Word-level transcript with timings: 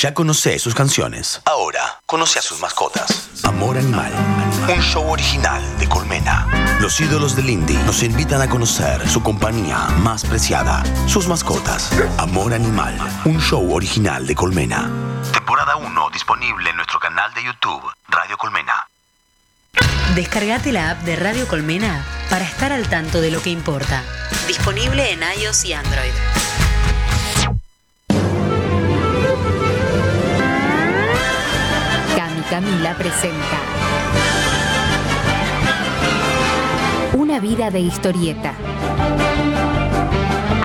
Ya 0.00 0.14
conoce 0.14 0.58
sus 0.58 0.74
canciones. 0.74 1.42
Ahora 1.44 2.00
conoce 2.06 2.38
a 2.38 2.42
sus 2.42 2.58
mascotas. 2.58 3.28
Amor 3.44 3.76
Animal. 3.76 4.10
Un 4.66 4.80
show 4.80 5.06
original 5.06 5.62
de 5.78 5.86
Colmena. 5.90 6.46
Los 6.80 6.98
ídolos 7.02 7.36
del 7.36 7.50
indie 7.50 7.78
nos 7.84 8.02
invitan 8.02 8.40
a 8.40 8.48
conocer 8.48 9.06
su 9.06 9.22
compañía 9.22 9.76
más 9.98 10.24
preciada, 10.24 10.82
sus 11.06 11.28
mascotas. 11.28 11.90
Amor 12.16 12.54
Animal. 12.54 12.98
Un 13.26 13.42
show 13.42 13.74
original 13.74 14.26
de 14.26 14.34
Colmena. 14.34 14.90
Temporada 15.34 15.76
1 15.76 16.10
disponible 16.14 16.70
en 16.70 16.76
nuestro 16.76 16.98
canal 16.98 17.34
de 17.34 17.44
YouTube, 17.44 17.82
Radio 18.08 18.38
Colmena. 18.38 18.88
Descargate 20.14 20.72
la 20.72 20.92
app 20.92 21.02
de 21.02 21.16
Radio 21.16 21.46
Colmena 21.46 22.02
para 22.30 22.46
estar 22.46 22.72
al 22.72 22.88
tanto 22.88 23.20
de 23.20 23.30
lo 23.30 23.42
que 23.42 23.50
importa. 23.50 24.02
Disponible 24.46 25.12
en 25.12 25.20
iOS 25.42 25.66
y 25.66 25.74
Android. 25.74 26.12
Camila 32.50 32.96
presenta 32.98 33.60
Una 37.16 37.38
vida 37.38 37.70
de 37.70 37.78
historieta. 37.78 38.54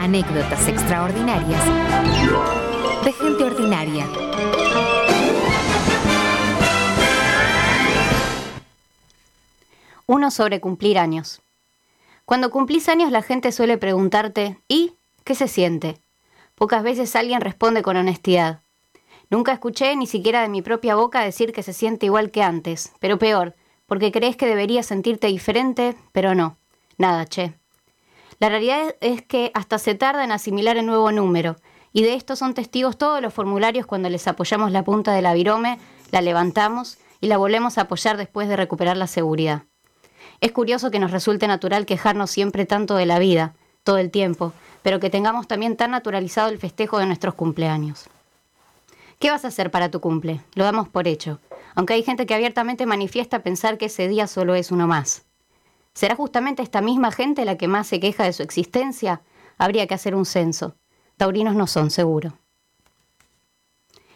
Anécdotas 0.01 0.67
extraordinarias 0.67 1.63
de 3.03 3.13
gente 3.13 3.43
ordinaria. 3.43 4.07
Uno 10.07 10.31
sobre 10.31 10.59
cumplir 10.59 10.97
años. 10.97 11.39
Cuando 12.25 12.49
cumplís 12.49 12.89
años 12.89 13.11
la 13.11 13.21
gente 13.21 13.51
suele 13.51 13.77
preguntarte, 13.77 14.57
¿y 14.67 14.93
qué 15.23 15.35
se 15.35 15.47
siente? 15.47 15.99
Pocas 16.55 16.81
veces 16.81 17.15
alguien 17.15 17.41
responde 17.41 17.83
con 17.83 17.95
honestidad. 17.95 18.64
Nunca 19.29 19.53
escuché 19.53 19.95
ni 19.95 20.07
siquiera 20.07 20.41
de 20.41 20.49
mi 20.49 20.61
propia 20.61 20.95
boca 20.95 21.21
decir 21.21 21.51
que 21.51 21.63
se 21.63 21.73
siente 21.73 22.05
igual 22.05 22.31
que 22.31 22.43
antes, 22.43 22.93
pero 22.99 23.17
peor, 23.17 23.55
porque 23.85 24.11
crees 24.11 24.35
que 24.35 24.47
deberías 24.47 24.85
sentirte 24.85 25.27
diferente, 25.27 25.95
pero 26.11 26.35
no. 26.35 26.57
Nada, 26.97 27.25
che. 27.25 27.53
La 28.39 28.49
realidad 28.49 28.95
es 29.01 29.21
que 29.21 29.51
hasta 29.53 29.79
se 29.79 29.95
tarda 29.95 30.23
en 30.23 30.31
asimilar 30.31 30.77
el 30.77 30.85
nuevo 30.85 31.11
número, 31.11 31.55
y 31.93 32.03
de 32.03 32.13
esto 32.13 32.35
son 32.35 32.53
testigos 32.53 32.97
todos 32.97 33.21
los 33.21 33.33
formularios 33.33 33.85
cuando 33.85 34.09
les 34.09 34.27
apoyamos 34.27 34.71
la 34.71 34.83
punta 34.83 35.13
de 35.13 35.21
la 35.21 35.33
virome, 35.33 35.79
la 36.11 36.21
levantamos 36.21 36.97
y 37.21 37.27
la 37.27 37.37
volvemos 37.37 37.77
a 37.77 37.81
apoyar 37.81 38.17
después 38.17 38.49
de 38.49 38.57
recuperar 38.57 38.97
la 38.97 39.07
seguridad. 39.07 39.63
Es 40.41 40.51
curioso 40.51 40.91
que 40.91 40.99
nos 40.99 41.11
resulte 41.11 41.47
natural 41.47 41.85
quejarnos 41.85 42.31
siempre 42.31 42.65
tanto 42.65 42.95
de 42.95 43.05
la 43.05 43.19
vida, 43.19 43.55
todo 43.83 43.97
el 43.97 44.11
tiempo, 44.11 44.51
pero 44.81 44.99
que 44.99 45.09
tengamos 45.09 45.47
también 45.47 45.77
tan 45.77 45.91
naturalizado 45.91 46.49
el 46.49 46.57
festejo 46.57 46.99
de 46.99 47.05
nuestros 47.05 47.35
cumpleaños. 47.35 48.09
¿Qué 49.19 49.31
vas 49.31 49.45
a 49.45 49.47
hacer 49.47 49.71
para 49.71 49.89
tu 49.89 50.01
cumple? 50.01 50.41
Lo 50.55 50.63
damos 50.65 50.89
por 50.89 51.07
hecho, 51.07 51.39
aunque 51.73 51.93
hay 51.93 52.03
gente 52.03 52.25
que 52.25 52.35
abiertamente 52.35 52.85
manifiesta 52.85 53.43
pensar 53.43 53.77
que 53.77 53.85
ese 53.85 54.07
día 54.07 54.27
solo 54.27 54.55
es 54.55 54.71
uno 54.71 54.87
más. 54.87 55.25
¿Será 55.93 56.15
justamente 56.15 56.61
esta 56.61 56.81
misma 56.81 57.11
gente 57.11 57.45
la 57.45 57.57
que 57.57 57.69
más 57.69 57.87
se 57.87 58.01
queja 58.01 58.25
de 58.25 58.33
su 58.33 58.43
existencia? 58.43 59.21
Habría 59.57 59.87
que 59.87 59.93
hacer 59.93 60.13
un 60.13 60.25
censo. 60.25 60.75
Taurinos 61.15 61.55
no 61.55 61.67
son, 61.67 61.89
seguro. 61.89 62.33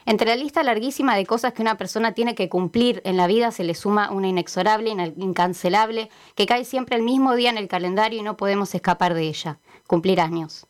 Entre 0.05 0.27
la 0.27 0.36
lista 0.36 0.64
larguísima 0.64 1.16
de 1.16 1.25
cosas 1.25 1.53
que 1.53 1.61
una 1.61 1.77
persona 1.77 2.14
tiene 2.14 2.36
que 2.36 2.50
cumplir 2.50 3.02
en 3.05 3.16
la 3.16 3.27
vida 3.27 3.52
se 3.52 3.64
le 3.64 3.75
suma 3.75 4.11
una 4.11 4.27
inexorable, 4.27 4.89
incancelable, 5.16 6.09
que 6.36 6.45
cae 6.45 6.66
siempre 6.66 6.97
el 6.97 7.03
mismo 7.03 7.36
día 7.36 7.50
en 7.50 7.58
el 7.58 7.67
calendario 7.70 8.20
y 8.20 8.23
no 8.23 8.36
podemos 8.36 8.75
escapar 8.75 9.14
de 9.14 9.27
ella. 9.27 9.59
Cumplir 9.88 10.20
años. 10.20 10.67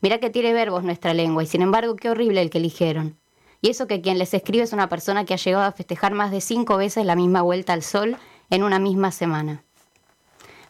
Mirá 0.00 0.18
que 0.18 0.30
tiene 0.30 0.52
verbos 0.52 0.82
nuestra 0.82 1.14
lengua 1.14 1.44
y 1.44 1.46
sin 1.46 1.62
embargo 1.62 1.94
qué 1.94 2.10
horrible 2.10 2.40
el 2.40 2.50
que 2.50 2.58
eligieron. 2.58 3.19
Y 3.60 3.70
eso 3.70 3.86
que 3.86 4.00
quien 4.00 4.18
les 4.18 4.32
escribe 4.32 4.64
es 4.64 4.72
una 4.72 4.88
persona 4.88 5.24
que 5.24 5.34
ha 5.34 5.38
llegado 5.38 5.64
a 5.64 5.72
festejar 5.72 6.14
más 6.14 6.30
de 6.30 6.40
cinco 6.40 6.76
veces 6.76 7.04
la 7.04 7.16
misma 7.16 7.42
vuelta 7.42 7.72
al 7.72 7.82
sol 7.82 8.16
en 8.48 8.62
una 8.62 8.78
misma 8.78 9.10
semana. 9.10 9.62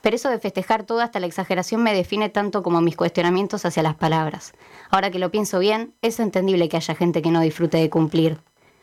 Pero 0.03 0.17
eso 0.17 0.31
de 0.31 0.39
festejar 0.39 0.85
todo 0.85 1.01
hasta 1.01 1.21
la 1.21 1.27
exageración 1.27 1.83
me 1.83 1.95
define 1.95 2.31
tanto 2.31 2.63
como 2.63 2.81
mis 2.81 2.97
cuestionamientos 2.97 3.65
hacia 3.65 3.83
las 3.83 3.97
palabras. 3.97 4.55
Ahora 4.91 5.11
que 5.11 5.19
lo 5.19 5.31
pienso 5.31 5.59
bien, 5.59 5.95
es 6.03 6.21
entendible 6.21 6.69
que 6.69 6.79
haya 6.79 6.95
gente 6.95 7.23
que 7.23 7.31
no 7.31 7.41
disfrute 7.41 7.79
de 7.79 7.91
cumplir. 7.91 8.39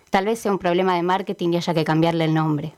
Tal 0.09 0.25
vez 0.25 0.39
sea 0.39 0.51
un 0.51 0.59
problema 0.59 0.95
de 0.95 1.03
marketing 1.03 1.49
y 1.49 1.57
haya 1.57 1.73
que 1.73 1.83
cambiarle 1.83 2.25
el 2.25 2.33
nombre. 2.33 2.75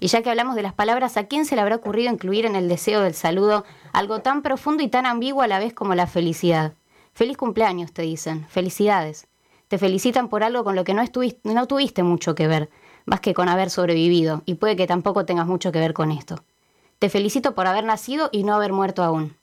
Y 0.00 0.06
ya 0.08 0.22
que 0.22 0.30
hablamos 0.30 0.56
de 0.56 0.62
las 0.62 0.72
palabras, 0.72 1.18
¿a 1.18 1.24
quién 1.24 1.44
se 1.44 1.54
le 1.54 1.60
habrá 1.60 1.76
ocurrido 1.76 2.10
incluir 2.10 2.46
en 2.46 2.56
el 2.56 2.68
deseo 2.68 3.02
del 3.02 3.14
saludo 3.14 3.64
algo 3.92 4.20
tan 4.20 4.40
profundo 4.40 4.82
y 4.82 4.88
tan 4.88 5.04
ambiguo 5.04 5.42
a 5.42 5.46
la 5.46 5.58
vez 5.58 5.74
como 5.74 5.94
la 5.94 6.06
felicidad? 6.06 6.72
Feliz 7.12 7.36
cumpleaños, 7.36 7.92
te 7.92 8.02
dicen. 8.02 8.46
Felicidades. 8.48 9.28
Te 9.70 9.78
felicitan 9.78 10.28
por 10.28 10.42
algo 10.42 10.64
con 10.64 10.74
lo 10.74 10.82
que 10.82 10.94
no, 10.94 11.00
estuviste, 11.00 11.48
no 11.54 11.68
tuviste 11.68 12.02
mucho 12.02 12.34
que 12.34 12.48
ver, 12.48 12.70
más 13.06 13.20
que 13.20 13.34
con 13.34 13.48
haber 13.48 13.70
sobrevivido, 13.70 14.42
y 14.44 14.54
puede 14.54 14.74
que 14.74 14.88
tampoco 14.88 15.24
tengas 15.24 15.46
mucho 15.46 15.70
que 15.70 15.78
ver 15.78 15.94
con 15.94 16.10
esto. 16.10 16.42
Te 16.98 17.08
felicito 17.08 17.54
por 17.54 17.68
haber 17.68 17.84
nacido 17.84 18.30
y 18.32 18.42
no 18.42 18.56
haber 18.56 18.72
muerto 18.72 19.04
aún. 19.04 19.36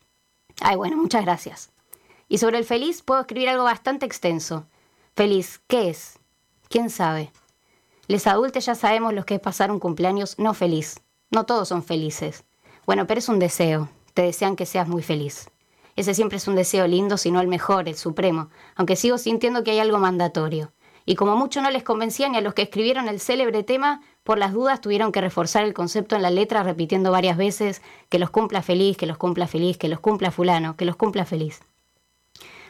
Ay, 0.59 0.75
bueno, 0.75 0.97
muchas 0.97 1.23
gracias. 1.23 1.69
Y 2.27 2.39
sobre 2.39 2.57
el 2.57 2.65
feliz 2.65 3.03
puedo 3.03 3.21
escribir 3.21 3.47
algo 3.47 3.63
bastante 3.63 4.05
extenso. 4.05 4.65
Feliz, 5.15 5.61
¿qué 5.65 5.87
es? 5.87 6.19
¿Quién 6.67 6.89
sabe? 6.89 7.31
Les 8.07 8.27
adultos 8.27 8.65
ya 8.65 8.75
sabemos 8.75 9.13
los 9.13 9.23
que 9.23 9.35
es 9.35 9.39
pasar 9.39 9.71
un 9.71 9.79
cumpleaños 9.79 10.37
no 10.37 10.53
feliz. 10.53 10.99
No 11.31 11.45
todos 11.45 11.69
son 11.69 11.83
felices. 11.83 12.43
Bueno, 12.85 13.07
pero 13.07 13.19
es 13.19 13.29
un 13.29 13.39
deseo. 13.39 13.87
Te 14.13 14.23
desean 14.23 14.57
que 14.57 14.65
seas 14.65 14.89
muy 14.89 15.03
feliz. 15.03 15.49
Ese 15.97 16.13
siempre 16.13 16.37
es 16.37 16.47
un 16.47 16.55
deseo 16.55 16.85
lindo, 16.85 17.17
sino 17.17 17.41
el 17.41 17.47
mejor, 17.47 17.89
el 17.89 17.95
supremo, 17.95 18.51
aunque 18.75 18.95
sigo 18.95 19.17
sintiendo 19.17 19.63
que 19.63 19.71
hay 19.71 19.79
algo 19.79 19.97
mandatorio. 19.97 20.71
Y 21.07 21.15
como 21.15 21.35
mucho 21.35 21.59
no 21.59 21.71
les 21.71 21.81
convencía 21.81 22.29
ni 22.29 22.37
a 22.37 22.41
los 22.41 22.53
que 22.53 22.61
escribieron 22.61 23.07
el 23.07 23.19
célebre 23.19 23.63
tema, 23.63 24.01
por 24.23 24.37
las 24.37 24.53
dudas 24.53 24.79
tuvieron 24.79 25.11
que 25.11 25.21
reforzar 25.21 25.63
el 25.63 25.73
concepto 25.73 26.15
en 26.15 26.21
la 26.21 26.29
letra 26.29 26.61
repitiendo 26.61 27.11
varias 27.11 27.35
veces 27.35 27.81
que 28.09 28.19
los 28.19 28.29
cumpla 28.29 28.61
feliz, 28.61 28.95
que 28.95 29.07
los 29.07 29.17
cumpla 29.17 29.47
feliz, 29.47 29.79
que 29.79 29.87
los 29.87 29.99
cumpla 29.99 30.29
fulano, 30.29 30.75
que 30.75 30.85
los 30.85 30.97
cumpla 30.97 31.25
feliz. 31.25 31.61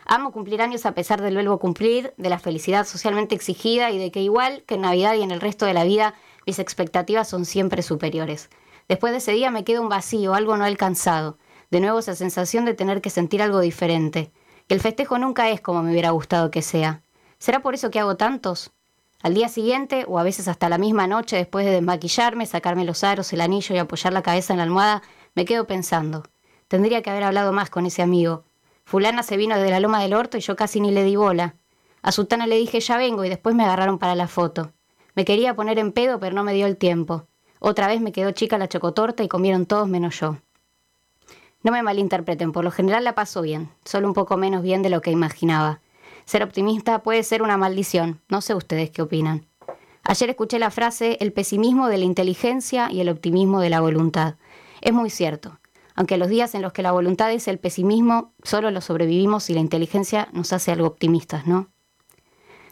Amo 0.05 0.31
cumplir 0.31 0.61
años 0.61 0.85
a 0.85 0.94
pesar 0.94 1.21
del 1.21 1.35
verbo 1.35 1.59
cumplir, 1.59 2.13
de 2.15 2.29
la 2.29 2.39
felicidad 2.39 2.88
socialmente 2.88 3.35
exigida 3.35 3.91
y 3.91 3.97
de 3.97 4.09
que 4.09 4.21
igual 4.21 4.63
que 4.65 4.75
en 4.75 4.81
Navidad 4.81 5.15
y 5.15 5.21
en 5.21 5.31
el 5.31 5.41
resto 5.41 5.65
de 5.65 5.73
la 5.73 5.83
vida, 5.83 6.13
mis 6.45 6.59
expectativas 6.59 7.27
son 7.27 7.44
siempre 7.44 7.81
superiores. 7.81 8.49
Después 8.88 9.11
de 9.11 9.17
ese 9.17 9.33
día 9.33 9.51
me 9.51 9.65
queda 9.65 9.81
un 9.81 9.89
vacío, 9.89 10.33
algo 10.33 10.55
no 10.55 10.63
alcanzado 10.63 11.38
de 11.69 11.79
nuevo 11.79 12.00
esa 12.00 12.16
sensación 12.16 12.66
de 12.66 12.73
tener 12.73 13.01
que 13.01 13.09
sentir 13.09 13.41
algo 13.41 13.59
diferente, 13.59 14.31
que 14.67 14.75
el 14.75 14.81
festejo 14.81 15.17
nunca 15.17 15.50
es 15.50 15.61
como 15.61 15.83
me 15.83 15.91
hubiera 15.91 16.11
gustado 16.11 16.51
que 16.51 16.61
sea. 16.61 17.01
¿Será 17.39 17.61
por 17.61 17.73
eso 17.73 17.91
que 17.91 18.00
hago 18.00 18.17
tantos? 18.17 18.72
Al 19.22 19.33
día 19.33 19.50
siguiente, 19.50 20.06
o 20.07 20.19
a 20.19 20.23
veces 20.23 20.47
hasta 20.47 20.69
la 20.69 20.77
misma 20.77 21.07
noche, 21.07 21.35
después 21.35 21.66
de 21.66 21.72
desmaquillarme, 21.72 22.45
sacarme 22.45 22.85
los 22.85 23.03
aros, 23.03 23.33
el 23.33 23.41
anillo 23.41 23.75
y 23.75 23.79
apoyar 23.79 24.13
la 24.13 24.22
cabeza 24.22 24.53
en 24.53 24.57
la 24.57 24.63
almohada, 24.63 25.01
me 25.33 25.45
quedo 25.45 25.66
pensando. 25.66 26.23
Tendría 26.67 27.01
que 27.01 27.09
haber 27.09 27.23
hablado 27.23 27.51
más 27.51 27.69
con 27.69 27.85
ese 27.85 28.01
amigo. 28.01 28.44
Fulana 28.85 29.23
se 29.23 29.38
vino 29.38 29.57
de 29.57 29.69
la 29.69 29.79
loma 29.79 30.01
del 30.01 30.13
orto 30.13 30.38
y 30.38 30.41
yo 30.41 30.56
casi 30.56 30.79
ni 30.79 30.91
le 30.91 31.03
di 31.03 31.16
bola. 31.16 31.56
A 32.01 32.11
Sultana 32.11 32.47
le 32.47 32.57
dije 32.57 32.79
ya 32.79 32.97
vengo 32.97 33.25
y 33.25 33.29
después 33.29 33.56
me 33.56 33.63
agarraron 33.63 33.97
para 33.97 34.16
la 34.16 34.27
foto. 34.27 34.72
Me 35.16 35.25
quería 35.25 35.56
poner 35.56 35.79
en 35.79 35.91
pedo, 35.91 36.19
pero 36.19 36.35
no 36.35 36.44
me 36.44 36.53
dio 36.53 36.67
el 36.67 36.77
tiempo. 36.77 37.25
Otra 37.59 37.88
vez 37.88 38.01
me 38.01 38.11
quedó 38.11 38.31
chica 38.31 38.57
la 38.57 38.67
chocotorta 38.67 39.23
y 39.23 39.27
comieron 39.27 39.66
todos 39.66 39.88
menos 39.88 40.19
yo. 40.19 40.38
No 41.63 41.72
me 41.72 41.84
malinterpreten, 41.84 42.51
por 42.51 42.63
lo 42.63 42.72
general 42.72 43.03
la 43.03 43.16
paso 43.16 43.41
bien, 43.41 43.69
solo 43.84 44.07
un 44.07 44.13
poco 44.13 44.38
menos 44.38 44.63
bien 44.63 44.81
de 44.81 44.90
lo 44.90 45.01
que 45.01 45.12
imaginaba. 45.12 45.81
Ser 46.25 46.44
optimista 46.44 47.03
puede 47.03 47.23
ser 47.23 47.41
una 47.41 47.57
maldición, 47.57 48.22
no 48.29 48.41
sé 48.41 48.53
ustedes 48.53 48.90
qué 48.91 49.01
opinan. 49.01 49.45
Ayer 50.03 50.29
escuché 50.29 50.59
la 50.59 50.72
frase 50.72 51.18
el 51.19 51.34
pesimismo 51.34 51.88
de 51.88 51.97
la 51.97 52.06
inteligencia 52.06 52.91
y 52.91 53.01
el 53.01 53.09
optimismo 53.09 53.59
de 53.59 53.69
la 53.69 53.81
voluntad. 53.81 54.35
Es 54.81 54.94
muy 54.94 55.09
cierto, 55.09 55.59
aunque 55.95 56.18
los 56.18 56.29
días 56.29 56.53
en 56.56 56.62
los 56.62 56.73
que 56.73 56.84
la 56.84 56.91
voluntad 56.91 57.31
es 57.31 57.47
el 57.47 57.59
pesimismo, 57.59 58.34
solo 58.44 58.72
los 58.72 58.85
sobrevivimos 58.85 59.50
y 59.50 59.53
la 59.53 59.59
inteligencia 59.59 60.29
nos 60.31 60.53
hace 60.53 60.72
algo 60.72 60.88
optimistas, 60.88 61.47
¿no? 61.47 61.69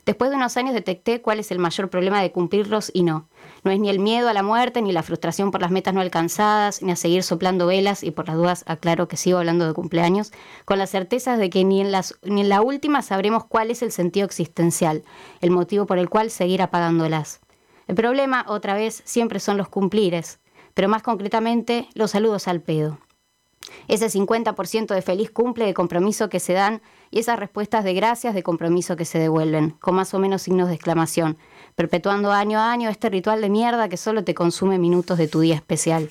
Después 0.06 0.30
de 0.30 0.38
unos 0.38 0.56
años 0.56 0.76
detecté 0.76 1.22
cuál 1.22 1.40
es 1.40 1.50
el 1.50 1.58
mayor 1.58 1.90
problema 1.90 2.22
de 2.22 2.32
cumplirlos 2.32 2.92
y 2.94 3.02
no. 3.02 3.28
No 3.64 3.72
es 3.72 3.80
ni 3.80 3.90
el 3.90 4.00
miedo 4.00 4.30
a 4.30 4.34
la 4.34 4.44
muerte, 4.44 4.84
ni 4.84 4.92
la 4.92 5.02
frustración 5.02 5.50
por 5.50 5.62
las 5.62 5.72
metas 5.72 5.96
no 5.96 6.02
alcanzadas, 6.02 6.84
ni 6.84 6.92
a 6.92 6.96
seguir 6.96 7.24
soplando 7.24 7.66
velas, 7.66 8.04
y 8.04 8.12
por 8.12 8.28
las 8.28 8.36
dudas 8.36 8.64
aclaro 8.68 9.08
que 9.08 9.18
sigo 9.18 9.40
hablando 9.40 9.66
de 9.66 9.74
cumpleaños, 9.74 10.32
con 10.66 10.78
la 10.78 10.86
certeza 10.86 11.38
de 11.38 11.50
que 11.50 11.64
ni 11.64 11.82
en, 11.82 11.92
las, 11.92 12.20
ni 12.22 12.42
en 12.42 12.50
la 12.50 12.62
última 12.62 13.02
sabremos 13.02 13.46
cuál 13.46 13.72
es 13.72 13.82
el 13.82 13.92
sentido 13.92 14.28
existencial, 14.28 15.04
el 15.42 15.50
motivo 15.50 15.88
por 15.88 15.98
el 15.98 16.10
cual 16.10 16.30
seguir 16.30 16.62
apagándolas. 16.62 17.40
El 17.88 17.96
problema, 17.96 18.46
otra 18.48 18.76
vez, 18.76 19.02
siempre 19.06 19.40
son 19.40 19.58
los 19.58 19.70
cumplires, 19.70 20.40
pero 20.76 20.88
más 20.88 21.02
concretamente 21.02 21.88
los 21.96 22.12
saludos 22.12 22.48
al 22.48 22.62
pedo. 22.62 23.00
Ese 23.88 24.08
50% 24.08 24.94
de 24.94 25.02
feliz 25.02 25.32
cumple 25.32 25.66
de 25.66 25.74
compromiso 25.74 26.30
que 26.30 26.40
se 26.40 26.54
dan 26.54 26.82
y 27.12 27.20
esas 27.20 27.40
respuestas 27.40 27.84
de 27.84 27.94
gracias 27.94 28.34
de 28.34 28.44
compromiso 28.44 28.96
que 28.96 29.06
se 29.06 29.20
devuelven, 29.20 29.72
con 29.80 29.96
más 29.96 30.14
o 30.14 30.20
menos 30.20 30.42
signos 30.42 30.68
de 30.68 30.76
exclamación, 30.76 31.38
perpetuando 31.76 32.32
año 32.32 32.60
a 32.60 32.72
año 32.72 32.90
este 32.90 33.10
ritual 33.10 33.42
de 33.42 33.50
mierda 33.50 33.90
que 33.90 33.98
solo 33.98 34.24
te 34.24 34.34
consume 34.34 34.80
minutos 34.80 35.18
de 35.18 35.28
tu 35.28 35.40
día 35.40 35.56
especial. 35.56 36.10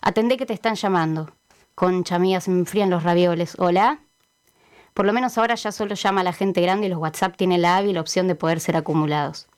Atendé 0.00 0.36
que 0.36 0.46
te 0.46 0.54
están 0.54 0.76
llamando. 0.76 1.30
Concha 1.74 2.18
mía, 2.18 2.40
se 2.40 2.50
me 2.50 2.60
enfrían 2.60 2.90
los 2.90 3.02
ravioles. 3.02 3.54
¿Hola? 3.58 4.00
Por 4.94 5.06
lo 5.06 5.12
menos 5.12 5.38
ahora 5.38 5.54
ya 5.54 5.72
solo 5.72 5.94
llama 5.94 6.20
a 6.20 6.24
la 6.24 6.32
gente 6.32 6.60
grande 6.60 6.86
y 6.86 6.90
los 6.90 6.98
WhatsApp 6.98 7.36
tienen 7.36 7.62
la 7.62 7.76
hábil 7.76 7.98
opción 7.98 8.28
de 8.28 8.34
poder 8.34 8.60
ser 8.60 8.76
acumulados. 8.76 9.48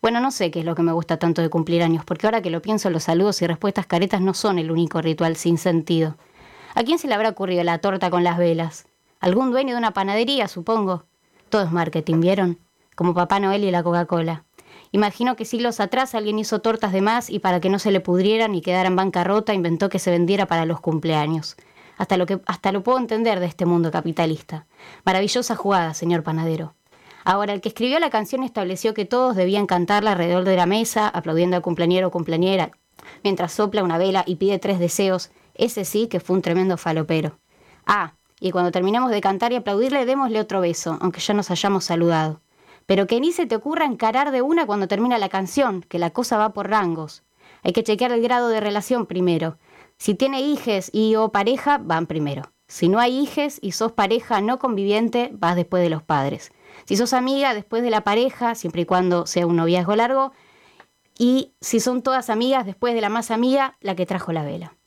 Bueno, 0.00 0.20
no 0.20 0.30
sé 0.30 0.50
qué 0.50 0.60
es 0.60 0.64
lo 0.64 0.76
que 0.76 0.82
me 0.82 0.92
gusta 0.92 1.18
tanto 1.18 1.42
de 1.42 1.48
cumplir 1.48 1.82
años, 1.82 2.04
porque 2.04 2.26
ahora 2.26 2.40
que 2.40 2.50
lo 2.50 2.62
pienso, 2.62 2.88
los 2.90 3.04
saludos 3.04 3.42
y 3.42 3.46
respuestas 3.46 3.86
caretas 3.86 4.20
no 4.20 4.34
son 4.34 4.58
el 4.58 4.70
único 4.70 5.00
ritual 5.00 5.36
sin 5.36 5.58
sentido. 5.58 6.16
¿A 6.78 6.84
quién 6.84 7.00
se 7.00 7.08
le 7.08 7.14
habrá 7.14 7.30
ocurrido 7.30 7.64
la 7.64 7.78
torta 7.78 8.08
con 8.08 8.22
las 8.22 8.38
velas? 8.38 8.86
¿Algún 9.18 9.50
dueño 9.50 9.72
de 9.72 9.78
una 9.78 9.90
panadería, 9.90 10.46
supongo? 10.46 11.06
Todo 11.48 11.62
es 11.62 11.72
marketing, 11.72 12.20
¿vieron? 12.20 12.60
Como 12.94 13.14
Papá 13.14 13.40
Noel 13.40 13.64
y 13.64 13.72
la 13.72 13.82
Coca-Cola. 13.82 14.44
Imagino 14.92 15.34
que 15.34 15.44
siglos 15.44 15.80
atrás 15.80 16.14
alguien 16.14 16.38
hizo 16.38 16.60
tortas 16.60 16.92
de 16.92 17.00
más 17.00 17.30
y 17.30 17.40
para 17.40 17.58
que 17.58 17.68
no 17.68 17.80
se 17.80 17.90
le 17.90 17.98
pudrieran 17.98 18.54
y 18.54 18.60
quedara 18.60 18.86
en 18.86 18.94
bancarrota 18.94 19.54
inventó 19.54 19.88
que 19.88 19.98
se 19.98 20.12
vendiera 20.12 20.46
para 20.46 20.66
los 20.66 20.80
cumpleaños. 20.80 21.56
Hasta 21.96 22.16
lo, 22.16 22.26
que, 22.26 22.40
hasta 22.46 22.70
lo 22.70 22.84
puedo 22.84 22.98
entender 22.98 23.40
de 23.40 23.46
este 23.46 23.66
mundo 23.66 23.90
capitalista. 23.90 24.68
Maravillosa 25.04 25.56
jugada, 25.56 25.94
señor 25.94 26.22
panadero. 26.22 26.76
Ahora, 27.24 27.54
el 27.54 27.60
que 27.60 27.70
escribió 27.70 27.98
la 27.98 28.10
canción 28.10 28.44
estableció 28.44 28.94
que 28.94 29.04
todos 29.04 29.34
debían 29.34 29.66
cantarla 29.66 30.12
alrededor 30.12 30.44
de 30.44 30.54
la 30.54 30.66
mesa, 30.66 31.08
aplaudiendo 31.08 31.56
al 31.56 31.62
cumpleañero 31.62 32.06
o 32.06 32.10
cumpleañera, 32.12 32.70
mientras 33.24 33.50
sopla 33.50 33.82
una 33.82 33.98
vela 33.98 34.22
y 34.28 34.36
pide 34.36 34.60
tres 34.60 34.78
deseos. 34.78 35.32
Ese 35.58 35.84
sí 35.84 36.06
que 36.06 36.20
fue 36.20 36.36
un 36.36 36.42
tremendo 36.42 36.78
falopero. 36.78 37.38
Ah, 37.86 38.14
y 38.40 38.52
cuando 38.52 38.70
terminemos 38.70 39.10
de 39.10 39.20
cantar 39.20 39.52
y 39.52 39.56
aplaudirle, 39.56 40.06
démosle 40.06 40.40
otro 40.40 40.60
beso, 40.60 40.96
aunque 41.00 41.20
ya 41.20 41.34
nos 41.34 41.50
hayamos 41.50 41.84
saludado. 41.84 42.40
Pero 42.86 43.06
que 43.06 43.20
ni 43.20 43.32
se 43.32 43.46
te 43.46 43.56
ocurra 43.56 43.84
encarar 43.84 44.30
de 44.30 44.40
una 44.40 44.64
cuando 44.64 44.88
termina 44.88 45.18
la 45.18 45.28
canción, 45.28 45.82
que 45.82 45.98
la 45.98 46.10
cosa 46.10 46.38
va 46.38 46.54
por 46.54 46.70
rangos. 46.70 47.24
Hay 47.62 47.72
que 47.72 47.82
chequear 47.82 48.12
el 48.12 48.22
grado 48.22 48.48
de 48.48 48.60
relación 48.60 49.06
primero. 49.06 49.58
Si 49.98 50.14
tiene 50.14 50.40
hijes 50.40 50.90
y 50.92 51.16
o 51.16 51.30
pareja, 51.30 51.78
van 51.78 52.06
primero. 52.06 52.52
Si 52.68 52.88
no 52.88 53.00
hay 53.00 53.18
hijes 53.18 53.58
y 53.60 53.72
sos 53.72 53.92
pareja 53.92 54.40
no 54.40 54.58
conviviente, 54.58 55.30
vas 55.32 55.56
después 55.56 55.82
de 55.82 55.90
los 55.90 56.02
padres. 56.02 56.52
Si 56.84 56.96
sos 56.96 57.12
amiga, 57.12 57.54
después 57.54 57.82
de 57.82 57.90
la 57.90 58.04
pareja, 58.04 58.54
siempre 58.54 58.82
y 58.82 58.84
cuando 58.86 59.26
sea 59.26 59.46
un 59.46 59.56
noviazgo 59.56 59.96
largo. 59.96 60.32
Y 61.18 61.54
si 61.60 61.80
son 61.80 62.02
todas 62.02 62.30
amigas, 62.30 62.64
después 62.64 62.94
de 62.94 63.00
la 63.00 63.08
más 63.08 63.32
amiga, 63.32 63.76
la 63.80 63.96
que 63.96 64.06
trajo 64.06 64.32
la 64.32 64.44
vela. 64.44 64.77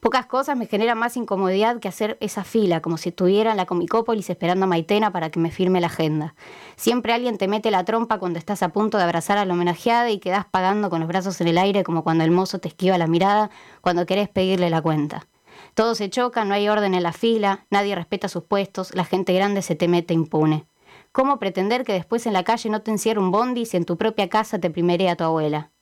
Pocas 0.00 0.24
cosas 0.24 0.56
me 0.56 0.64
generan 0.64 0.96
más 0.96 1.18
incomodidad 1.18 1.78
que 1.78 1.86
hacer 1.86 2.16
esa 2.20 2.42
fila, 2.42 2.80
como 2.80 2.96
si 2.96 3.10
estuviera 3.10 3.50
en 3.50 3.58
la 3.58 3.66
Comicópolis 3.66 4.30
esperando 4.30 4.64
a 4.64 4.66
Maitena 4.66 5.12
para 5.12 5.28
que 5.28 5.38
me 5.38 5.50
firme 5.50 5.78
la 5.78 5.88
agenda. 5.88 6.34
Siempre 6.76 7.12
alguien 7.12 7.36
te 7.36 7.48
mete 7.48 7.70
la 7.70 7.84
trompa 7.84 8.18
cuando 8.18 8.38
estás 8.38 8.62
a 8.62 8.70
punto 8.70 8.96
de 8.96 9.04
abrazar 9.04 9.36
a 9.36 9.44
la 9.44 9.52
homenajeada 9.52 10.08
y 10.08 10.18
quedas 10.18 10.46
pagando 10.46 10.88
con 10.88 11.00
los 11.00 11.08
brazos 11.08 11.42
en 11.42 11.48
el 11.48 11.58
aire 11.58 11.84
como 11.84 12.02
cuando 12.02 12.24
el 12.24 12.30
mozo 12.30 12.60
te 12.60 12.68
esquiva 12.68 12.96
la 12.96 13.08
mirada 13.08 13.50
cuando 13.82 14.06
querés 14.06 14.30
pedirle 14.30 14.70
la 14.70 14.80
cuenta. 14.80 15.26
Todo 15.74 15.94
se 15.94 16.08
choca, 16.08 16.46
no 16.46 16.54
hay 16.54 16.66
orden 16.70 16.94
en 16.94 17.02
la 17.02 17.12
fila, 17.12 17.66
nadie 17.68 17.94
respeta 17.94 18.28
sus 18.28 18.44
puestos, 18.44 18.94
la 18.94 19.04
gente 19.04 19.34
grande 19.34 19.60
se 19.60 19.74
te 19.74 19.86
mete 19.86 20.14
impune. 20.14 20.64
¿Cómo 21.12 21.38
pretender 21.38 21.84
que 21.84 21.92
después 21.92 22.24
en 22.24 22.32
la 22.32 22.44
calle 22.44 22.70
no 22.70 22.80
te 22.80 22.90
encierre 22.90 23.20
un 23.20 23.30
bondi 23.30 23.66
si 23.66 23.76
en 23.76 23.84
tu 23.84 23.98
propia 23.98 24.30
casa 24.30 24.58
te 24.58 24.70
primerea 24.70 25.16
tu 25.16 25.24
abuela? 25.24 25.72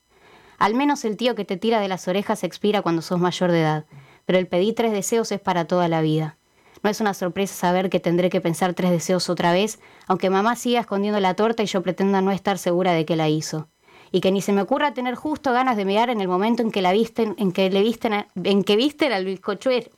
Al 0.58 0.74
menos 0.74 1.04
el 1.04 1.16
tío 1.16 1.36
que 1.36 1.44
te 1.44 1.56
tira 1.56 1.78
de 1.78 1.86
las 1.86 2.08
orejas 2.08 2.42
expira 2.42 2.82
cuando 2.82 3.00
sos 3.00 3.20
mayor 3.20 3.52
de 3.52 3.60
edad 3.60 3.84
pero 4.28 4.38
el 4.38 4.46
pedir 4.46 4.74
tres 4.74 4.92
deseos 4.92 5.32
es 5.32 5.40
para 5.40 5.64
toda 5.64 5.88
la 5.88 6.02
vida. 6.02 6.36
No 6.82 6.90
es 6.90 7.00
una 7.00 7.14
sorpresa 7.14 7.54
saber 7.54 7.88
que 7.88 7.98
tendré 7.98 8.28
que 8.28 8.42
pensar 8.42 8.74
tres 8.74 8.90
deseos 8.90 9.30
otra 9.30 9.54
vez, 9.54 9.80
aunque 10.06 10.28
mamá 10.28 10.54
siga 10.54 10.80
escondiendo 10.80 11.18
la 11.18 11.32
torta 11.32 11.62
y 11.62 11.66
yo 11.66 11.82
pretenda 11.82 12.20
no 12.20 12.30
estar 12.30 12.58
segura 12.58 12.92
de 12.92 13.06
que 13.06 13.16
la 13.16 13.30
hizo. 13.30 13.68
Y 14.12 14.20
que 14.20 14.30
ni 14.30 14.42
se 14.42 14.52
me 14.52 14.60
ocurra 14.60 14.92
tener 14.92 15.14
justo 15.14 15.54
ganas 15.54 15.78
de 15.78 15.86
mear 15.86 16.10
en 16.10 16.20
el 16.20 16.28
momento 16.28 16.62
en 16.62 16.70
que 16.70 16.82
la 16.82 16.92
visten, 16.92 17.36
en 17.38 17.52
que 17.52 17.70
le 17.70 17.80
visten, 17.80 18.26
en 18.44 18.64
que. 18.64 19.90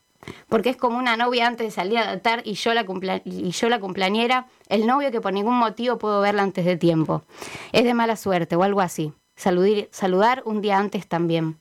Porque 0.48 0.70
es 0.70 0.76
como 0.76 0.96
una 0.96 1.16
novia 1.16 1.48
antes 1.48 1.66
de 1.66 1.72
salir 1.72 1.98
a 1.98 2.06
datar 2.06 2.42
y 2.44 2.52
yo, 2.52 2.72
la 2.72 2.86
y 3.24 3.50
yo 3.50 3.68
la 3.68 3.80
cumpleañera, 3.80 4.46
el 4.68 4.86
novio 4.86 5.10
que 5.10 5.20
por 5.20 5.32
ningún 5.32 5.56
motivo 5.56 5.98
puedo 5.98 6.20
verla 6.20 6.44
antes 6.44 6.64
de 6.64 6.76
tiempo. 6.76 7.24
Es 7.72 7.82
de 7.82 7.94
mala 7.94 8.14
suerte 8.14 8.54
o 8.54 8.62
algo 8.62 8.80
así. 8.80 9.12
saludar 9.34 10.44
un 10.44 10.60
día 10.60 10.78
antes 10.78 11.08
también. 11.08 11.58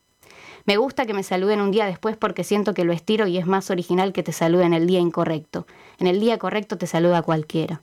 Me 0.65 0.77
gusta 0.77 1.05
que 1.05 1.13
me 1.13 1.23
saluden 1.23 1.61
un 1.61 1.71
día 1.71 1.85
después 1.85 2.17
porque 2.17 2.43
siento 2.43 2.73
que 2.73 2.83
lo 2.83 2.93
estiro 2.93 3.27
y 3.27 3.37
es 3.37 3.47
más 3.47 3.69
original 3.69 4.13
que 4.13 4.23
te 4.23 4.31
saluden 4.31 4.73
el 4.73 4.87
día 4.87 4.99
incorrecto. 4.99 5.65
En 5.97 6.07
el 6.07 6.19
día 6.19 6.37
correcto 6.37 6.77
te 6.77 6.87
saluda 6.87 7.21
cualquiera. 7.21 7.81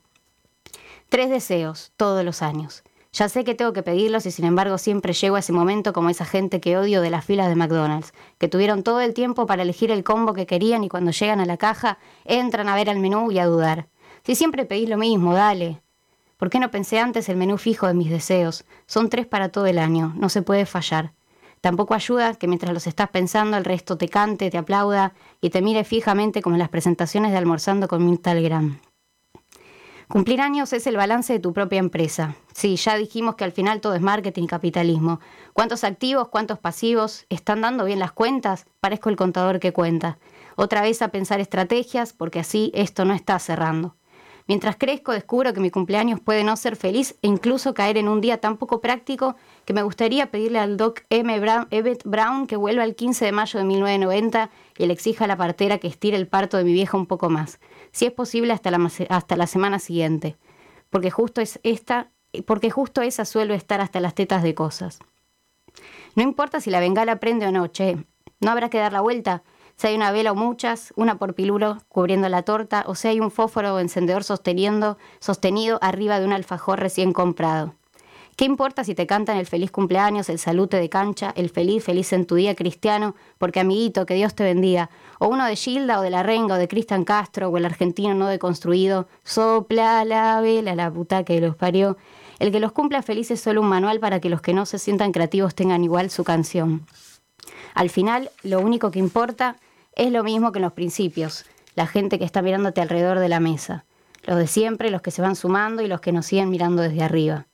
Tres 1.09 1.29
deseos, 1.29 1.91
todos 1.95 2.23
los 2.23 2.41
años. 2.41 2.83
Ya 3.13 3.29
sé 3.29 3.43
que 3.43 3.55
tengo 3.55 3.73
que 3.73 3.81
pedirlos 3.81 4.25
y 4.25 4.31
sin 4.31 4.45
embargo 4.45 4.77
siempre 4.77 5.13
llego 5.13 5.37
a 5.37 5.39
ese 5.39 5.53
momento 5.53 5.93
como 5.93 6.09
esa 6.09 6.25
gente 6.25 6.59
que 6.59 6.77
odio 6.77 7.01
de 7.01 7.09
las 7.09 7.25
filas 7.25 7.47
de 7.47 7.55
McDonald's, 7.55 8.13
que 8.37 8.47
tuvieron 8.47 8.83
todo 8.83 9.01
el 9.01 9.13
tiempo 9.13 9.47
para 9.47 9.63
elegir 9.63 9.89
el 9.91 10.03
combo 10.03 10.33
que 10.33 10.45
querían 10.45 10.83
y 10.83 10.89
cuando 10.89 11.11
llegan 11.11 11.39
a 11.39 11.45
la 11.45 11.57
caja 11.57 11.97
entran 12.25 12.67
a 12.67 12.75
ver 12.75 12.89
el 12.89 12.99
menú 12.99 13.31
y 13.31 13.39
a 13.39 13.45
dudar. 13.45 13.87
Si 14.23 14.35
siempre 14.35 14.65
pedís 14.65 14.89
lo 14.89 14.97
mismo, 14.97 15.33
dale. 15.33 15.81
¿Por 16.37 16.49
qué 16.49 16.59
no 16.59 16.69
pensé 16.69 16.99
antes 16.99 17.29
el 17.29 17.37
menú 17.37 17.57
fijo 17.57 17.87
de 17.87 17.95
mis 17.95 18.11
deseos? 18.11 18.65
Son 18.85 19.09
tres 19.09 19.25
para 19.25 19.49
todo 19.49 19.65
el 19.65 19.79
año, 19.79 20.13
no 20.15 20.29
se 20.29 20.43
puede 20.43 20.65
fallar. 20.65 21.13
Tampoco 21.61 21.93
ayuda 21.93 22.35
que 22.35 22.47
mientras 22.47 22.73
los 22.73 22.87
estás 22.87 23.09
pensando 23.09 23.57
el 23.57 23.65
resto 23.65 23.97
te 23.97 24.09
cante, 24.09 24.49
te 24.49 24.57
aplauda 24.57 25.13
y 25.41 25.49
te 25.49 25.61
mire 25.61 25.83
fijamente 25.83 26.41
como 26.41 26.55
en 26.55 26.59
las 26.59 26.69
presentaciones 26.69 27.31
de 27.31 27.37
almorzando 27.37 27.87
con 27.87 28.05
Mirta 28.05 28.33
Legrand. 28.33 28.79
Cumplir 30.07 30.39
años 30.39 30.71
es 30.71 30.87
el 30.87 30.95
balance 30.95 31.33
de 31.33 31.39
tu 31.39 31.51
propia 31.51 31.79
empresa. 31.79 32.35
Sí, 32.53 32.77
ya 32.77 32.95
dijimos 32.95 33.35
que 33.35 33.43
al 33.43 33.51
final 33.51 33.81
todo 33.81 33.93
es 33.93 34.01
marketing 34.01 34.43
y 34.43 34.47
capitalismo. 34.47 35.19
¿Cuántos 35.51 35.83
activos, 35.83 36.29
cuántos 36.29 36.59
pasivos? 36.59 37.25
¿Están 37.27 37.59
dando 37.59 37.83
bien 37.83 37.99
las 37.99 38.13
cuentas? 38.13 38.67
Parezco 38.79 39.09
el 39.09 39.17
contador 39.17 39.59
que 39.59 39.73
cuenta. 39.73 40.17
Otra 40.55 40.81
vez 40.81 41.01
a 41.01 41.09
pensar 41.09 41.41
estrategias, 41.41 42.13
porque 42.13 42.39
así 42.39 42.71
esto 42.73 43.03
no 43.03 43.13
está 43.13 43.37
cerrando. 43.37 43.97
Mientras 44.47 44.77
crezco, 44.77 45.11
descubro 45.11 45.53
que 45.53 45.59
mi 45.59 45.71
cumpleaños 45.71 46.21
puede 46.21 46.45
no 46.45 46.55
ser 46.55 46.77
feliz 46.77 47.17
e 47.21 47.27
incluso 47.27 47.73
caer 47.73 47.97
en 47.97 48.07
un 48.07 48.21
día 48.21 48.37
tan 48.37 48.55
poco 48.55 48.79
práctico 48.79 49.35
que 49.67 49.73
me 49.73 49.83
gustaría 49.83 50.31
pedirle 50.31 50.59
al 50.59 50.77
doc 50.77 51.01
M. 51.09 51.39
Brown, 51.41 51.67
Brown 52.05 52.47
que 52.47 52.55
vuelva 52.55 52.85
el 52.85 52.95
15 52.95 53.25
de 53.25 53.31
mayo 53.33 53.59
de 53.59 53.65
1990 53.65 54.49
y 54.77 54.85
le 54.85 54.93
exija 54.93 55.25
a 55.25 55.27
la 55.27 55.35
partera 55.35 55.77
que 55.77 55.89
estire 55.89 56.15
el 56.15 56.25
parto 56.25 56.55
de 56.55 56.63
mi 56.63 56.71
vieja 56.71 56.95
un 56.95 57.05
poco 57.05 57.29
más, 57.29 57.59
si 57.91 58.05
es 58.05 58.13
posible 58.13 58.53
hasta 58.53 58.71
la, 58.71 58.89
hasta 59.09 59.35
la 59.35 59.45
semana 59.45 59.79
siguiente, 59.79 60.37
porque 60.89 61.11
justo, 61.11 61.41
es 61.41 61.59
esta, 61.63 62.11
porque 62.45 62.71
justo 62.71 63.01
esa 63.01 63.25
suelo 63.25 63.53
estar 63.53 63.81
hasta 63.81 63.99
las 63.99 64.15
tetas 64.15 64.41
de 64.41 64.55
cosas. 64.55 64.99
No 66.15 66.23
importa 66.23 66.61
si 66.61 66.69
la 66.69 66.79
bengala 66.79 67.17
prende 67.17 67.45
o 67.45 67.51
no, 67.51 67.67
che, 67.67 67.97
no 68.39 68.51
habrá 68.51 68.69
que 68.69 68.77
dar 68.77 68.93
la 68.93 69.01
vuelta 69.01 69.43
si 69.75 69.87
hay 69.87 69.95
una 69.95 70.11
vela 70.11 70.31
o 70.31 70.35
muchas, 70.35 70.93
una 70.95 71.19
por 71.19 71.35
pilulo 71.35 71.77
cubriendo 71.89 72.29
la 72.29 72.43
torta, 72.43 72.85
o 72.87 72.95
si 72.95 73.09
hay 73.09 73.19
un 73.19 73.31
fósforo 73.31 73.75
o 73.75 73.79
encendedor 73.79 74.23
sosteniendo, 74.23 74.97
sostenido 75.19 75.77
arriba 75.81 76.19
de 76.19 76.25
un 76.25 76.31
alfajor 76.31 76.79
recién 76.79 77.11
comprado. 77.11 77.76
¿Qué 78.37 78.45
importa 78.45 78.83
si 78.83 78.93
te 78.93 79.07
cantan 79.07 79.37
el 79.37 79.47
feliz 79.47 79.71
cumpleaños, 79.71 80.29
el 80.29 80.37
salute 80.37 80.77
de 80.77 80.89
cancha, 80.89 81.33
el 81.35 81.49
feliz, 81.49 81.83
feliz 81.83 82.13
en 82.13 82.27
tu 82.27 82.35
día 82.35 82.53
cristiano, 82.53 83.15
porque 83.39 83.61
amiguito, 83.61 84.05
que 84.05 84.13
Dios 84.13 84.35
te 84.35 84.43
bendiga, 84.43 84.91
o 85.17 85.27
uno 85.27 85.43
de 85.43 85.55
Gilda 85.55 85.97
o 85.97 86.03
de 86.03 86.11
La 86.11 86.21
Renga 86.21 86.53
o 86.53 86.57
de 86.59 86.67
Cristian 86.67 87.03
Castro 87.03 87.49
o 87.49 87.57
el 87.57 87.65
argentino 87.65 88.13
no 88.13 88.27
deconstruido, 88.27 89.07
sopla 89.23 90.05
la 90.05 90.39
vela, 90.39 90.75
la 90.75 90.91
puta 90.91 91.23
que 91.23 91.41
los 91.41 91.55
parió. 91.55 91.97
El 92.37 92.51
que 92.51 92.59
los 92.59 92.73
cumpla 92.73 93.01
feliz 93.01 93.31
es 93.31 93.41
solo 93.41 93.61
un 93.61 93.69
manual 93.69 93.99
para 93.99 94.19
que 94.19 94.29
los 94.29 94.41
que 94.41 94.53
no 94.53 94.67
se 94.67 94.77
sientan 94.77 95.13
creativos 95.13 95.55
tengan 95.55 95.83
igual 95.83 96.11
su 96.11 96.23
canción. 96.23 96.85
Al 97.73 97.89
final, 97.89 98.29
lo 98.43 98.59
único 98.59 98.91
que 98.91 98.99
importa 98.99 99.55
es 99.95 100.11
lo 100.11 100.23
mismo 100.23 100.51
que 100.51 100.59
en 100.59 100.65
los 100.65 100.73
principios, 100.73 101.45
la 101.73 101.87
gente 101.87 102.19
que 102.19 102.25
está 102.25 102.43
mirándote 102.43 102.81
alrededor 102.81 103.17
de 103.17 103.29
la 103.29 103.39
mesa, 103.39 103.85
los 104.25 104.37
de 104.37 104.45
siempre, 104.45 104.91
los 104.91 105.01
que 105.01 105.09
se 105.09 105.23
van 105.23 105.35
sumando 105.35 105.81
y 105.81 105.87
los 105.87 106.01
que 106.01 106.11
nos 106.11 106.27
siguen 106.27 106.51
mirando 106.51 106.83
desde 106.83 107.01
arriba. 107.01 107.47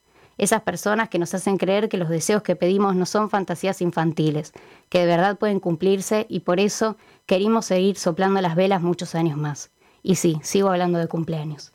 Esas 0.43 0.61
personas 0.61 1.07
que 1.07 1.19
nos 1.19 1.33
hacen 1.33 1.55
creer 1.55 1.87
que 1.87 1.95
los 1.95 2.09
deseos 2.09 2.43
que 2.43 2.57
pedimos 2.57 2.97
no 2.97 3.05
son 3.05 3.29
fantasías 3.29 3.81
infantiles, 3.81 4.51
que 4.89 4.99
de 4.99 5.05
verdad 5.05 5.37
pueden 5.37 5.61
cumplirse 5.61 6.25
y 6.27 6.41
por 6.41 6.59
eso 6.59 6.97
queremos 7.25 7.67
seguir 7.67 7.95
soplando 7.95 8.41
las 8.41 8.57
velas 8.57 8.81
muchos 8.81 9.15
años 9.15 9.37
más. 9.37 9.71
Y 10.01 10.15
sí, 10.15 10.41
sigo 10.43 10.67
hablando 10.67 10.99
de 10.99 11.07
cumpleaños. 11.07 11.71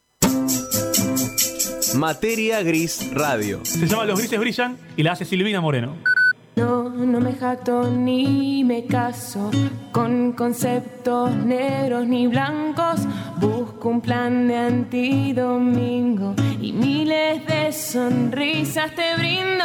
Materia 1.95 2.63
Gris 2.63 3.11
Radio. 3.15 3.65
Se 3.65 3.87
llama 3.87 4.05
Los 4.05 4.19
Grises 4.19 4.39
Brillan 4.39 4.77
y 4.99 5.03
la 5.03 5.13
hace 5.13 5.25
Silvina 5.25 5.63
Moreno. 5.63 5.97
No, 6.59 6.89
no 6.89 7.21
me 7.21 7.35
jacto 7.35 7.89
ni 7.89 8.65
me 8.65 8.85
caso 8.85 9.49
con 9.93 10.33
conceptos 10.33 11.31
negros 11.33 12.05
ni 12.09 12.27
blancos. 12.27 13.07
Busco 13.37 13.91
un 13.91 14.01
plan 14.01 14.49
de 14.49 14.57
antidomingo 14.57 16.35
y 16.61 16.73
miles 16.73 17.47
de 17.47 17.73
sonrisas 17.73 18.91
te 18.97 19.15
brindo. 19.17 19.65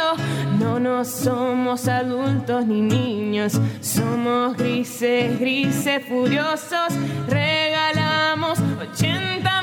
No, 0.60 0.78
no 0.78 1.04
somos 1.04 1.88
adultos 1.88 2.64
ni 2.64 2.80
niños, 2.80 3.60
somos 3.80 4.56
grises, 4.56 5.36
grises 5.40 6.00
furiosos. 6.06 6.90
Regalamos 7.28 8.60
80 8.92 9.53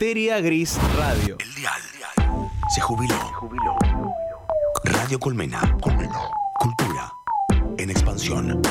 Materia 0.00 0.40
Gris 0.40 0.78
Radio. 0.96 1.36
El 1.38 1.54
dial 1.56 1.82
se 2.74 2.80
jubiló. 2.80 3.14
Radio 4.84 5.20
Colmena. 5.20 5.76
Colmena. 5.78 6.22
Cultura 6.58 7.12
en 7.76 7.90
expansión. 7.90 8.62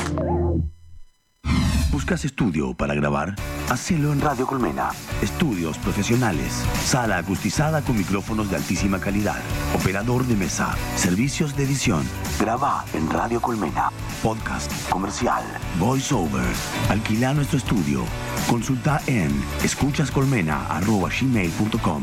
¿Buscas 2.00 2.24
estudio 2.24 2.72
para 2.72 2.94
grabar? 2.94 3.34
Hacelo 3.68 4.14
en 4.14 4.22
Radio 4.22 4.46
Colmena. 4.46 4.88
Estudios 5.20 5.76
profesionales. 5.76 6.64
Sala 6.82 7.18
acustizada 7.18 7.82
con 7.82 7.98
micrófonos 7.98 8.48
de 8.48 8.56
altísima 8.56 8.98
calidad. 8.98 9.36
Operador 9.74 10.24
de 10.24 10.34
mesa. 10.34 10.74
Servicios 10.96 11.54
de 11.58 11.64
edición. 11.64 12.02
Graba 12.38 12.86
en 12.94 13.10
Radio 13.10 13.42
Colmena. 13.42 13.90
Podcast. 14.22 14.72
Comercial. 14.88 15.44
Voice 15.78 16.14
over. 16.14 16.40
Alquila 16.88 17.34
nuestro 17.34 17.58
estudio. 17.58 18.06
Consulta 18.48 19.02
en 19.06 19.30
escuchascolmena.gmail.com 19.62 22.02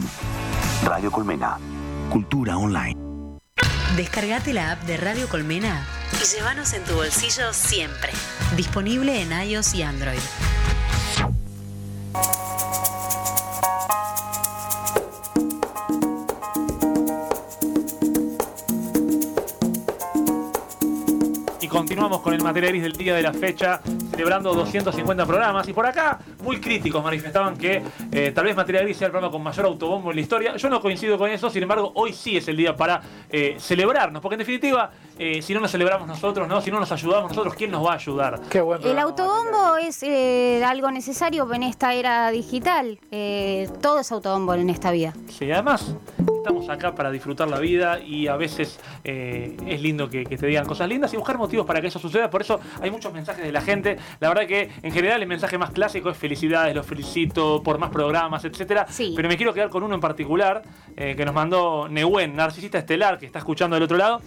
Radio 0.86 1.12
Colmena. 1.12 1.58
Cultura 2.12 2.56
online. 2.56 2.96
Descargate 3.96 4.54
la 4.54 4.74
app 4.74 4.84
de 4.84 4.98
Radio 4.98 5.28
Colmena 5.28 5.97
y 6.20 6.26
llévanos 6.36 6.74
en 6.74 6.84
tu 6.84 6.96
bolsillo 6.96 7.54
siempre. 7.54 8.12
Disponible 8.56 9.22
en 9.22 9.32
iOS 9.32 9.76
y 9.76 9.84
Android. 9.84 10.18
Y 21.62 21.68
continuamos 21.68 22.22
con 22.22 22.34
el 22.34 22.42
material 22.42 22.82
del 22.82 22.94
día 22.94 23.16
de 23.16 23.22
la 23.22 23.34
fecha, 23.34 23.82
celebrando 24.18 24.52
250 24.52 25.26
programas. 25.28 25.68
Y 25.68 25.74
por 25.74 25.86
acá, 25.86 26.18
muy 26.42 26.60
críticos 26.60 27.04
manifestaban 27.04 27.56
que 27.56 27.84
eh, 28.12 28.32
tal 28.34 28.46
vez 28.46 28.56
material 28.56 28.86
gris 28.86 28.98
sea 28.98 29.06
el 29.06 29.12
programa 29.12 29.32
con 29.32 29.44
mayor 29.44 29.68
autobombo 29.68 30.10
en 30.10 30.16
la 30.16 30.22
historia. 30.22 30.56
Yo 30.56 30.70
no 30.70 30.82
coincido 30.82 31.20
con 31.20 31.30
eso, 31.30 31.52
sin 31.52 31.62
embargo, 31.62 31.92
hoy 31.94 32.14
sí 32.14 32.36
es 32.36 32.48
el 32.48 32.58
día 32.58 32.76
para 32.76 33.00
eh, 33.30 33.58
celebrarnos, 33.60 34.20
porque 34.20 34.34
en 34.34 34.40
definitiva, 34.40 34.90
eh, 35.20 35.44
si 35.44 35.54
no 35.54 35.60
nos 35.60 35.72
celebramos 35.72 36.08
nosotros, 36.08 36.48
¿no? 36.48 36.60
si 36.62 36.72
no 36.72 36.80
nos 36.80 36.92
ayudamos 36.92 37.30
nosotros, 37.30 37.54
¿quién 37.54 37.70
nos 37.70 37.86
va 37.86 37.92
a 37.92 37.96
ayudar? 37.96 38.42
Qué 38.50 38.60
buen 38.60 38.84
El 38.84 38.98
autobombo 38.98 39.78
es 39.78 40.02
eh, 40.02 40.64
algo 40.66 40.90
necesario 40.90 41.54
en 41.54 41.62
esta 41.62 41.94
era 41.94 42.32
digital. 42.32 43.00
Eh, 43.12 43.70
todo 43.82 44.00
es 44.00 44.12
autobombo 44.12 44.56
en 44.56 44.72
esta 44.72 44.90
vida. 44.90 45.14
Sí, 45.30 45.52
además 45.52 45.94
estamos 46.48 46.70
acá 46.70 46.96
para 46.96 47.12
disfrutar 47.12 47.50
la 47.50 47.60
vida 47.60 48.00
y 48.00 48.28
a 48.28 48.38
veces 48.38 48.80
eh, 49.04 49.58
es 49.68 49.82
lindo 49.82 50.10
que, 50.10 50.24
que 50.24 50.38
te 50.38 50.48
digan 50.48 50.66
cosas 50.66 50.88
lindas 50.88 51.14
y 51.14 51.18
buscar 51.18 51.38
motivos 51.38 51.66
para 51.66 51.82
que 51.82 51.88
eso 51.88 52.00
suceda. 52.00 52.30
Por 52.30 52.42
eso 52.42 52.62
hay 52.82 52.90
muchos 52.90 53.12
mensajes 53.12 53.44
de 53.44 53.52
la 53.52 53.60
gente. 53.60 53.98
La 54.22 54.30
verdad 54.30 54.48
que 54.48 54.70
en 54.82 54.92
general 54.94 55.22
el 55.22 55.28
mensaje 55.28 55.58
más 55.58 55.72
clásico 55.72 56.10
es 56.10 56.18
felicidades, 56.18 56.74
los 56.74 56.86
felicito 56.86 57.62
por 57.62 57.80
más 57.80 57.90
programas, 57.90 58.46
etcétera. 58.46 58.86
Sí. 58.88 59.12
Pero 59.14 59.28
me 59.28 59.36
quiero 59.36 59.54
quedar 59.54 59.70
con 59.70 59.84
uno 59.84 59.96
en 59.96 60.00
particular 60.00 60.64
eh, 60.96 61.16
que 61.18 61.26
nos 61.26 61.36
mandó 61.36 61.90
Nehuen, 61.90 62.34
narcisista 62.34 62.78
estelar, 62.78 63.18
que 63.20 63.26
está 63.26 63.40
escuchando 63.40 63.76
del 63.76 63.84
otro 63.84 63.98
lado. 63.98 64.22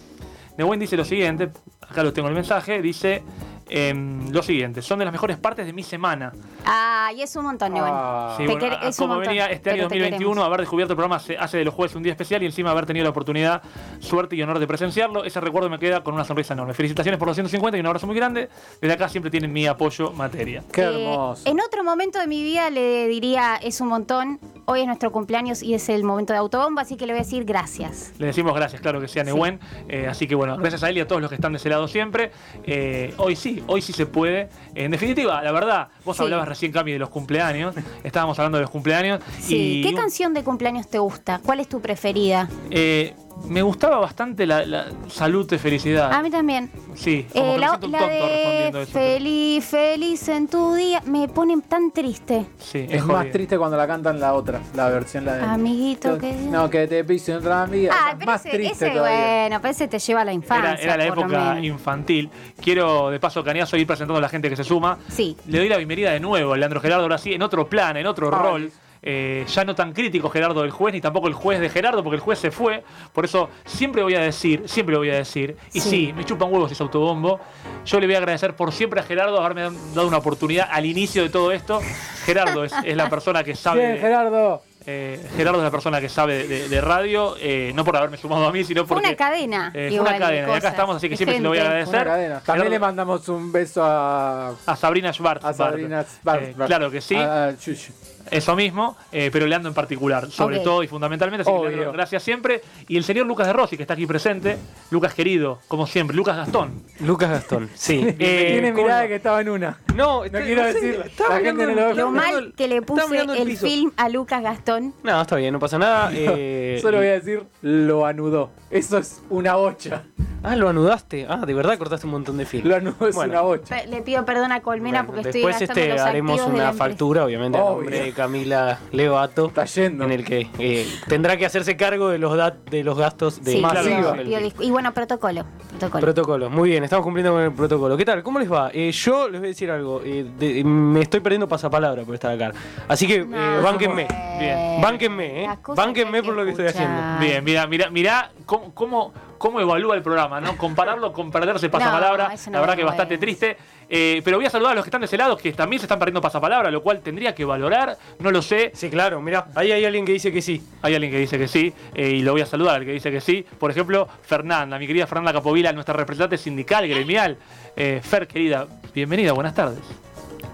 Nehuen 0.57 0.79
dice 0.79 0.95
lo 0.95 1.05
siguiente, 1.05 1.49
acá 1.81 2.03
lo 2.03 2.13
tengo 2.13 2.27
el 2.27 2.35
mensaje, 2.35 2.83
dice 2.83 3.23
em, 3.71 4.29
lo 4.31 4.43
siguiente, 4.43 4.81
son 4.81 4.99
de 4.99 5.05
las 5.05 5.11
mejores 5.13 5.37
partes 5.37 5.65
de 5.65 5.73
mi 5.73 5.81
semana. 5.83 6.33
Ay, 6.65 7.21
es 7.21 7.35
un 7.35 7.45
montón, 7.45 7.73
Neuen. 7.73 7.91
Ah. 7.93 8.35
Sí, 8.37 8.45
bueno, 8.45 8.59
quere- 8.59 8.75
a- 8.75 8.87
es 8.89 8.99
un 8.99 9.03
como 9.05 9.15
montón, 9.15 9.29
venía 9.31 9.45
este 9.47 9.69
año 9.71 9.77
pero 9.77 9.89
te 9.89 9.95
2021, 9.95 10.29
queremos. 10.31 10.45
haber 10.47 10.59
descubierto 10.59 10.93
el 10.93 10.97
programa 10.97 11.19
se- 11.19 11.37
hace 11.37 11.57
de 11.57 11.65
los 11.65 11.73
jueves 11.73 11.95
un 11.95 12.03
día 12.03 12.11
especial 12.11 12.43
y 12.43 12.45
encima 12.45 12.71
haber 12.71 12.85
tenido 12.85 13.03
la 13.05 13.09
oportunidad, 13.09 13.61
suerte 13.99 14.35
y 14.35 14.41
honor 14.43 14.59
de 14.59 14.67
presenciarlo, 14.67 15.23
ese 15.23 15.39
recuerdo 15.39 15.69
me 15.69 15.79
queda 15.79 16.03
con 16.03 16.13
una 16.13 16.23
sonrisa 16.25 16.53
enorme. 16.53 16.73
Felicitaciones 16.73 17.17
por 17.17 17.27
los 17.27 17.35
150 17.35 17.77
y 17.77 17.79
un 17.79 17.85
abrazo 17.87 18.05
muy 18.07 18.15
grande. 18.15 18.49
Desde 18.81 18.93
acá 18.93 19.07
siempre 19.09 19.31
tienen 19.31 19.51
mi 19.53 19.65
apoyo 19.67 20.11
materia. 20.11 20.63
Qué 20.71 20.81
Eh, 20.81 20.85
hermoso. 21.05 21.49
en 21.49 21.59
otro 21.61 21.83
momento 21.83 22.19
de 22.19 22.27
mi 22.27 22.43
vida 22.43 22.69
le 22.69 23.07
diría 23.07 23.55
es 23.55 23.79
un 23.81 23.87
montón. 23.87 24.39
Hoy 24.65 24.81
es 24.81 24.85
nuestro 24.87 25.11
cumpleaños 25.11 25.63
y 25.63 25.73
es 25.73 25.89
el 25.89 26.03
momento 26.03 26.33
de 26.33 26.39
autobomba, 26.39 26.83
así 26.83 26.95
que 26.95 27.05
le 27.05 27.13
voy 27.13 27.21
a 27.21 27.23
decir 27.23 27.43
gracias. 27.45 28.13
Le 28.19 28.27
decimos 28.27 28.53
gracias, 28.53 28.81
claro 28.81 29.01
que 29.01 29.07
sea 29.07 29.23
Nehuen. 29.23 29.59
Eh, 29.89 30.07
así 30.09 30.27
que 30.27 30.35
bueno, 30.35 30.55
gracias 30.57 30.83
a 30.83 30.89
él 30.89 30.97
y 30.97 31.01
a 31.01 31.07
todos 31.07 31.21
los 31.21 31.29
que 31.29 31.35
están 31.35 31.51
de 31.53 31.57
ese 31.57 31.69
lado 31.69 31.87
siempre. 31.87 32.31
Eh, 32.63 33.13
hoy 33.17 33.35
sí, 33.35 33.60
hoy 33.67 33.81
sí 33.81 33.93
se 33.93 34.05
puede. 34.05 34.49
En 34.75 34.91
definitiva, 34.91 35.41
la 35.41 35.51
verdad, 35.51 35.87
vos 36.05 36.17
Sí. 36.17 36.23
hablabas 36.23 36.47
recién, 36.47 36.71
Cami, 36.71 36.91
de 36.93 36.99
los 36.99 37.09
cumpleaños. 37.09 37.75
Estábamos 38.03 38.37
hablando 38.39 38.57
de 38.57 38.63
los 38.63 38.71
cumpleaños. 38.71 39.21
Sí. 39.39 39.79
y 39.79 39.83
¿Qué 39.83 39.93
canción 39.95 40.33
de 40.33 40.43
cumpleaños 40.43 40.89
te 40.89 40.99
gusta? 40.99 41.39
¿Cuál 41.45 41.59
es 41.59 41.67
tu 41.69 41.81
preferida? 41.81 42.49
eh, 42.69 43.15
me 43.47 43.61
gustaba 43.61 43.97
bastante 43.99 44.45
la, 44.45 44.65
la 44.65 44.87
salud 45.09 45.47
de 45.49 45.57
felicidad. 45.59 46.11
A 46.13 46.21
mí 46.21 46.29
también. 46.29 46.71
Sí, 46.95 47.25
como 47.31 47.43
Eh, 47.45 47.47
que 47.47 47.53
me 47.53 47.59
la, 47.59 47.67
siento 47.69 47.85
un 47.87 47.91
la 47.91 47.99
tonto 47.99 48.13
de 48.13 48.21
respondiendo 48.21 48.81
eso. 48.81 48.91
feliz, 48.91 49.65
feliz 49.65 50.27
en 50.29 50.47
tu 50.47 50.73
día 50.73 51.01
me 51.05 51.27
pone 51.27 51.59
tan 51.67 51.91
triste. 51.91 52.45
Sí, 52.59 52.85
Es 52.89 53.05
más 53.05 53.29
triste 53.31 53.57
cuando 53.57 53.77
la 53.77 53.87
cantan 53.87 54.19
la 54.19 54.33
otra, 54.33 54.59
la 54.75 54.89
versión 54.89 55.25
la 55.25 55.33
de. 55.35 55.43
Amiguito, 55.43 56.17
que- 56.17 56.33
No, 56.33 56.69
que 56.69 56.87
te 56.87 57.03
pise 57.03 57.35
otra 57.35 57.63
amiga. 57.63 57.93
Ah, 57.95 58.13
pero 58.17 58.31
más 58.31 58.45
ese, 58.45 58.57
triste 58.57 58.85
ese, 58.87 58.95
todavía. 58.95 59.41
bueno, 59.41 59.59
pero 59.61 59.71
ese 59.71 59.87
te 59.87 59.99
lleva 59.99 60.21
a 60.21 60.25
la 60.25 60.33
infancia. 60.33 60.71
Era, 60.73 60.81
era 60.81 60.97
la 60.97 61.05
época 61.05 61.59
infantil. 61.61 62.29
Quiero, 62.61 63.09
de 63.09 63.19
paso, 63.19 63.43
cañazo, 63.43 63.77
ir 63.77 63.87
presentando 63.87 64.17
a 64.17 64.21
la 64.21 64.29
gente 64.29 64.49
que 64.49 64.55
se 64.55 64.63
suma. 64.63 64.97
Sí. 65.09 65.35
Le 65.47 65.59
doy 65.59 65.69
la 65.69 65.77
bienvenida 65.77 66.11
de 66.11 66.19
nuevo 66.19 66.53
a 66.53 66.57
Leandro 66.57 66.79
Gerardo, 66.81 67.03
ahora 67.03 67.17
sí, 67.17 67.33
en 67.33 67.41
otro 67.41 67.67
plan, 67.67 67.97
en 67.97 68.05
otro 68.07 68.29
Ay. 68.33 68.39
rol. 68.43 68.71
Eh, 69.03 69.45
ya 69.47 69.65
no 69.65 69.73
tan 69.73 69.93
crítico 69.93 70.29
Gerardo 70.29 70.61
del 70.61 70.69
juez, 70.71 70.93
ni 70.93 71.01
tampoco 71.01 71.27
el 71.27 71.33
juez 71.33 71.59
de 71.59 71.69
Gerardo, 71.69 72.03
porque 72.03 72.15
el 72.17 72.21
juez 72.21 72.37
se 72.37 72.51
fue. 72.51 72.83
Por 73.13 73.25
eso 73.25 73.49
siempre 73.65 74.03
voy 74.03 74.13
a 74.15 74.19
decir, 74.19 74.63
siempre 74.67 74.93
lo 74.93 74.99
voy 74.99 75.09
a 75.09 75.15
decir, 75.15 75.57
y 75.73 75.79
sí, 75.79 75.89
Sí. 75.89 76.13
me 76.15 76.23
chupan 76.23 76.51
huevos 76.51 76.71
ese 76.71 76.83
autobombo. 76.83 77.39
Yo 77.85 77.99
le 77.99 78.05
voy 78.05 78.13
a 78.15 78.19
agradecer 78.19 78.55
por 78.55 78.71
siempre 78.71 78.99
a 78.99 79.03
Gerardo 79.03 79.39
haberme 79.41 79.75
dado 79.95 80.07
una 80.07 80.17
oportunidad 80.17 80.67
al 80.71 80.85
inicio 80.85 81.23
de 81.23 81.29
todo 81.29 81.51
esto. 81.51 81.81
Gerardo 82.25 82.63
es, 82.63 82.73
es 82.83 82.95
la 82.95 83.09
persona 83.09 83.43
que 83.43 83.55
sabe. 83.55 83.87
Bien, 83.87 83.97
Gerardo. 83.99 84.61
eh, 84.85 85.19
Gerardo 85.35 85.57
es 85.59 85.63
la 85.63 85.71
persona 85.71 85.99
que 85.99 86.07
sabe 86.09 86.47
de, 86.47 86.69
de 86.69 86.81
radio, 86.81 87.35
eh, 87.39 87.71
no 87.73 87.83
por 87.83 87.97
haberme 87.97 88.17
sumado 88.17 88.45
a 88.47 88.51
mí, 88.51 88.63
sino 88.63 88.85
Fue 88.85 88.97
porque. 88.97 89.07
una 89.09 89.15
cadena. 89.17 89.71
eh, 89.73 89.89
igual, 89.91 90.15
una 90.15 90.19
cadena. 90.19 90.47
de 90.47 90.53
Y 90.53 90.57
acá 90.57 90.69
estamos, 90.69 90.95
así 90.97 91.09
que 91.09 91.17
siempre 91.17 91.37
se 91.37 91.41
lo 91.41 91.49
voy 91.49 91.57
a 91.57 91.61
agradecer. 91.63 92.03
También 92.05 92.41
Gerardo- 92.45 92.69
le 92.69 92.79
mandamos 92.79 93.27
un 93.29 93.51
beso 93.51 93.83
a. 93.83 94.49
A 94.67 94.75
Sabrina 94.75 95.11
Schwartz. 95.11 95.43
A 95.43 95.53
Sabrina 95.53 96.05
Eh, 96.39 96.53
claro 96.67 96.91
que 96.91 97.01
sí. 97.01 97.15
A- 97.15 97.47
a 97.47 97.57
Chuchu. 97.57 97.91
Eso 98.29 98.55
mismo, 98.55 98.95
eh, 99.11 99.29
pero 99.31 99.47
Leandro 99.47 99.69
en 99.69 99.73
particular, 99.75 100.29
sobre 100.29 100.59
todo 100.59 100.83
y 100.83 100.87
fundamentalmente. 100.87 101.41
Así 101.49 101.51
que. 101.61 101.69
Leandro, 101.69 101.91
gracias 101.93 102.23
siempre. 102.23 102.61
Y 102.87 102.97
el 102.97 103.03
señor 103.03 103.25
Lucas 103.25 103.47
de 103.47 103.53
Rossi, 103.53 103.77
que 103.77 103.83
está 103.83 103.93
aquí 103.93 104.05
presente. 104.05 104.57
Lucas 104.91 105.13
querido, 105.13 105.59
como 105.67 105.87
siempre. 105.87 106.15
Lucas 106.15 106.37
Gastón. 106.37 106.83
Lucas 106.99 107.29
Gastón, 107.29 107.69
sí. 107.73 107.97
Tiene 108.17 108.69
Eh, 108.69 108.71
¿cómo 108.73 108.83
mirada 108.83 108.99
no? 108.99 109.03
de 109.03 109.07
que 109.09 109.15
estaba 109.15 109.41
en 109.41 109.49
una. 109.49 109.77
No, 109.95 110.23
No 110.25 110.39
quiero 110.39 110.63
sé, 110.63 110.73
decir, 110.73 111.01
estaba 111.05 111.35
la 111.39 111.41
gente 111.45 111.65
no 111.67 111.93
lo 111.93 112.11
mal 112.11 112.53
que 112.55 112.67
le 112.67 112.81
puse 112.81 113.17
el, 113.17 113.57
film 113.57 113.91
a 113.97 114.09
Lucas 114.09 114.41
Gastón. 114.43 114.93
No, 115.03 115.21
está 115.21 115.35
bien, 115.35 115.53
no 115.53 115.59
pasa 115.59 115.77
nada. 115.77 116.11
eh, 116.13 116.79
Solo 116.81 116.97
voy 116.97 117.07
a 117.07 117.11
decir, 117.13 117.43
lo 117.61 118.05
anudó. 118.05 118.51
Eso 118.69 118.97
es 118.97 119.21
una 119.29 119.55
bocha. 119.55 120.03
Ah, 120.43 120.55
lo 120.55 120.69
anudaste. 120.69 121.27
Ah, 121.29 121.45
de 121.45 121.53
verdad 121.53 121.77
cortaste 121.77 122.07
un 122.07 122.13
montón 122.13 122.37
de 122.37 122.45
film. 122.45 122.67
Lo 122.67 122.75
anudó 122.75 123.07
es 123.07 123.13
Bueno. 123.15 123.33
una 123.33 123.41
bocha. 123.41 123.83
Le 123.85 124.01
pido 124.01 124.25
perdón 124.25 124.51
a 124.51 124.61
Colmena 124.61 125.03
Bueno, 125.03 125.13
porque 125.13 125.29
estoy 125.29 125.41
después 125.41 125.59
gastando 125.59 125.81
este 125.81 125.93
los 125.93 126.01
haremos 126.01 126.41
una 126.41 126.73
factura, 126.73 127.25
obviamente, 127.25 127.59
Obvio. 127.59 128.10
De 128.11 128.15
Camila 128.15 128.79
Levato. 128.91 129.47
Está 129.47 129.65
yendo. 129.65 130.03
En 130.05 130.11
el 130.11 130.23
que 130.25 130.47
eh, 130.59 130.87
tendrá 131.07 131.37
que 131.37 131.45
hacerse 131.45 131.75
cargo 131.77 132.09
de 132.09 132.17
los 132.17 132.35
dat- 132.37 132.63
de 132.69 132.83
los 132.83 132.97
gastos 132.97 133.43
de 133.43 133.53
Sí, 133.53 133.61
discu- 133.61 134.55
Y 134.65 134.71
bueno, 134.71 134.93
protocolo. 134.93 135.45
protocolo. 135.69 136.01
Protocolo, 136.01 136.49
muy 136.49 136.69
bien, 136.69 136.83
estamos 136.83 137.03
cumpliendo 137.03 137.31
con 137.33 137.41
el 137.41 137.53
protocolo. 137.53 137.97
¿Qué 137.97 138.05
tal? 138.05 138.21
¿Cómo 138.23 138.39
les 138.39 138.51
va? 138.51 138.69
Eh, 138.73 138.91
yo 138.91 139.27
les 139.29 139.39
voy 139.39 139.47
a 139.47 139.51
decir 139.51 139.71
algo. 139.71 140.01
eh, 140.03 140.25
de- 140.37 140.63
me 140.63 141.01
estoy 141.01 141.19
perdiendo 141.19 141.47
pasapalabra 141.47 142.03
por 142.03 142.15
estar 142.15 142.31
acá. 142.31 142.51
Así 142.87 143.07
que, 143.07 143.15
eh, 143.17 143.25
No, 143.25 143.61
bánquenme. 143.61 144.07
Bien. 144.39 144.81
Bánquenme, 144.81 145.43
¿eh? 145.43 145.49
Bánquenme 145.75 146.23
por 146.23 146.33
lo 146.33 146.43
que 146.43 146.51
estoy 146.51 146.67
haciendo. 146.67 147.01
Bien, 147.19 147.43
mira, 147.43 147.65
mira, 147.67 147.89
mira 147.89 148.31
cómo, 148.45 148.73
cómo, 148.73 149.13
cómo 149.41 149.59
evalúa 149.59 149.95
el 149.95 150.03
programa, 150.03 150.39
¿no? 150.39 150.55
Compararlo 150.55 151.11
con 151.11 151.31
perderse 151.31 151.67
pasapalabra, 151.71 152.29
no 152.29 152.51
la 152.51 152.59
verdad 152.59 152.75
es 152.75 152.79
que 152.79 152.85
bastante 152.85 153.17
bueno. 153.17 153.21
triste. 153.21 153.57
Eh, 153.89 154.21
pero 154.23 154.37
voy 154.37 154.45
a 154.45 154.49
saludar 154.49 154.73
a 154.73 154.75
los 154.75 154.85
que 154.85 154.89
están 154.89 155.01
de 155.01 155.05
ese 155.05 155.17
lado, 155.17 155.35
que 155.35 155.51
también 155.51 155.79
se 155.79 155.85
están 155.85 155.99
perdiendo 155.99 156.21
pasapalabra, 156.21 156.69
lo 156.71 156.81
cual 156.81 157.01
tendría 157.01 157.35
que 157.35 157.43
valorar, 157.43 157.97
no 158.19 158.31
lo 158.31 158.41
sé. 158.41 158.71
Sí, 158.73 158.89
claro, 158.89 159.19
mira, 159.19 159.47
ahí 159.55 159.71
hay 159.71 159.83
alguien 159.83 160.05
que 160.05 160.13
dice 160.13 160.31
que 160.31 160.41
sí. 160.41 160.63
Hay 160.83 160.93
alguien 160.93 161.11
que 161.11 161.19
dice 161.19 161.37
que 161.37 161.47
sí, 161.47 161.73
eh, 161.95 162.09
y 162.09 162.21
lo 162.21 162.31
voy 162.33 162.41
a 162.41 162.45
saludar 162.45 162.75
al 162.75 162.85
que 162.85 162.91
dice 162.91 163.11
que 163.11 163.19
sí. 163.19 163.43
Por 163.59 163.71
ejemplo, 163.71 164.07
Fernanda, 164.21 164.77
mi 164.77 164.85
querida 164.85 165.07
Fernanda 165.07 165.33
Capovila, 165.33 165.73
nuestra 165.73 165.95
representante 165.95 166.37
sindical, 166.37 166.87
gremial. 166.87 167.37
Eh, 167.75 167.99
Fer, 168.03 168.27
querida, 168.27 168.67
bienvenida, 168.93 169.33
buenas 169.33 169.55
tardes. 169.55 169.81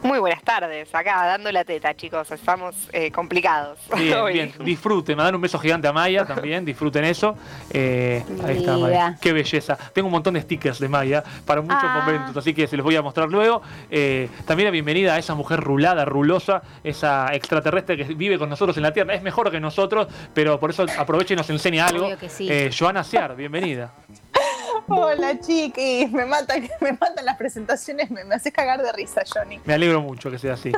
Muy 0.07 0.19
buenas 0.19 0.41
tardes, 0.41 0.95
acá 0.95 1.25
dando 1.25 1.51
la 1.51 1.65
teta, 1.65 1.93
chicos. 1.93 2.31
Estamos 2.31 2.75
eh, 2.93 3.11
complicados. 3.11 3.77
Bien, 3.97 4.13
hoy. 4.21 4.33
bien, 4.33 4.53
disfruten, 4.63 5.17
me 5.17 5.23
dan 5.23 5.35
un 5.35 5.41
beso 5.41 5.59
gigante 5.59 5.85
a 5.85 5.91
Maya 5.91 6.23
también, 6.23 6.63
disfruten 6.63 7.03
eso. 7.03 7.35
Eh, 7.71 8.23
ahí 8.45 8.59
está. 8.59 8.77
Maya, 8.77 9.17
qué 9.19 9.33
belleza. 9.33 9.77
Tengo 9.93 10.05
un 10.07 10.13
montón 10.13 10.35
de 10.35 10.41
stickers 10.41 10.79
de 10.79 10.87
Maya 10.87 11.21
para 11.45 11.59
muchos 11.61 11.77
Ah. 11.81 12.03
momentos, 12.05 12.37
así 12.37 12.53
que 12.53 12.67
se 12.67 12.77
los 12.77 12.85
voy 12.85 12.95
a 12.95 13.01
mostrar 13.01 13.27
luego. 13.27 13.61
Eh, 13.91 14.29
también 14.45 14.67
la 14.67 14.71
bienvenida 14.71 15.13
a 15.13 15.17
esa 15.17 15.35
mujer 15.35 15.59
rulada, 15.59 16.05
rulosa, 16.05 16.61
esa 16.85 17.27
extraterrestre 17.33 17.97
que 17.97 18.05
vive 18.05 18.39
con 18.39 18.49
nosotros 18.49 18.77
en 18.77 18.83
la 18.83 18.93
Tierra. 18.93 19.13
Es 19.13 19.21
mejor 19.21 19.51
que 19.51 19.59
nosotros, 19.59 20.07
pero 20.33 20.57
por 20.57 20.69
eso 20.69 20.85
aprovecha 20.97 21.33
y 21.33 21.37
nos 21.37 21.49
enseña 21.49 21.85
algo. 21.85 22.17
Que 22.17 22.29
sí. 22.29 22.47
Eh, 22.49 22.71
Joana 22.77 23.03
Ciar, 23.03 23.35
bienvenida. 23.35 23.91
Hola 24.89 25.39
chiquis, 25.39 26.11
me 26.11 26.25
matan, 26.25 26.69
me 26.81 26.93
matan 26.93 27.25
las 27.25 27.37
presentaciones, 27.37 28.09
me, 28.09 28.23
me 28.23 28.35
haces 28.35 28.53
cagar 28.53 28.81
de 28.81 28.91
risa, 28.93 29.23
Johnny. 29.31 29.59
Me 29.65 29.73
alegro 29.73 30.01
mucho 30.01 30.31
que 30.31 30.39
sea 30.39 30.53
así. 30.53 30.71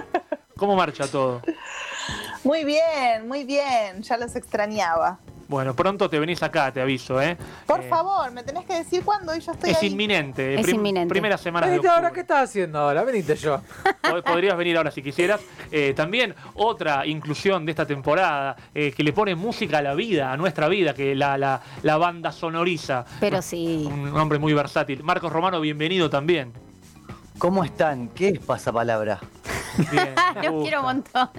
¿Cómo 0.58 0.76
marcha 0.76 1.08
todo? 1.08 1.42
Muy 2.44 2.64
bien, 2.64 3.28
muy 3.28 3.44
bien, 3.44 4.02
ya 4.02 4.18
los 4.18 4.36
extrañaba. 4.36 5.20
Bueno, 5.50 5.76
pronto 5.76 6.08
te 6.08 6.20
venís 6.20 6.44
acá, 6.44 6.72
te 6.72 6.80
aviso, 6.80 7.20
¿eh? 7.20 7.36
Por 7.66 7.80
Eh, 7.80 7.90
favor, 7.90 8.30
me 8.32 8.44
tenés 8.44 8.66
que 8.66 8.76
decir 8.76 9.04
cuándo 9.04 9.36
y 9.36 9.40
yo 9.40 9.52
estoy 9.52 9.72
Es 9.72 9.82
ahí. 9.82 9.90
inminente. 9.92 10.54
Es 10.60 10.70
inminente. 10.70 11.10
Primera 11.10 11.40
semana 11.40 11.66
de 11.66 11.72
Venite 11.72 11.88
ahora, 11.88 12.02
octubre. 12.10 12.14
¿qué 12.14 12.20
estás 12.22 12.50
haciendo 12.52 12.78
ahora? 12.78 13.04
Venite 13.04 13.36
yo. 13.36 13.60
Pod- 14.04 14.24
Podrías 14.24 14.56
venir 14.56 14.78
ahora 14.78 14.92
si 14.92 15.02
quisieras. 15.02 15.42
Eh, 15.72 15.94
también 15.96 16.36
otra 16.54 17.04
inclusión 17.08 17.66
de 17.66 17.72
esta 17.72 17.88
temporada 17.88 18.56
eh, 18.76 18.94
que 18.96 19.02
le 19.04 19.12
pone 19.12 19.34
música 19.34 19.80
a 19.80 19.82
la 19.82 19.96
vida, 19.96 20.32
a 20.32 20.38
nuestra 20.38 20.68
vida, 20.68 20.94
que 20.94 21.16
la, 21.16 21.36
la, 21.36 21.60
la 21.82 21.98
banda 21.98 22.32
sonoriza. 22.32 23.04
Pero 23.20 23.42
sí. 23.42 23.90
Un 23.92 24.16
hombre 24.16 24.38
muy 24.38 24.54
versátil. 24.54 25.02
Marcos 25.02 25.34
Romano, 25.34 25.60
bienvenido 25.60 26.12
también. 26.12 26.54
¿Cómo 27.40 27.64
están? 27.64 28.10
¿Qué 28.10 28.28
es 28.30 28.40
pasapalabra? 28.40 29.20
Bien. 29.92 30.10
Los 30.44 30.62
quiero 30.64 30.80
un 30.80 30.86
montón. 30.86 31.30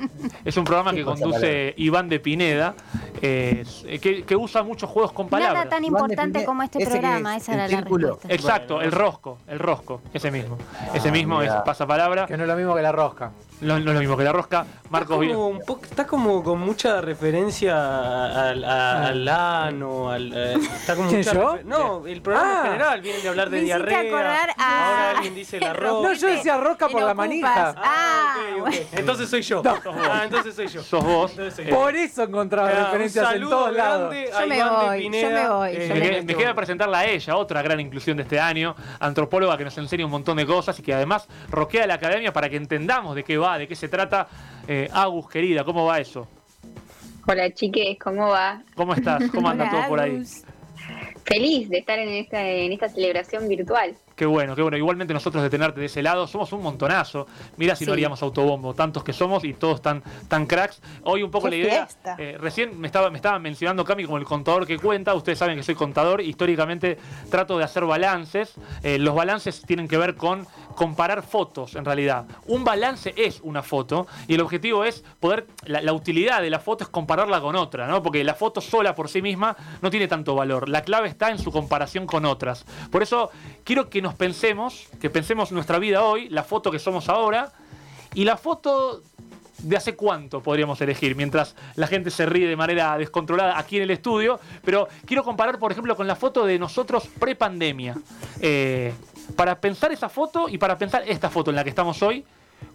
es 0.45 0.57
un 0.57 0.65
programa 0.65 0.91
¿Qué 0.91 0.99
que 0.99 1.05
conduce? 1.05 1.75
Iván 1.77 2.09
de 2.09 2.21
Pineda, 2.21 2.75
eh, 3.23 3.65
que, 4.01 4.23
que 4.25 4.37
usa 4.37 4.63
muchos 4.63 4.89
juegos 4.91 5.13
con 5.13 5.29
palabras. 5.29 5.55
Nada 5.65 5.71
tan 5.71 5.85
importante 5.85 6.25
Pineda, 6.41 6.45
como 6.47 6.63
este 6.63 6.83
ese 6.83 6.91
programa, 6.91 7.37
es 7.37 7.43
esa 7.43 7.53
el 7.53 7.59
era 7.61 7.69
la 7.69 7.77
círculo. 7.79 8.09
respuesta. 8.09 8.35
Exacto, 8.35 8.81
el 8.83 8.93
rosco, 8.93 9.39
el 9.47 9.59
rosco, 9.59 10.01
ese 10.13 10.31
mismo. 10.31 10.57
ese 10.95 11.09
Ah, 11.09 11.13
mismo 11.13 11.43
es 11.43 11.49
mirá. 11.51 11.65
pasapalabra. 11.65 12.27
Que 12.27 12.37
no 12.37 12.45
es 12.45 12.49
lo 12.49 12.57
mismo 12.57 12.75
que 12.75 12.83
la 12.83 12.93
rosca. 12.93 13.33
No, 13.61 13.79
no 13.79 13.91
es 13.91 13.95
lo 13.95 14.01
mismo 14.01 14.17
que 14.17 14.25
la 14.25 14.33
rosca. 14.33 14.65
Marcos, 14.89 15.23
Está 15.23 15.35
como, 15.35 15.59
poco- 15.61 15.85
está 15.85 16.07
como 16.07 16.43
con 16.43 16.59
mucha 16.61 17.01
referencia 17.01 18.49
al, 18.51 18.65
a- 18.65 19.07
al 19.09 19.29
ano, 19.29 20.11
al, 20.11 20.33
eh, 20.35 20.55
está 20.55 20.97
como 20.97 21.09
¿Quién, 21.09 21.21
mucha 21.21 21.33
yo? 21.35 21.59
No, 21.65 22.07
el 22.07 22.23
programa 22.23 22.53
Ah. 22.53 22.57
en 22.67 22.73
general, 22.73 23.01
vienen 23.03 23.23
de 23.23 23.29
hablar 23.29 23.51
de 23.51 23.61
diarrea. 23.61 24.01
acordar 24.01 24.51
a- 24.57 24.87
Ahora 24.89 25.11
alguien 25.11 25.35
dice 25.35 25.61
la 25.61 25.73
ropa. 25.75 26.09
No, 26.09 26.15
yo 26.15 26.27
decía 26.29 26.57
rosca 26.57 26.89
por 26.89 27.03
la 27.03 27.15
manija. 27.15 27.75
Ah. 27.77 28.35
Entonces 28.93 29.29
soy 29.29 29.43
yo. 29.43 29.63
Ah, 29.65 30.23
entonces 30.25 30.55
soy 30.55 30.67
yo. 30.69 30.83
Sos 30.83 31.05
vos. 31.05 31.31
Entonces 31.33 31.55
soy 31.55 31.67
yo. 31.67 31.75
Por 31.75 31.95
eso 31.95 32.23
encontraba 32.25 32.69
Ah, 32.69 32.85
referencias 32.87 33.25
en 33.27 33.33
saludo 33.33 33.51
todos 33.59 33.73
lados. 33.77 34.11
grande 34.11 34.29
Yo 34.31 34.37
a 34.39 34.41
me 34.47 34.47
voy, 34.65 35.05
yo 35.05 35.31
me 35.31 35.49
voy, 35.49 35.71
eh, 35.71 35.89
yo 35.89 35.95
Me, 35.95 36.01
me 36.01 36.09
queda- 36.11 36.23
me 36.23 36.35
queda 36.35 36.55
presentarla 36.55 36.99
a 37.01 37.05
ella, 37.07 37.37
otra 37.37 37.63
gran 37.63 37.79
inclusión 37.81 38.17
de 38.17 38.23
este 38.25 38.41
año, 38.41 38.75
antropóloga 38.99 39.57
que 39.57 39.65
nos 39.65 39.77
enseña 39.79 40.05
un 40.05 40.11
montón 40.11 40.37
de 40.37 40.47
cosas 40.47 40.79
y 40.79 40.83
que 40.83 40.95
además 40.95 41.29
roquea 41.51 41.87
la 41.87 41.95
academia 41.95 42.33
para 42.33 42.49
que 42.49 42.57
entendamos 42.57 43.15
de 43.15 43.25
qué 43.25 43.37
va, 43.39 43.50
de 43.59 43.69
qué 43.69 43.75
se 43.75 43.89
trata. 43.89 44.29
Eh, 44.67 44.89
Agus, 44.93 45.29
querida, 45.29 45.65
¿cómo 45.65 45.85
va 45.87 45.99
eso? 45.99 46.29
Hola 47.27 47.53
chiques, 47.53 47.99
¿cómo 47.99 48.29
va? 48.29 48.63
¿Cómo 48.75 48.95
estás? 48.95 49.31
¿Cómo 49.31 49.49
anda 49.49 49.65
Hola, 49.71 49.73
todo 49.73 49.89
por 49.89 50.01
ahí? 50.01 50.23
Feliz 51.25 51.69
de 51.69 51.79
estar 51.79 51.99
en 51.99 52.09
esta, 52.09 52.49
en 52.49 52.73
esta 52.73 52.89
celebración 52.89 53.47
virtual. 53.49 53.95
Qué 54.21 54.27
bueno, 54.27 54.55
qué 54.55 54.61
bueno. 54.61 54.77
Igualmente 54.77 55.15
nosotros 55.15 55.43
de 55.43 55.49
tenerte 55.49 55.81
de 55.81 55.87
ese 55.87 56.03
lado, 56.03 56.27
somos 56.27 56.53
un 56.53 56.63
montonazo. 56.63 57.27
Mira 57.57 57.75
si 57.75 57.87
no 57.87 57.95
haríamos 57.95 58.23
autobombo, 58.23 58.75
tantos 58.75 59.03
que 59.03 59.15
somos 59.15 59.45
y 59.45 59.55
todos 59.55 59.81
tan, 59.81 60.03
tan 60.29 60.45
cracks. 60.45 60.83
Hoy 61.05 61.23
un 61.23 61.31
poco 61.31 61.47
¡Qué 61.49 61.51
la 61.53 61.57
idea. 61.57 61.89
eh, 62.19 62.37
recién 62.39 62.79
me 62.79 62.87
estaba, 62.87 63.09
me 63.09 63.17
estaban 63.17 63.41
mencionando 63.41 63.83
Cami 63.83 64.05
como 64.05 64.19
el 64.19 64.27
contador 64.27 64.67
que 64.67 64.79
cuenta. 64.79 65.15
Ustedes 65.15 65.39
saben 65.39 65.57
que 65.57 65.63
soy 65.63 65.75
contador. 65.75 66.21
Históricamente 66.21 66.99
trato 67.31 67.57
de 67.57 67.65
hacer 67.65 67.87
balances. 67.87 68.53
Eh, 68.83 68.99
los 68.99 69.15
balances 69.15 69.63
tienen 69.63 69.89
que 69.89 69.97
ver 69.97 70.17
con 70.17 70.47
comparar 70.75 71.23
fotos, 71.23 71.75
en 71.75 71.87
realidad. 71.87 72.27
Un 72.47 72.63
balance 72.63 73.15
es 73.17 73.41
una 73.43 73.63
foto 73.63 74.07
y 74.29 74.35
el 74.35 74.43
objetivo 74.43 74.85
es 74.85 75.03
poder. 75.19 75.47
La, 75.65 75.81
la 75.81 75.95
utilidad 75.95 76.43
de 76.43 76.51
la 76.51 76.59
foto 76.59 76.85
es 76.85 76.91
compararla 76.91 77.41
con 77.41 77.57
otra, 77.57 77.87
¿no? 77.87 78.03
Porque 78.03 78.23
la 78.23 78.35
foto 78.35 78.61
sola 78.61 78.95
por 78.95 79.09
sí 79.09 79.23
misma 79.23 79.57
no 79.81 79.89
tiene 79.89 80.09
tanto 80.09 80.35
valor. 80.35 80.69
La 80.69 80.83
clave 80.83 81.09
está 81.09 81.31
en 81.31 81.39
su 81.39 81.51
comparación 81.51 82.05
con 82.05 82.27
otras. 82.27 82.67
Por 82.91 83.03
eso 83.03 83.31
quiero 83.65 83.89
que 83.89 84.03
nos 84.03 84.10
pensemos, 84.15 84.89
que 85.01 85.11
pensemos 85.11 85.53
nuestra 85.53 85.79
vida 85.79 86.05
hoy, 86.05 86.29
la 86.29 86.43
foto 86.43 86.71
que 86.71 86.79
somos 86.79 87.09
ahora 87.09 87.53
y 88.15 88.25
la 88.25 88.37
foto 88.37 89.03
de 89.63 89.77
hace 89.77 89.95
cuánto 89.95 90.43
podríamos 90.43 90.81
elegir, 90.81 91.17
mientras 91.17 91.55
la 91.77 91.87
gente 91.87 92.11
se 92.11 92.27
ríe 92.27 92.49
de 92.49 92.57
manera 92.57 92.97
descontrolada 92.97 93.59
aquí 93.59 93.77
en 93.77 93.83
el 93.85 93.91
estudio, 93.91 94.41
pero 94.65 94.89
quiero 95.05 95.23
comparar, 95.23 95.59
por 95.59 95.73
ejemplo, 95.73 95.97
con 95.97 96.07
la 96.07 96.17
foto 96.17 96.45
de 96.45 96.59
nosotros 96.59 97.09
pre-pandemia. 97.19 97.97
Eh, 98.41 98.93
para 99.37 99.61
pensar 99.61 99.93
esa 99.93 100.09
foto 100.09 100.49
y 100.49 100.59
para 100.59 100.77
pensar 100.77 101.05
esta 101.07 101.31
foto 101.31 101.51
en 101.51 101.57
la 101.57 101.65
que 101.65 101.71
estamos 101.71 102.03
hoy, 102.03 102.25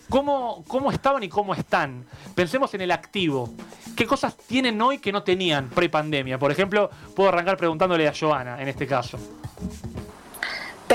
¿cómo, 0.10 0.64
¿cómo 0.68 0.92
estaban 0.92 1.24
y 1.24 1.30
cómo 1.30 1.54
están? 1.54 2.06
Pensemos 2.34 2.74
en 2.74 2.82
el 2.82 2.92
activo. 2.92 3.54
¿Qué 3.96 4.06
cosas 4.06 4.38
tienen 4.38 4.82
hoy 4.82 5.00
que 5.00 5.12
no 5.12 5.24
tenían 5.24 5.70
pre-pandemia? 5.70 6.38
Por 6.38 6.52
ejemplo, 6.52 6.90
puedo 7.16 7.30
arrancar 7.30 7.58
preguntándole 7.58 8.08
a 8.08 8.14
Joana 8.18 8.62
en 8.62 8.68
este 8.68 8.88
caso. 8.88 9.18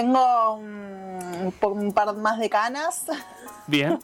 Tengo 0.00 0.54
un, 0.54 1.92
par 1.94 2.16
más 2.16 2.38
de 2.38 2.48
canas 2.48 3.04
Bien, 3.66 3.98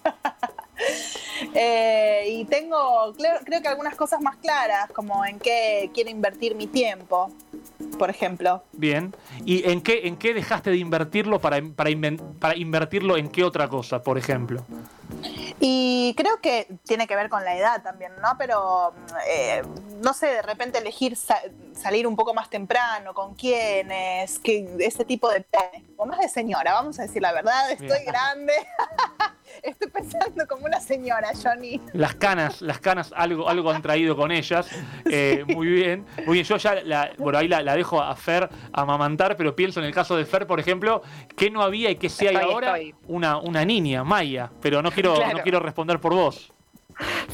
eh, 1.55 2.27
y 2.29 2.45
tengo 2.45 3.15
creo 3.15 3.63
que 3.63 3.69
algunas 3.69 3.95
cosas 3.95 4.21
más 4.21 4.37
claras, 4.37 4.91
como 4.93 5.25
en 5.25 5.39
qué 5.39 5.91
quiero 5.95 6.11
invertir 6.11 6.55
mi 6.55 6.67
tiempo, 6.67 7.31
por 7.99 8.11
ejemplo. 8.11 8.63
bien. 8.73 9.15
¿Y 9.47 9.67
en 9.71 9.81
qué, 9.81 10.07
en 10.07 10.17
qué 10.19 10.35
dejaste 10.35 10.69
de 10.71 10.77
invertirlo 10.77 11.41
para, 11.41 11.63
para, 11.75 11.89
inven- 11.89 12.21
para 12.39 12.55
invertirlo 12.57 13.17
en 13.17 13.31
qué 13.31 13.43
otra 13.43 13.67
cosa, 13.67 14.03
por 14.03 14.19
ejemplo? 14.19 14.67
Y 15.61 16.15
creo 16.19 16.43
que 16.43 16.69
tiene 16.85 17.07
que 17.07 17.17
ver 17.17 17.31
con 17.31 17.43
la 17.43 17.57
edad 17.57 17.83
también, 17.83 18.13
¿no? 18.21 18.37
Pero, 18.37 18.93
eh, 19.31 19.63
no 20.03 20.13
sé, 20.13 20.27
de 20.27 20.43
repente 20.43 20.79
elegir 20.79 21.17
salir 21.77 22.07
un 22.07 22.17
poco 22.17 22.35
más 22.35 22.49
temprano, 22.51 23.15
con 23.15 23.35
quiénes, 23.35 24.39
que 24.41 24.69
ese 24.81 25.05
tipo 25.05 25.31
de 25.31 25.43
planes. 25.43 25.83
O 25.97 26.07
más 26.07 26.19
de 26.19 26.29
señora, 26.29 26.73
vamos 26.75 26.99
a 26.99 27.03
decir 27.03 27.23
la 27.23 27.33
verdad, 27.33 27.71
estoy 27.71 27.89
Bien. 27.89 28.05
grande. 28.07 28.53
estoy 29.63 29.89
pensando 29.91 30.47
como 30.47 30.67
una 30.67 30.81
señora, 30.81 31.31
Johnny. 31.43 31.81
Las 31.93 32.15
canas, 32.17 32.61
las 32.61 32.79
canas 32.81 33.13
algo, 33.17 33.49
algo 33.49 33.71
han 33.71 33.83
traído 33.83 34.17
con 34.17 34.31
ellas. 34.33 34.69
Eh, 35.09 35.45
Muy 35.47 35.69
bien. 35.69 36.05
Muy 36.27 36.35
bien, 36.35 36.45
yo 36.45 36.57
ya 36.57 36.75
la, 36.83 37.11
bueno, 37.19 37.39
ahí 37.39 37.47
la, 37.49 37.63
la 37.63 37.77
dejo 37.77 38.01
a 38.03 38.15
Fer 38.17 38.49
amamantar, 38.73 39.37
pero 39.37 39.55
pienso 39.55 39.79
en 39.81 39.87
el 39.87 39.95
caso 39.95 40.17
de 40.17 40.25
Fer, 40.27 40.47
por 40.47 40.59
ejemplo, 40.59 41.01
que 41.37 41.49
no 41.51 41.63
había 41.63 41.91
y 41.91 41.97
que 41.97 42.09
sí 42.09 42.27
hay 42.27 42.35
ahora 42.37 42.77
estoy. 42.77 42.95
una, 43.07 43.39
una 43.39 43.65
niña, 43.65 44.03
Maya, 44.03 44.51
pero 44.61 44.83
no 44.83 44.91
quiero, 44.91 45.15
Claro. 45.15 45.37
no 45.39 45.43
quiero 45.45 45.61
responder 45.61 46.01
por 46.01 46.13
vos. 46.15 46.53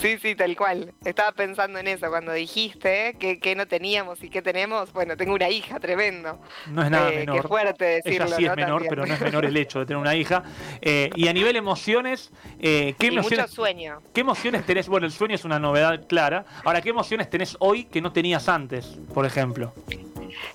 Sí, 0.01 0.19
sí, 0.21 0.35
tal 0.35 0.57
cual. 0.57 0.93
Estaba 1.05 1.33
pensando 1.33 1.79
en 1.79 1.87
eso 1.87 2.09
cuando 2.09 2.33
dijiste 2.33 3.15
que, 3.21 3.39
que 3.39 3.55
no 3.55 3.67
teníamos 3.67 4.23
y 4.25 4.31
que 4.31 4.43
tenemos. 4.43 4.93
Bueno, 4.93 5.17
tengo 5.17 5.35
una 5.35 5.49
hija, 5.49 5.79
tremendo. 5.79 6.41
No 6.67 6.83
es 6.83 6.91
nada 6.91 7.13
Eh, 7.13 7.19
menor. 7.19 7.43
Qué 7.43 7.49
fuerte 7.49 7.85
decirlo, 7.85 8.27
Ella 8.27 8.37
sí 8.37 8.45
es 8.45 8.51
¿no? 8.51 8.57
menor, 8.57 8.71
También. 8.83 8.89
pero 8.91 9.07
no 9.07 9.15
es 9.15 9.21
menor 9.21 9.45
el 9.45 9.57
hecho 9.57 9.79
de 9.79 9.87
tener 9.87 10.01
una 10.01 10.15
hija. 10.17 10.43
Eh, 10.81 11.11
y 11.15 11.29
a 11.29 11.33
nivel 11.33 11.55
emociones, 11.57 12.33
eh, 12.59 12.95
¿qué 12.99 13.07
Y 13.07 13.11
mucho 13.11 13.21
emociones? 13.21 13.51
sueño. 13.53 14.03
¿Qué 14.13 14.21
emociones 14.23 14.67
tenés? 14.67 14.89
Bueno, 14.89 15.07
el 15.07 15.13
sueño 15.13 15.35
es 15.37 15.45
una 15.45 15.59
novedad 15.61 16.07
clara. 16.09 16.45
Ahora, 16.65 16.81
¿qué 16.81 16.89
emociones 16.91 17.31
tenés 17.31 17.57
hoy 17.61 17.85
que 17.85 18.01
no 18.01 18.13
tenías 18.13 18.49
antes, 18.49 18.99
por 19.15 19.25
ejemplo? 19.27 19.73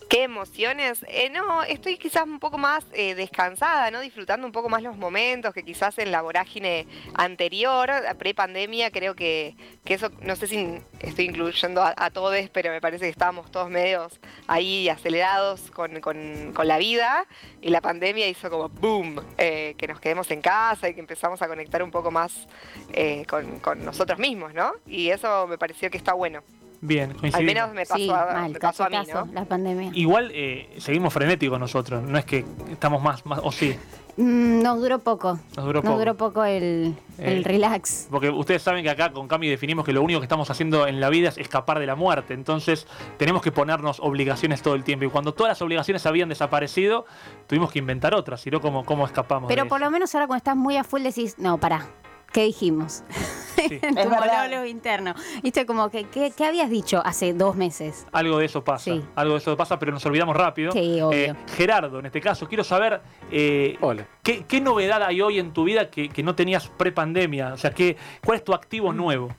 ¿Qué 0.10 0.24
emociones? 0.24 1.04
Eh, 1.10 1.30
no, 1.30 1.64
estoy 1.64 1.98
quizás 1.98 2.24
un 2.24 2.40
poco 2.40 2.58
más 2.58 2.86
eh, 2.94 3.14
descansada, 3.14 3.92
¿no? 3.92 4.00
Disfrutando 4.00 4.48
un 4.48 4.54
poco 4.54 4.70
más 4.70 4.82
los 4.82 4.96
momentos 4.96 5.54
que 5.54 5.64
quizás 5.64 5.98
en 5.98 6.14
la 6.14 6.22
vorágine 6.22 6.88
anterior, 7.16 7.90
pre-pandemia, 8.18 8.90
creo 8.90 9.16
que, 9.16 9.58
que 9.84 9.96
eso, 9.96 10.10
no 10.22 10.38
sé 10.38 10.48
si 10.48 10.78
estoy 11.02 11.26
incluyendo 11.26 11.84
a, 11.84 12.10
todos, 12.12 12.34
pero 12.54 12.72
me 12.72 12.80
parece 12.80 13.04
que 13.04 13.10
estábamos 13.10 13.52
todos 13.52 13.70
medios 13.70 14.22
ahí 14.48 14.88
acelerados 14.88 15.72
con, 15.72 16.00
con- 16.00 16.54
con 16.54 16.68
la 16.70 16.78
vida 16.78 17.26
y 17.62 17.70
la 17.70 17.82
pandemia 17.82 18.30
hizo 18.30 18.50
como 18.50 18.70
boom, 18.70 19.22
eh, 19.38 19.76
que 19.78 19.88
nos 19.88 20.00
quedemos 20.00 20.32
en 20.32 20.42
casa 20.42 20.88
y 20.88 20.94
que 20.94 21.02
empezamos 21.02 21.42
a 21.42 21.50
conectar 21.50 21.84
un 21.84 21.92
poco 21.92 22.12
más 22.12 22.48
eh, 22.94 23.26
con, 23.28 23.60
con 23.60 23.84
nosotros 23.84 24.20
mismos, 24.20 24.54
¿no? 24.54 24.72
Y 24.86 25.10
eso 25.10 25.48
me 25.48 25.58
pareció 25.58 25.92
que 25.92 25.98
está 25.98 26.14
bueno. 26.14 26.44
Bien, 26.82 27.12
Al 27.12 27.18
coincidimos. 27.18 27.54
menos 27.54 27.74
me 27.74 27.86
pasó, 27.86 27.96
Sí, 27.96 28.10
a, 28.10 28.26
mal, 28.34 28.52
me 28.52 28.60
pasó 28.60 28.84
a 28.86 28.90
mí, 28.90 28.98
¿no? 29.14 29.28
la 29.34 29.46
pandemia. 29.46 29.92
Igual 29.94 30.32
eh, 30.34 30.70
seguimos 30.78 31.14
frenéticos 31.14 31.60
nosotros, 31.60 32.04
no 32.04 32.18
es 32.18 32.26
que 32.26 32.46
estamos 32.72 33.02
más, 33.02 33.26
más 33.26 33.40
o 33.44 33.52
sí, 33.52 33.76
Mm, 34.20 34.64
nos 34.64 34.80
duró 34.82 34.98
poco. 34.98 35.38
nos 35.56 35.64
duró 35.68 35.74
Nos 35.84 35.84
poco. 35.92 36.00
duró 36.00 36.18
poco 36.18 36.44
el, 36.44 36.96
el 37.20 37.38
Eh, 37.38 37.44
relax. 37.46 38.08
Porque 38.10 38.32
ustedes 38.32 38.64
saben 38.64 38.84
que 38.84 38.90
acá 38.90 39.12
con 39.12 39.28
Cami 39.28 39.48
definimos 39.48 39.86
que 39.86 39.94
lo 39.94 40.02
único 40.02 40.20
que 40.20 40.24
estamos 40.26 40.50
haciendo 40.50 40.88
en 40.88 41.00
la 41.00 41.10
vida 41.10 41.30
es 41.30 41.38
escapar 41.38 41.78
de 41.78 41.86
la 41.86 41.94
muerte. 41.94 42.34
Entonces 42.34 42.88
tenemos 43.18 43.44
que 43.44 43.52
ponernos 43.52 44.00
obligaciones 44.00 44.64
todo 44.64 44.74
el 44.74 44.84
tiempo. 44.84 45.06
Y 45.06 45.10
cuando 45.10 45.36
todas 45.36 45.52
las 45.52 45.62
obligaciones 45.62 46.04
habían 46.08 46.30
desaparecido, 46.30 47.06
tuvimos 47.46 47.72
que 47.72 47.78
inventar 47.78 48.16
otras. 48.16 48.42
Si 48.42 48.50
no, 48.50 48.60
¿cómo, 48.60 48.86
cómo 48.86 49.06
escapamos? 49.06 49.50
Pero 49.50 49.66
de 49.66 49.70
por 49.70 49.78
eso? 49.82 49.86
lo 49.86 49.92
menos 49.92 50.16
ahora 50.16 50.26
cuando 50.26 50.38
estás 50.40 50.56
muy 50.56 50.78
a 50.78 50.84
full 50.84 51.04
decís, 51.04 51.38
no, 51.38 51.60
pará, 51.60 51.86
¿Qué 52.32 52.44
dijimos? 52.44 53.04
en 53.58 53.96
tu 53.96 54.10
monólogo 54.10 54.66
interno. 54.66 55.14
Viste, 55.42 55.66
como 55.66 55.90
que, 55.90 56.06
¿qué, 56.06 56.32
qué 56.36 56.46
habías 56.46 56.70
dicho 56.70 57.02
hace 57.04 57.34
dos 57.34 57.56
meses? 57.56 58.06
Algo 58.12 58.38
de 58.38 58.46
eso 58.46 58.64
pasa. 58.64 58.86
Sí. 58.86 59.04
Algo 59.16 59.34
de 59.34 59.40
eso 59.40 59.58
pasa, 59.58 59.80
pero 59.80 59.92
nos 59.92 60.06
olvidamos 60.06 60.36
rápido. 60.36 60.72
Sí, 60.72 61.02
obvio. 61.02 61.12
Eh, 61.12 61.36
Gerardo, 61.56 62.00
en 62.00 62.06
este 62.06 62.22
caso, 62.22 62.48
quiero 62.48 62.64
saber 62.64 63.02
eh, 63.32 63.78
¿qué, 64.24 64.46
qué 64.48 64.62
novedad 64.62 65.02
hay 65.04 65.22
hoy 65.22 65.40
en 65.40 65.54
tu 65.54 65.64
vida 65.64 65.90
que, 65.90 66.10
que 66.10 66.24
no 66.24 66.36
tenías 66.36 66.68
pre-pandemia? 66.70 67.54
O 67.54 67.58
sea, 67.58 67.72
¿qué, 67.72 67.98
¿cuál 68.24 68.38
es 68.38 68.44
tu 68.44 68.54
activo 68.54 68.92
Mm. 68.92 68.96
nuevo? 68.98 69.36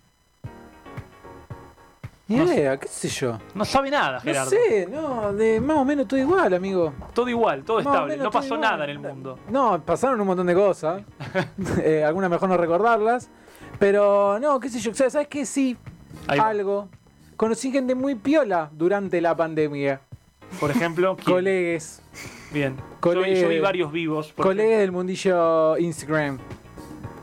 Ni 2.28 2.36
idea, 2.36 2.76
qué 2.78 2.86
sé 2.88 3.08
yo. 3.08 3.38
No 3.54 3.64
sabe 3.64 3.90
nada, 3.90 4.18
No 4.18 4.20
Gerardo. 4.20 4.50
sé, 4.50 4.86
no, 4.90 5.32
de 5.32 5.60
más 5.60 5.78
o 5.78 5.84
menos 5.86 6.06
todo 6.06 6.20
igual, 6.20 6.52
amigo. 6.52 6.92
Todo 7.14 7.28
igual, 7.30 7.64
todo 7.64 7.78
Más 7.78 7.86
estable. 7.86 8.12
menos 8.12 8.24
No 8.24 8.30
todo 8.30 8.40
pasó 8.40 8.54
igual. 8.54 8.60
nada 8.60 8.84
en 8.84 8.90
el 8.90 8.98
mundo. 8.98 9.38
No, 9.50 9.80
pasaron 9.80 10.20
un 10.20 10.26
montón 10.26 10.46
de 10.46 10.54
cosas. 10.54 11.02
Eh, 11.82 12.04
algunas 12.04 12.28
mejor 12.30 12.48
no 12.50 12.56
recordarlas. 12.58 13.30
Pero 13.78 14.38
no, 14.40 14.60
qué 14.60 14.68
sé 14.68 14.78
yo. 14.80 14.92
¿Sabes 14.94 15.26
qué? 15.28 15.46
Sí, 15.46 15.76
algo. 16.26 16.88
Conocí 17.36 17.70
gente 17.70 17.94
muy 17.94 18.14
piola 18.14 18.68
durante 18.72 19.20
la 19.20 19.34
pandemia. 19.36 20.00
Por 20.60 20.70
ejemplo. 20.70 21.16
Colegues. 21.24 22.02
Bien. 22.52 22.76
Colegue- 23.00 23.34
Yo, 23.34 23.34
vi- 23.36 23.40
yo 23.42 23.48
vi 23.48 23.60
varios 23.60 23.92
vivos. 23.92 24.34
Colegues 24.36 24.78
del 24.80 24.92
mundillo 24.92 25.76
Instagram. 25.78 26.38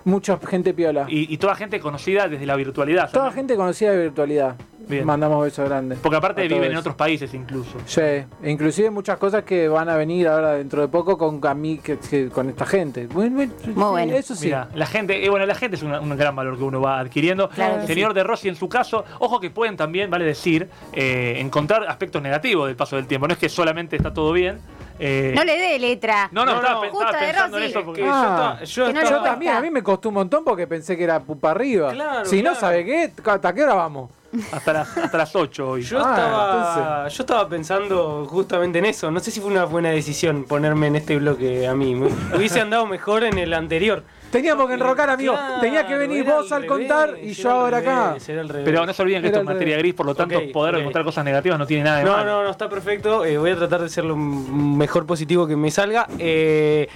Mucha 0.06 0.38
gente 0.38 0.74
piola. 0.74 1.06
Y, 1.10 1.34
y 1.34 1.38
toda 1.38 1.56
gente 1.56 1.80
conocida 1.80 2.28
desde 2.28 2.46
la 2.46 2.56
virtualidad. 2.56 3.12
Toda 3.12 3.32
gente 3.32 3.56
conocida 3.56 3.92
de 3.92 4.04
virtualidad. 4.04 4.56
Bien. 4.88 5.06
Mandamos 5.06 5.44
besos 5.44 5.68
grandes. 5.68 6.00
Porque 6.00 6.18
aparte 6.18 6.48
viven 6.48 6.72
en 6.72 6.78
otros 6.78 6.96
países 6.96 7.34
incluso. 7.34 7.78
Sí, 7.86 8.02
inclusive 8.44 8.90
muchas 8.92 9.18
cosas 9.18 9.44
que 9.44 9.68
van 9.68 9.90
a 9.90 9.96
venir 9.96 10.28
ahora 10.28 10.54
dentro 10.54 10.82
de 10.82 10.88
poco 10.88 11.18
con 11.18 11.40
a 11.46 11.54
mí, 11.54 11.78
que, 11.80 11.98
que- 11.98 12.30
con 12.30 12.50
esta 12.50 12.66
gente. 12.66 13.08
Bueno, 13.08 13.36
bueno, 13.38 13.54
sí, 13.64 13.72
bueno. 13.72 14.14
Eso 14.16 14.36
sí. 14.36 14.52
La 14.74 14.86
gente, 14.86 15.26
eh, 15.26 15.30
bueno, 15.30 15.46
la 15.46 15.56
gente 15.56 15.76
es 15.78 15.84
una- 15.84 16.00
un 16.00 16.16
gran 16.18 16.36
valor 16.36 16.58
que 16.58 16.64
uno 16.64 16.82
va 16.82 17.00
adquiriendo. 17.00 17.50
Claro 17.50 17.86
Señor 17.88 18.14
de 18.14 18.24
Rossi, 18.24 18.48
en 18.50 18.56
su 18.56 18.70
caso, 18.70 19.06
ojo 19.20 19.40
que 19.40 19.50
pueden 19.50 19.76
también, 19.78 20.10
vale 20.10 20.26
decir, 20.26 20.70
eh, 20.94 21.36
encontrar 21.40 21.86
aspectos 21.88 22.22
negativos 22.22 22.68
del 22.68 22.76
paso 22.76 22.96
del 22.96 23.08
tiempo. 23.08 23.28
No 23.28 23.34
es 23.34 23.40
que 23.40 23.50
solamente 23.50 23.96
está 23.96 24.14
todo 24.14 24.32
bien. 24.32 24.60
eh, 24.98 25.34
No 25.36 25.44
le 25.44 25.58
dé 25.58 25.78
letra. 25.78 26.30
no, 26.32 26.46
no, 26.46 26.56
estaba, 26.56 26.80
pe- 26.82 26.90
Justo 26.90 27.06
estaba 27.06 27.22
de 27.26 27.32
pensando 27.34 27.58
en 27.58 27.64
eso. 27.66 27.84
Porque 27.84 28.00
yo 28.02 28.08
Ah, 28.10 28.22
estaba- 28.60 28.64
yo 28.64 28.86
no 28.88 28.94
Yo 28.94 29.02
estaba- 29.08 29.24
también, 29.26 29.54
a 29.54 29.60
mí 29.62 29.70
me 29.70 29.84
costó 29.84 30.08
un 30.08 30.16
montón 30.16 30.46
porque 30.46 30.68
pensé 30.68 30.96
que 30.96 31.04
era 31.04 31.20
para 31.20 31.52
arriba. 31.52 31.92
Claro, 31.92 32.26
si 32.26 32.42
no. 32.42 32.56
¿sabe 32.56 32.86
qué? 32.86 33.12
¿Hasta 33.26 33.54
qué 33.54 33.64
hora 33.64 33.74
vamos? 33.74 34.10
Hasta, 34.52 34.74
las, 34.74 34.98
hasta 34.98 35.18
las 35.18 35.36
8 35.36 35.70
hoy. 35.70 35.82
Yo, 35.84 36.00
Ah, 36.00 36.12
estaba, 36.16 37.08
yo 37.08 37.24
estaba 37.24 37.50
pensando 37.50 38.26
justamente 38.26 38.80
en 38.80 38.86
eso. 38.86 39.12
No 39.12 39.20
sé 39.20 39.32
si 39.32 39.40
fue 39.40 39.50
una 39.52 39.66
buena 39.66 39.90
decisión 39.90 40.44
ponerme 40.46 40.88
en 40.88 40.96
este 40.98 41.18
bloque 41.18 41.68
a 41.68 41.74
mí. 41.74 41.96
Me 41.96 42.08
hubiese 42.38 42.60
andado 42.62 42.86
mejor 42.86 43.24
en 43.24 43.38
el 43.38 43.54
anterior. 43.54 44.04
Teníamos 44.32 44.68
que 44.68 44.74
enrocar, 44.74 45.10
amigo. 45.10 45.34
Claro, 45.34 45.62
Tenía 45.62 45.88
que 45.88 45.96
venir 45.96 46.26
era 46.26 46.36
vos 46.36 46.52
al 46.52 46.66
contar 46.66 47.16
y 47.22 47.32
era 47.32 47.34
yo 47.34 47.50
al 47.52 47.56
ahora 47.58 47.78
acá. 47.78 48.08
revés, 48.08 48.30
era 48.30 48.42
al 48.42 48.50
revés. 48.50 48.66
Pero 48.66 48.86
no 48.86 48.94
se 48.94 49.02
olviden 49.02 49.22
que 49.22 49.28
esto 49.28 49.40
es 49.40 49.48
al 49.48 49.54
materia 49.54 49.78
gris, 49.78 49.94
por 49.94 50.06
lo 50.06 50.16
tanto, 50.16 50.38
Ok, 50.38 50.52
poder 50.52 50.76
ok. 50.76 50.80
encontrar 50.82 51.06
cosas 51.06 51.24
negativas 51.24 51.58
no 51.58 51.66
tiene 51.66 51.84
nada 51.84 52.00
de 52.00 52.04
No, 52.06 52.12
malo. 52.12 52.26
no, 52.32 52.44
no, 52.44 52.50
está 52.50 52.68
perfecto. 52.68 53.24
Eh, 53.24 53.38
voy 53.38 53.52
a 53.52 53.56
tratar 53.56 53.82
de 53.82 53.88
ser 53.90 54.04
lo 54.04 54.16
mejor 54.18 55.06
positivo 55.06 55.48
que 55.48 55.56
me 55.56 55.72
salga. 55.72 56.08
Eh, 56.20 56.90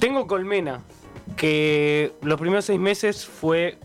tengo 0.00 0.26
colmena, 0.26 0.80
que 1.36 2.12
los 2.22 2.40
primeros 2.40 2.64
seis 2.64 2.80
meses 2.80 3.26
fue 3.26 3.78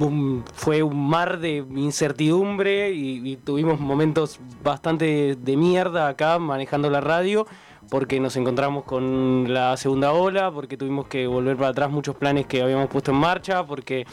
un, 0.00 0.44
fue 0.54 0.82
un 0.82 1.08
mar 1.08 1.38
de 1.38 1.64
incertidumbre 1.74 2.92
y, 2.92 3.20
y 3.32 3.36
tuvimos 3.36 3.80
momentos 3.80 4.38
bastante 4.62 5.36
de 5.36 5.56
mierda 5.56 6.08
acá 6.08 6.38
manejando 6.38 6.88
la 6.90 7.00
radio 7.00 7.46
porque 7.90 8.18
nos 8.18 8.36
encontramos 8.36 8.82
con 8.84 9.52
la 9.52 9.76
segunda 9.76 10.12
ola, 10.12 10.50
porque 10.50 10.76
tuvimos 10.76 11.06
que 11.06 11.26
volver 11.28 11.56
para 11.56 11.68
atrás 11.68 11.90
muchos 11.90 12.16
planes 12.16 12.46
que 12.46 12.60
habíamos 12.60 12.88
puesto 12.88 13.12
en 13.12 13.18
marcha, 13.18 13.64
porque 13.64 14.04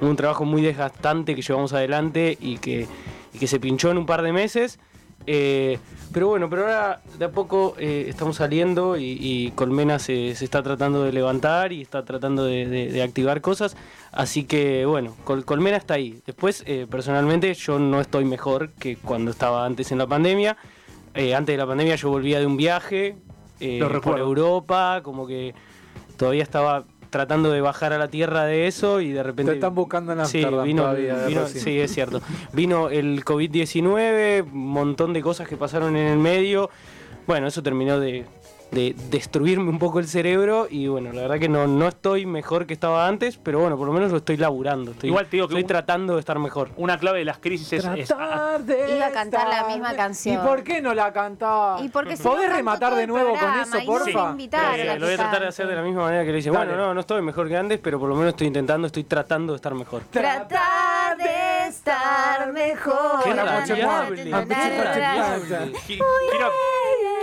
hubo 0.00 0.08
un 0.08 0.16
trabajo 0.16 0.46
muy 0.46 0.62
desgastante 0.62 1.34
que 1.34 1.42
llevamos 1.42 1.74
adelante 1.74 2.38
y 2.40 2.56
que, 2.56 2.86
y 3.34 3.38
que 3.38 3.46
se 3.46 3.60
pinchó 3.60 3.90
en 3.90 3.98
un 3.98 4.06
par 4.06 4.22
de 4.22 4.32
meses. 4.32 4.78
Eh, 5.26 5.78
pero 6.10 6.28
bueno, 6.28 6.48
pero 6.48 6.62
ahora 6.62 7.02
de 7.18 7.26
a 7.26 7.30
poco 7.30 7.74
eh, 7.78 8.06
estamos 8.08 8.36
saliendo 8.36 8.96
y, 8.96 9.18
y 9.20 9.50
Colmena 9.50 9.98
se, 9.98 10.34
se 10.34 10.46
está 10.46 10.62
tratando 10.62 11.02
de 11.02 11.12
levantar 11.12 11.70
y 11.74 11.82
está 11.82 12.02
tratando 12.06 12.44
de, 12.46 12.66
de- 12.66 12.90
de 12.90 13.02
activar 13.02 13.42
cosas. 13.42 13.76
Así 14.18 14.42
que 14.42 14.84
bueno, 14.84 15.14
Col- 15.22 15.44
Colmena 15.44 15.76
está 15.76 15.94
ahí. 15.94 16.20
Después, 16.26 16.64
eh, 16.66 16.88
personalmente, 16.90 17.54
yo 17.54 17.78
no 17.78 18.00
estoy 18.00 18.24
mejor 18.24 18.70
que 18.72 18.96
cuando 18.96 19.30
estaba 19.30 19.64
antes 19.64 19.92
en 19.92 19.98
la 19.98 20.08
pandemia. 20.08 20.56
Eh, 21.14 21.36
antes 21.36 21.52
de 21.52 21.56
la 21.56 21.66
pandemia 21.68 21.94
yo 21.94 22.10
volvía 22.10 22.40
de 22.40 22.46
un 22.46 22.56
viaje 22.56 23.16
eh, 23.60 23.78
Lo 23.78 24.00
por. 24.00 24.18
Europa, 24.18 25.02
como 25.04 25.24
que 25.26 25.54
todavía 26.16 26.42
estaba 26.42 26.84
tratando 27.10 27.52
de 27.52 27.60
bajar 27.60 27.92
a 27.92 27.98
la 27.98 28.08
tierra 28.08 28.44
de 28.44 28.66
eso 28.66 29.00
y 29.00 29.12
de 29.12 29.22
repente... 29.22 29.52
Te 29.52 29.58
están 29.58 29.74
buscando 29.76 30.12
en 30.12 30.26
Sí, 30.26 30.38
Amsterdam 30.42 30.66
vino, 30.66 30.82
todavía, 30.82 31.26
vino- 31.26 31.46
sí, 31.46 31.78
es 31.80 31.94
cierto. 31.94 32.20
Vino 32.52 32.88
el 32.90 33.24
COVID-19, 33.24 34.42
un 34.52 34.66
montón 34.68 35.12
de 35.12 35.22
cosas 35.22 35.46
que 35.48 35.56
pasaron 35.56 35.96
en 35.96 36.08
el 36.08 36.18
medio. 36.18 36.70
Bueno, 37.26 37.46
eso 37.46 37.62
terminó 37.62 38.00
de, 38.00 38.24
de 38.70 38.94
destruirme 39.10 39.70
un 39.70 39.78
poco 39.78 39.98
el 39.98 40.06
cerebro 40.06 40.66
y 40.70 40.88
bueno, 40.88 41.12
la 41.12 41.22
verdad 41.22 41.38
que 41.38 41.48
no, 41.48 41.66
no 41.66 41.88
estoy 41.88 42.26
mejor 42.26 42.66
que 42.66 42.74
estaba 42.74 43.06
antes, 43.06 43.38
pero 43.38 43.60
bueno, 43.60 43.76
por 43.78 43.86
lo 43.86 43.92
menos 43.94 44.10
lo 44.10 44.18
estoy 44.18 44.36
laburando. 44.36 44.90
Estoy, 44.90 45.08
Igual 45.08 45.24
te 45.26 45.36
digo 45.38 45.48
que 45.48 45.54
estoy 45.54 45.62
un- 45.62 45.68
tratando 45.68 46.14
de 46.14 46.20
estar 46.20 46.38
mejor. 46.38 46.70
Una 46.76 46.98
clave 46.98 47.20
de 47.20 47.24
las 47.24 47.38
crisis 47.38 47.72
es, 47.72 47.84
es- 47.96 48.08
Tratar 48.08 48.62
de 48.64 48.96
Iba 48.96 49.06
a 49.06 49.10
cantar 49.10 49.48
la 49.48 49.64
misma 49.68 49.94
canción. 49.94 50.34
¿Y 50.34 50.46
por 50.46 50.62
qué 50.62 50.82
no 50.82 50.92
la 50.92 51.12
cantás? 51.12 51.80
Y 51.82 51.88
porque 51.88 52.16
si 52.16 52.22
¿Podés 52.22 52.52
rematar 52.52 52.94
de 52.94 53.06
nuevo 53.06 53.30
con 53.38 53.54
eso, 53.60 53.78
porfa? 53.86 54.34
Eh, 54.76 54.90
a 54.90 54.96
lo 54.98 55.06
voy 55.06 55.14
a 55.14 55.16
tratar 55.16 55.40
de 55.42 55.48
hacer 55.48 55.66
de 55.66 55.74
la 55.74 55.82
misma 55.82 56.02
manera 56.02 56.24
que 56.24 56.30
le 56.30 56.36
dice. 56.36 56.50
Bueno, 56.50 56.76
no, 56.76 56.92
no 56.92 57.00
estoy 57.00 57.22
mejor 57.22 57.48
que 57.48 57.56
antes, 57.56 57.78
pero 57.82 57.98
por 57.98 58.08
lo 58.08 58.14
menos 58.16 58.30
estoy 58.30 58.48
intentando, 58.48 58.86
estoy 58.86 59.04
tratando 59.04 59.52
de 59.54 59.56
estar 59.56 59.74
mejor. 59.74 60.02
Tratar 60.10 61.16
de 61.16 61.68
estar 61.68 62.52
mejor. 62.52 63.24
Qué 63.24 63.34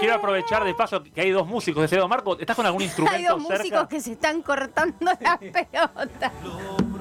Quiero, 0.06 0.20
aprovechar 0.20 0.64
de 0.64 0.74
paso 0.76 1.02
que 1.04 1.22
hay 1.22 1.32
dos 1.32 1.48
músicos 1.48 1.82
de 1.82 1.88
Cedo. 1.88 2.08
Marco, 2.08 2.38
¿estás 2.40 2.56
con 2.56 2.66
algún 2.66 2.82
instrumento 2.84 3.18
Hay 3.18 3.24
dos 3.24 3.42
cerca? 3.48 3.58
músicos 3.58 3.88
que 3.88 4.02
se 4.02 4.12
están 4.14 4.42
cortando 4.42 4.96
la 5.20 5.38
pelota. 5.40 6.32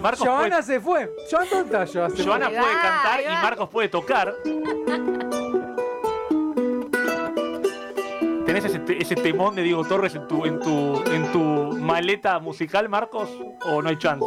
Marcos 0.00 0.26
Joana 0.26 0.48
puede, 0.48 0.62
se 0.62 0.80
fue. 0.80 1.10
Joana, 1.30 1.50
¿dónde 1.50 1.84
está 1.84 2.24
Joana? 2.24 2.46
Puede 2.48 2.60
va, 2.60 2.82
cantar 2.82 3.20
y. 3.20 3.26
Marcos 3.42 3.68
puede 3.68 3.88
tocar. 3.88 4.34
¿Tenés 8.46 8.64
ese, 8.66 8.78
te- 8.80 9.02
ese 9.02 9.14
temón 9.16 9.54
de 9.56 9.62
Diego 9.62 9.84
Torres 9.84 10.14
en 10.14 10.28
tu, 10.28 10.44
en, 10.44 10.60
tu, 10.60 11.02
en 11.10 11.32
tu 11.32 11.40
maleta 11.78 12.38
musical, 12.38 12.88
Marcos? 12.88 13.28
¿O 13.64 13.80
no 13.82 13.88
hay 13.88 13.96
chance? 13.98 14.26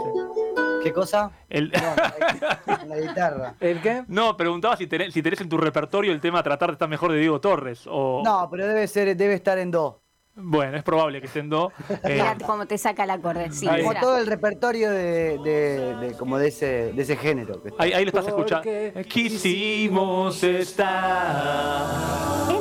¿Qué 0.87 0.93
cosa? 0.93 1.31
El- 1.49 1.69
La 1.71 2.97
guitarra. 2.99 3.55
¿El 3.59 3.81
qué? 3.81 4.03
no, 4.07 4.37
preguntaba 4.37 4.77
si 4.77 4.87
tenés, 4.87 5.13
si 5.13 5.21
tenés 5.21 5.41
en 5.41 5.49
tu 5.49 5.57
repertorio 5.57 6.11
el 6.11 6.21
tema 6.21 6.41
Tratar 6.43 6.69
de 6.69 6.73
estar 6.73 6.87
mejor 6.89 7.11
de 7.11 7.19
Diego 7.19 7.41
Torres. 7.41 7.83
O... 7.87 8.21
No, 8.23 8.47
pero 8.49 8.65
debe 8.67 8.87
ser, 8.87 9.15
debe 9.17 9.33
estar 9.33 9.57
en 9.57 9.71
do. 9.71 10.01
Bueno, 10.39 10.77
es 10.77 10.83
probable 10.83 11.19
que 11.19 11.25
esté 11.27 11.39
en 11.39 11.49
do. 11.49 11.71
Eh, 11.89 12.13
Mira 12.13 12.37
cómo 12.45 12.65
te 12.67 12.77
saca 12.77 13.03
el 13.05 13.09
acorde. 13.09 13.51
Sí. 13.51 13.65
Como 13.65 13.89
mira. 13.89 13.99
todo 14.01 14.17
el 14.19 14.27
repertorio 14.27 14.91
de, 14.91 15.39
de- 15.43 15.95
de- 15.95 16.13
como 16.17 16.37
de 16.37 16.49
ese, 16.49 16.93
de 16.93 17.01
ese 17.01 17.15
género. 17.17 17.61
que 17.63 17.71
ahí, 17.79 17.91
ahí 17.93 18.05
lo 18.05 18.09
estás 18.09 18.27
escuchando. 18.27 18.69
Quisimos 19.09 20.43
estar. 20.43 21.85
Es 22.51 22.59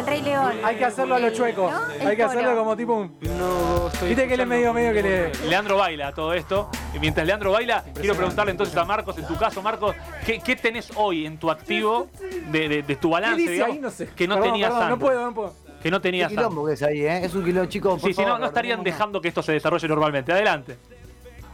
el 0.00 0.06
Rey 0.06 0.22
León. 0.22 0.52
Hay 0.64 0.76
que 0.76 0.84
hacerlo 0.84 1.14
a 1.14 1.18
lo 1.18 1.30
chueco. 1.30 1.70
¿No? 1.70 1.92
El 2.00 2.06
Hay 2.08 2.16
que 2.16 2.22
hacerlo 2.24 2.56
como 2.56 2.76
tipo 2.76 2.94
un... 2.94 3.16
No 3.38 3.88
estoy 3.88 4.08
Viste 4.10 4.26
que 4.28 4.34
él 4.34 4.40
es 4.40 4.46
medio, 4.46 4.72
medio 4.74 4.92
que 4.92 5.02
le... 5.02 5.32
Leandro 5.48 5.76
baila 5.76 6.12
todo 6.12 6.32
esto. 6.34 6.68
Y 6.94 6.98
mientras 6.98 7.26
Leandro 7.26 7.52
baila, 7.52 7.84
quiero 7.94 8.14
preguntarle 8.14 8.50
entonces 8.52 8.76
a 8.76 8.84
Marcos, 8.84 9.16
en 9.18 9.26
tu 9.26 9.36
caso, 9.36 9.62
Marcos, 9.62 9.94
¿qué, 10.26 10.40
qué 10.40 10.56
tenés 10.56 10.90
hoy 10.96 11.26
en 11.26 11.38
tu 11.38 11.50
activo 11.50 12.08
de, 12.50 12.68
de- 12.68 12.82
de 12.82 12.96
tu 12.96 13.08
¿Qué 13.08 13.12
balance, 13.12 13.36
dice 13.40 13.52
digamos, 13.52 13.74
ahí? 13.76 13.80
No 13.80 13.90
sé. 13.90 14.06
que 14.08 14.26
no 14.28 14.34
Perdón, 14.36 14.52
tenías 14.52 14.70
perdón, 14.70 14.82
antes? 14.84 14.98
No 14.98 15.04
puedo, 15.06 15.24
no 15.26 15.34
puedo. 15.34 15.54
Que 15.82 15.90
no 15.90 15.98
Qué 15.98 16.02
tenías 16.02 16.26
antes. 16.30 16.38
quilombo 16.38 16.66
que 16.66 16.72
es 16.74 16.82
ahí, 16.82 17.00
¿eh? 17.06 17.24
Es 17.24 17.34
un 17.34 17.44
quilombo, 17.44 17.68
chico. 17.70 17.90
por 17.96 18.00
Sí, 18.00 18.14
si 18.14 18.20
no, 18.20 18.26
favor, 18.28 18.40
no 18.40 18.46
estarían 18.46 18.82
dejando 18.82 19.20
que 19.20 19.28
esto 19.28 19.42
se 19.42 19.52
desarrolle 19.52 19.88
normalmente. 19.88 20.32
Adelante. 20.32 20.76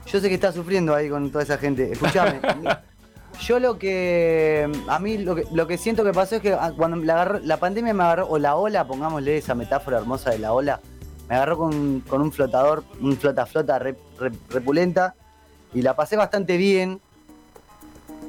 Yo 0.06 0.20
sé 0.20 0.28
que 0.28 0.34
está 0.34 0.52
sufriendo 0.52 0.94
ahí 0.94 1.08
con 1.08 1.30
toda 1.30 1.44
esa 1.44 1.58
gente. 1.58 1.92
Escuchame. 1.92 2.40
Yo 3.40 3.58
lo 3.60 3.78
que. 3.78 4.70
A 4.88 4.98
mí 4.98 5.18
lo 5.18 5.34
que, 5.36 5.44
lo 5.52 5.66
que 5.66 5.78
siento 5.78 6.02
que 6.04 6.12
pasó 6.12 6.36
es 6.36 6.42
que 6.42 6.52
ah, 6.54 6.72
cuando 6.76 6.96
la, 6.96 7.14
agarró- 7.14 7.40
la 7.42 7.58
pandemia 7.58 7.92
me 7.94 8.02
agarró, 8.02 8.26
o 8.28 8.38
la 8.38 8.56
ola, 8.56 8.86
pongámosle 8.86 9.36
esa 9.36 9.54
metáfora 9.54 9.98
hermosa 9.98 10.30
de 10.30 10.38
la 10.38 10.52
ola, 10.52 10.80
me 11.28 11.36
agarró 11.36 11.58
con, 11.58 12.00
con 12.00 12.22
un 12.22 12.32
flotador, 12.32 12.82
un 13.00 13.16
flota-flota 13.16 13.78
re- 13.78 13.96
re- 14.18 14.32
repulenta, 14.48 15.14
y 15.74 15.82
la 15.82 15.94
pasé 15.94 16.16
bastante 16.16 16.56
bien. 16.56 17.00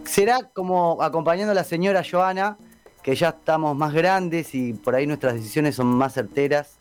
Será 0.04 0.39
como 0.54 1.02
acompañando 1.02 1.52
a 1.52 1.56
la 1.56 1.63
señora 1.63 2.04
Joana, 2.10 2.58
que 3.02 3.15
ya 3.15 3.30
estamos 3.30 3.76
más 3.76 3.93
grandes 3.93 4.54
y 4.56 4.74
por 4.74 4.96
ahí 4.96 5.08
nuestras 5.08 5.34
decisiones 5.34 5.76
son 5.76 5.88
más 5.88 6.13
certeras. 6.13 6.78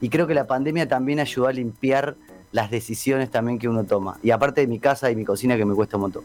Y 0.00 0.08
creo 0.08 0.26
que 0.26 0.34
la 0.34 0.46
pandemia 0.46 0.88
también 0.88 1.20
ayudó 1.20 1.46
a 1.48 1.52
limpiar 1.52 2.16
las 2.50 2.70
decisiones 2.70 3.30
también 3.30 3.58
que 3.58 3.68
uno 3.68 3.84
toma. 3.84 4.18
Y 4.22 4.30
aparte 4.30 4.60
de 4.62 4.66
mi 4.66 4.78
casa 4.78 5.10
y 5.10 5.16
mi 5.16 5.24
cocina 5.24 5.56
que 5.56 5.64
me 5.64 5.74
cuesta 5.74 5.96
un 5.96 6.02
montón. 6.02 6.22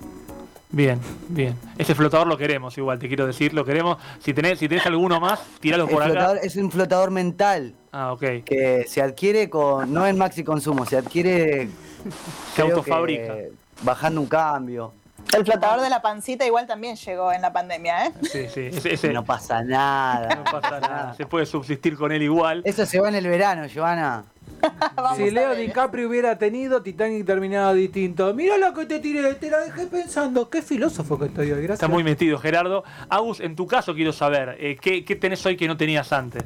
Bien, 0.69 0.99
bien. 1.30 1.56
Ese 1.77 1.95
flotador 1.95 2.27
lo 2.27 2.38
queremos 2.38 2.77
igual, 2.77 2.99
te 2.99 3.08
quiero 3.08 3.25
decir, 3.25 3.53
lo 3.53 3.63
queremos. 3.63 3.97
Si 4.19 4.34
tenés, 4.34 4.60
si 4.60 4.67
tenés 4.67 4.86
alguno 4.86 5.19
más, 5.19 5.39
tiralo 5.62 5.86
El 5.86 5.89
por 5.89 6.03
acá. 6.03 6.34
es 6.43 6.56
un 6.58 6.69
flotador 6.71 7.10
mental 7.10 7.73
Ah, 7.93 8.12
ok. 8.12 8.43
que 8.45 8.84
se 8.88 9.01
adquiere 9.01 9.49
con, 9.49 9.93
no 9.93 10.06
en 10.06 10.17
maxi 10.17 10.43
consumo, 10.43 10.86
se 10.86 10.97
adquiere 10.97 11.69
Se 12.56 12.62
autofabrica. 12.63 13.34
que 13.36 13.51
Bajando 13.82 14.19
un 14.21 14.27
cambio. 14.27 14.91
El 15.36 15.45
flotador 15.45 15.82
de 15.82 15.89
la 15.89 16.01
pancita 16.01 16.45
igual 16.45 16.67
también 16.67 16.95
llegó 16.95 17.32
en 17.32 17.41
la 17.41 17.51
pandemia, 17.53 18.08
¿eh? 18.08 18.12
Sí, 18.23 18.47
sí. 18.53 18.62
Ese, 18.67 18.93
ese- 18.93 19.13
No 19.13 19.23
pasa 19.23 19.62
nada. 19.63 20.36
no 20.36 20.43
pasa 20.45 20.80
nada. 20.80 21.13
Se 21.15 21.25
puede 21.25 21.45
subsistir 21.45 21.97
con 21.97 22.12
él 22.12 22.23
igual. 22.23 22.62
Eso 22.65 22.86
se 22.86 22.99
va 22.99 23.10
en 23.10 23.15
el 23.15 23.27
verano, 23.27 23.67
Joana. 23.73 24.23
Si 25.15 25.32
Leo 25.32 25.56
DiCaprio 25.56 26.08
hubiera 26.08 26.38
tenido, 26.38 26.82
Titanic 26.82 27.26
terminado 27.26 27.74
distinto. 27.74 28.34
Mira 28.34 28.58
lo 28.58 28.74
que 28.74 28.86
te 28.86 29.00
tiré, 29.00 29.34
te 29.36 29.50
la 29.50 29.60
dejé 29.60 29.88
pensando. 29.88 30.50
Qué 30.50 30.62
filósofo 30.62 31.17
que 31.17 31.26
estoy 31.26 31.52
hoy, 31.52 31.62
gracias. 31.63 31.76
Está 31.76 31.88
muy 31.88 32.04
metido, 32.04 32.38
Gerardo. 32.38 32.84
Agus, 33.10 33.39
en 33.39 33.56
tu 33.56 33.67
caso 33.67 33.93
quiero 33.96 34.12
saber, 34.12 34.58
eh, 34.60 34.78
¿qué, 34.80 35.04
qué 35.06 35.15
tenés 35.15 35.46
hoy 35.46 35.56
que 35.58 35.67
no 35.67 35.78
tenías 35.78 36.12
antes? 36.12 36.43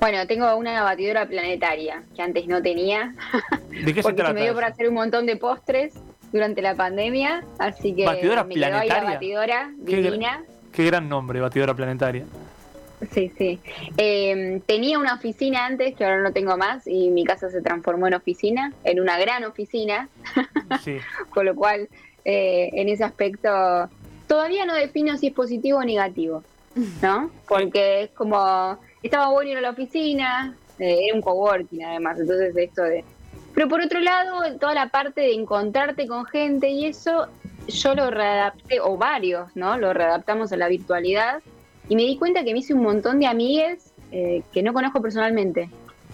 Bueno, 0.00 0.26
tengo 0.26 0.56
una 0.56 0.82
batidora 0.82 1.26
planetaria 1.26 2.02
que 2.16 2.22
antes 2.22 2.46
no 2.48 2.60
tenía. 2.60 3.14
¿De 3.70 3.94
qué 3.94 4.02
se 4.02 4.02
porque 4.02 4.02
se 4.02 4.12
trata? 4.14 4.32
me 4.32 4.42
dio 4.42 4.54
por 4.54 4.64
hacer 4.64 4.88
un 4.88 4.94
montón 4.94 5.26
de 5.26 5.36
postres 5.36 5.94
durante 6.32 6.60
la 6.60 6.74
pandemia. 6.74 7.44
Así 7.58 7.94
que 7.94 8.04
¿Batidora 8.04 8.42
me 8.42 8.54
quedó 8.54 8.64
ahí 8.64 8.88
la 8.88 9.00
planetaria? 9.00 9.10
batidora 9.10 9.70
Qué 9.86 9.96
divina. 9.96 10.42
Qué 10.72 10.84
gran 10.86 11.08
nombre, 11.08 11.40
batidora 11.40 11.74
planetaria. 11.74 12.24
Sí, 13.10 13.32
sí. 13.36 13.60
Eh, 13.96 14.60
tenía 14.66 14.98
una 14.98 15.14
oficina 15.14 15.66
antes 15.66 15.94
que 15.96 16.04
ahora 16.04 16.22
no 16.22 16.32
tengo 16.32 16.56
más 16.56 16.86
y 16.86 17.10
mi 17.10 17.24
casa 17.24 17.50
se 17.50 17.60
transformó 17.60 18.06
en 18.06 18.14
oficina, 18.14 18.72
en 18.84 19.00
una 19.00 19.18
gran 19.18 19.44
oficina, 19.44 20.08
Sí. 20.82 20.98
con 21.30 21.46
lo 21.46 21.54
cual 21.54 21.88
eh, 22.24 22.70
en 22.74 22.88
ese 22.88 23.04
aspecto 23.04 23.48
todavía 24.26 24.64
no 24.64 24.74
defino 24.74 25.16
si 25.16 25.28
es 25.28 25.32
positivo 25.34 25.78
o 25.78 25.84
negativo, 25.84 26.44
¿no? 27.02 27.30
Porque 27.48 28.04
es 28.04 28.10
como, 28.10 28.78
estaba 29.02 29.28
bueno 29.30 29.50
ir 29.50 29.58
a 29.58 29.62
la 29.62 29.70
oficina, 29.70 30.56
eh, 30.78 31.06
era 31.06 31.14
un 31.14 31.22
coworking 31.22 31.84
además, 31.84 32.20
entonces 32.20 32.56
esto 32.56 32.82
de... 32.82 33.04
Pero 33.54 33.68
por 33.68 33.82
otro 33.82 34.00
lado, 34.00 34.40
toda 34.58 34.72
la 34.72 34.88
parte 34.88 35.20
de 35.20 35.34
encontrarte 35.34 36.06
con 36.06 36.24
gente 36.24 36.70
y 36.70 36.86
eso, 36.86 37.26
yo 37.68 37.94
lo 37.94 38.10
readapté, 38.10 38.80
o 38.80 38.96
varios, 38.96 39.54
¿no? 39.54 39.76
Lo 39.76 39.92
readaptamos 39.92 40.52
a 40.52 40.56
la 40.56 40.68
virtualidad 40.68 41.42
y 41.88 41.96
me 41.96 42.02
di 42.02 42.16
cuenta 42.16 42.44
que 42.44 42.52
me 42.52 42.60
hice 42.60 42.74
un 42.74 42.82
montón 42.82 43.18
de 43.20 43.26
amigues 43.26 43.92
eh, 44.12 44.42
que 44.52 44.62
no 44.62 44.72
conozco 44.72 45.00
personalmente 45.02 45.68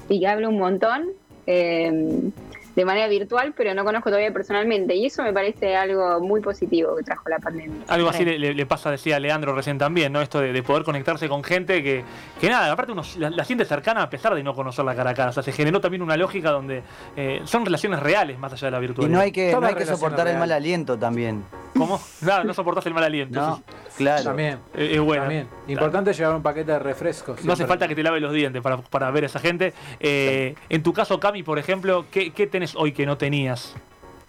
y 0.08 0.20
que 0.20 0.26
hablo 0.26 0.48
un 0.48 0.58
montón 0.58 1.08
eh, 1.46 2.30
de 2.76 2.84
manera 2.84 3.08
virtual, 3.08 3.54
pero 3.56 3.74
no 3.74 3.84
conozco 3.84 4.08
todavía 4.08 4.32
personalmente. 4.32 4.94
Y 4.94 5.06
eso 5.06 5.24
me 5.24 5.32
parece 5.32 5.74
algo 5.74 6.20
muy 6.20 6.40
positivo 6.40 6.94
que 6.96 7.02
trajo 7.02 7.28
la 7.28 7.38
pandemia. 7.40 7.76
Algo 7.88 8.08
así 8.08 8.24
le, 8.24 8.38
le- 8.38 8.54
le 8.54 8.66
pasa, 8.66 8.88
decía 8.92 9.18
Leandro 9.18 9.52
recién 9.52 9.78
también, 9.78 10.12
¿no? 10.12 10.20
Esto 10.20 10.38
de, 10.40 10.52
de 10.52 10.62
poder 10.62 10.84
conectarse 10.84 11.28
con 11.28 11.42
gente 11.42 11.82
que, 11.82 12.04
que 12.40 12.48
nada, 12.48 12.70
aparte 12.70 12.92
uno 12.92 13.02
la, 13.18 13.30
la 13.30 13.44
siente 13.44 13.64
cercana 13.64 14.02
a 14.04 14.10
pesar 14.10 14.32
de 14.36 14.44
no 14.44 14.54
conocerla 14.54 14.94
cara 14.94 15.10
a 15.10 15.14
cara. 15.14 15.30
O 15.30 15.32
sea, 15.32 15.42
se 15.42 15.50
generó 15.50 15.80
también 15.80 16.02
una 16.02 16.16
lógica 16.16 16.50
donde 16.52 16.82
eh, 17.16 17.40
son 17.44 17.64
relaciones 17.64 17.98
reales 17.98 18.38
más 18.38 18.52
allá 18.52 18.68
de 18.68 18.70
la 18.70 18.78
Y 18.78 18.80
virtualidad. 18.82 19.16
no 19.16 19.22
hay 19.24 19.32
que, 19.32 19.52
no 19.52 19.66
hay 19.66 19.74
que 19.74 19.84
soportar 19.86 20.28
el 20.28 20.38
mal 20.38 20.52
aliento 20.52 20.96
también. 20.96 21.42
¿Cómo? 21.76 22.00
Claro, 22.20 22.44
no 22.44 22.54
soportás 22.54 22.84
el 22.86 22.94
mal 22.94 23.04
aliento. 23.04 23.40
No, 23.40 23.62
claro. 23.96 24.24
También. 24.24 24.58
es, 24.74 24.92
es 24.96 25.00
bueno. 25.00 25.22
También. 25.24 25.48
Importante 25.68 26.12
llevar 26.12 26.34
un 26.36 26.42
paquete 26.42 26.72
de 26.72 26.78
refrescos. 26.78 27.44
No 27.44 27.52
hace 27.52 27.66
falta 27.66 27.86
que 27.86 27.94
te 27.94 28.02
lave 28.02 28.20
los 28.20 28.32
dientes 28.32 28.60
para, 28.62 28.78
para 28.78 29.10
ver 29.10 29.24
a 29.24 29.26
esa 29.26 29.38
gente. 29.38 29.72
Eh, 30.00 30.54
En 30.68 30.82
tu 30.82 30.92
caso, 30.92 31.20
Cami, 31.20 31.42
por 31.42 31.58
ejemplo, 31.58 32.06
¿qué, 32.10 32.30
qué 32.32 32.46
tenés 32.46 32.74
hoy 32.76 32.92
que 32.92 33.06
no 33.06 33.16
tenías? 33.18 33.74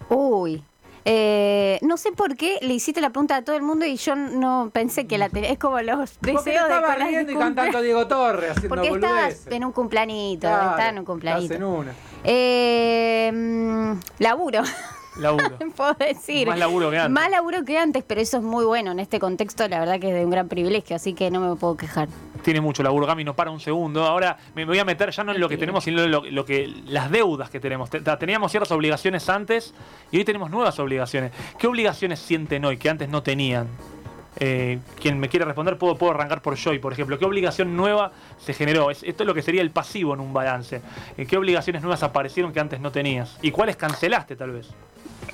Uy. 0.08 0.62
Eh, 1.06 1.78
no 1.80 1.96
sé 1.96 2.12
por 2.12 2.36
qué 2.36 2.58
le 2.60 2.74
hiciste 2.74 3.00
la 3.00 3.08
pregunta 3.08 3.36
a 3.36 3.42
todo 3.42 3.56
el 3.56 3.62
mundo 3.62 3.86
y 3.86 3.96
yo 3.96 4.14
no 4.14 4.68
pensé 4.72 5.06
que 5.06 5.16
la 5.16 5.30
tenía. 5.30 5.50
Es 5.50 5.58
como 5.58 5.80
los 5.80 6.20
deseos 6.20 6.44
de 6.44 6.52
de 6.74 6.94
riendo 7.06 7.32
y 7.32 7.36
cantando 7.36 7.80
Diego 7.80 8.06
Torres 8.06 8.50
haciendo 8.50 8.68
Porque 8.76 8.88
estabas 8.90 9.46
en 9.46 9.64
un 9.64 9.72
cumplanito, 9.72 10.46
Claro, 10.46 10.70
estaba 10.72 10.88
en 10.90 10.94
un 10.96 11.00
estás 11.00 11.06
cumplanito. 11.06 11.54
en 11.54 11.64
una. 11.64 11.92
Eh, 12.22 13.30
mm, 13.32 13.92
laburo, 14.18 14.62
Laburo. 15.16 15.58
puedo 15.76 15.94
decir. 15.94 16.46
Más 16.48 16.58
laburo 16.58 16.90
que 16.90 16.98
antes. 16.98 17.10
Más 17.12 17.30
laburo 17.30 17.64
que 17.64 17.78
antes, 17.78 18.04
pero 18.06 18.20
eso 18.20 18.36
es 18.38 18.42
muy 18.42 18.64
bueno. 18.64 18.92
En 18.92 19.00
este 19.00 19.18
contexto, 19.18 19.66
la 19.68 19.80
verdad 19.80 19.98
que 20.00 20.08
es 20.08 20.14
de 20.14 20.24
un 20.24 20.30
gran 20.30 20.48
privilegio, 20.48 20.96
así 20.96 21.14
que 21.14 21.30
no 21.30 21.40
me 21.40 21.56
puedo 21.56 21.76
quejar. 21.76 22.08
Tiene 22.42 22.60
mucho 22.60 22.82
laburo, 22.82 23.06
Cami, 23.06 23.24
no 23.24 23.34
para 23.34 23.50
un 23.50 23.60
segundo. 23.60 24.04
Ahora 24.04 24.38
me 24.54 24.64
voy 24.64 24.78
a 24.78 24.84
meter 24.84 25.10
ya 25.10 25.24
no 25.24 25.32
en 25.32 25.40
lo 25.40 25.48
que 25.48 25.58
tenemos, 25.58 25.84
sino 25.84 26.02
en 26.02 26.10
lo, 26.10 26.22
lo 26.24 26.44
que, 26.44 26.66
las 26.86 27.10
deudas 27.10 27.50
que 27.50 27.60
tenemos. 27.60 27.90
Te- 27.90 28.00
Teníamos 28.00 28.50
ciertas 28.50 28.70
obligaciones 28.72 29.28
antes 29.28 29.74
y 30.10 30.18
hoy 30.18 30.24
tenemos 30.24 30.50
nuevas 30.50 30.78
obligaciones. 30.78 31.32
¿Qué 31.58 31.66
obligaciones 31.66 32.18
sienten 32.18 32.64
hoy 32.64 32.76
que 32.78 32.88
antes 32.88 33.08
no 33.08 33.22
tenían? 33.22 33.66
Eh, 34.36 34.78
quien 35.00 35.18
me 35.18 35.28
quiere 35.28 35.44
responder, 35.44 35.76
puedo, 35.76 35.96
puedo 35.96 36.12
arrancar 36.12 36.40
por 36.40 36.56
Joy, 36.56 36.78
por 36.78 36.92
ejemplo. 36.92 37.18
¿Qué 37.18 37.24
obligación 37.24 37.76
nueva 37.76 38.12
se 38.38 38.54
generó? 38.54 38.90
Es- 38.90 39.02
esto 39.02 39.24
es 39.24 39.26
lo 39.26 39.34
que 39.34 39.42
sería 39.42 39.60
el 39.60 39.70
pasivo 39.72 40.14
en 40.14 40.20
un 40.20 40.32
balance. 40.32 40.80
Eh, 41.18 41.26
¿Qué 41.26 41.36
obligaciones 41.36 41.82
nuevas 41.82 42.02
aparecieron 42.04 42.52
que 42.52 42.60
antes 42.60 42.80
no 42.80 42.92
tenías? 42.92 43.36
¿Y 43.42 43.50
cuáles 43.50 43.76
cancelaste, 43.76 44.36
tal 44.36 44.52
vez? 44.52 44.68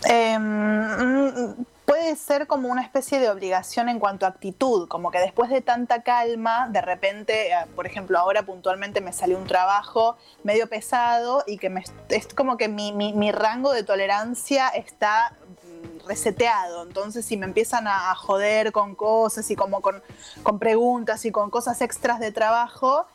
Eh, 0.09 0.39
mm, 0.39 1.65
puede 1.85 2.17
ser 2.17 2.47
como 2.47 2.69
una 2.69 2.83
especie 2.83 3.19
de 3.21 3.31
obligación 3.31 3.89
en 3.89 3.99
cuanto 3.99 4.27
a 4.27 4.31
actitud, 4.31 4.89
como 4.89 5.11
que 5.11 5.19
después 5.19 5.51
de 5.51 5.61
tanta 5.61 6.03
calma, 6.03 6.69
de 6.71 6.81
repente, 6.81 7.51
eh, 7.53 7.57
por 7.75 7.87
ejemplo, 7.87 8.19
ahora 8.19 8.43
puntualmente 8.43 9.01
me 9.01 9.13
salió 9.13 9.39
un 9.39 9.47
trabajo 9.47 10.17
medio 10.43 10.69
pesado 10.69 11.45
y 11.47 11.59
que 11.59 11.71
me, 11.71 11.85
es 12.09 12.27
como 12.35 12.57
que 12.57 12.69
mi, 12.69 12.93
mi- 12.93 13.33
rango 13.33 13.73
de 13.73 13.83
tolerancia 13.85 14.69
está 14.69 15.33
mm, 15.65 16.07
reseteado, 16.09 16.83
entonces 16.83 17.25
si 17.25 17.37
me 17.37 17.47
empiezan 17.47 17.87
a, 17.87 18.15
joder 18.15 18.73
con 18.73 18.95
cosas 18.95 19.51
y 19.51 19.57
como 19.57 19.81
con 19.81 20.59
preguntas 20.59 21.25
y 21.25 21.31
con 21.33 21.51
cosas 21.51 21.81
extras 21.83 22.19
de 22.21 22.33
trabajo, 22.33 23.07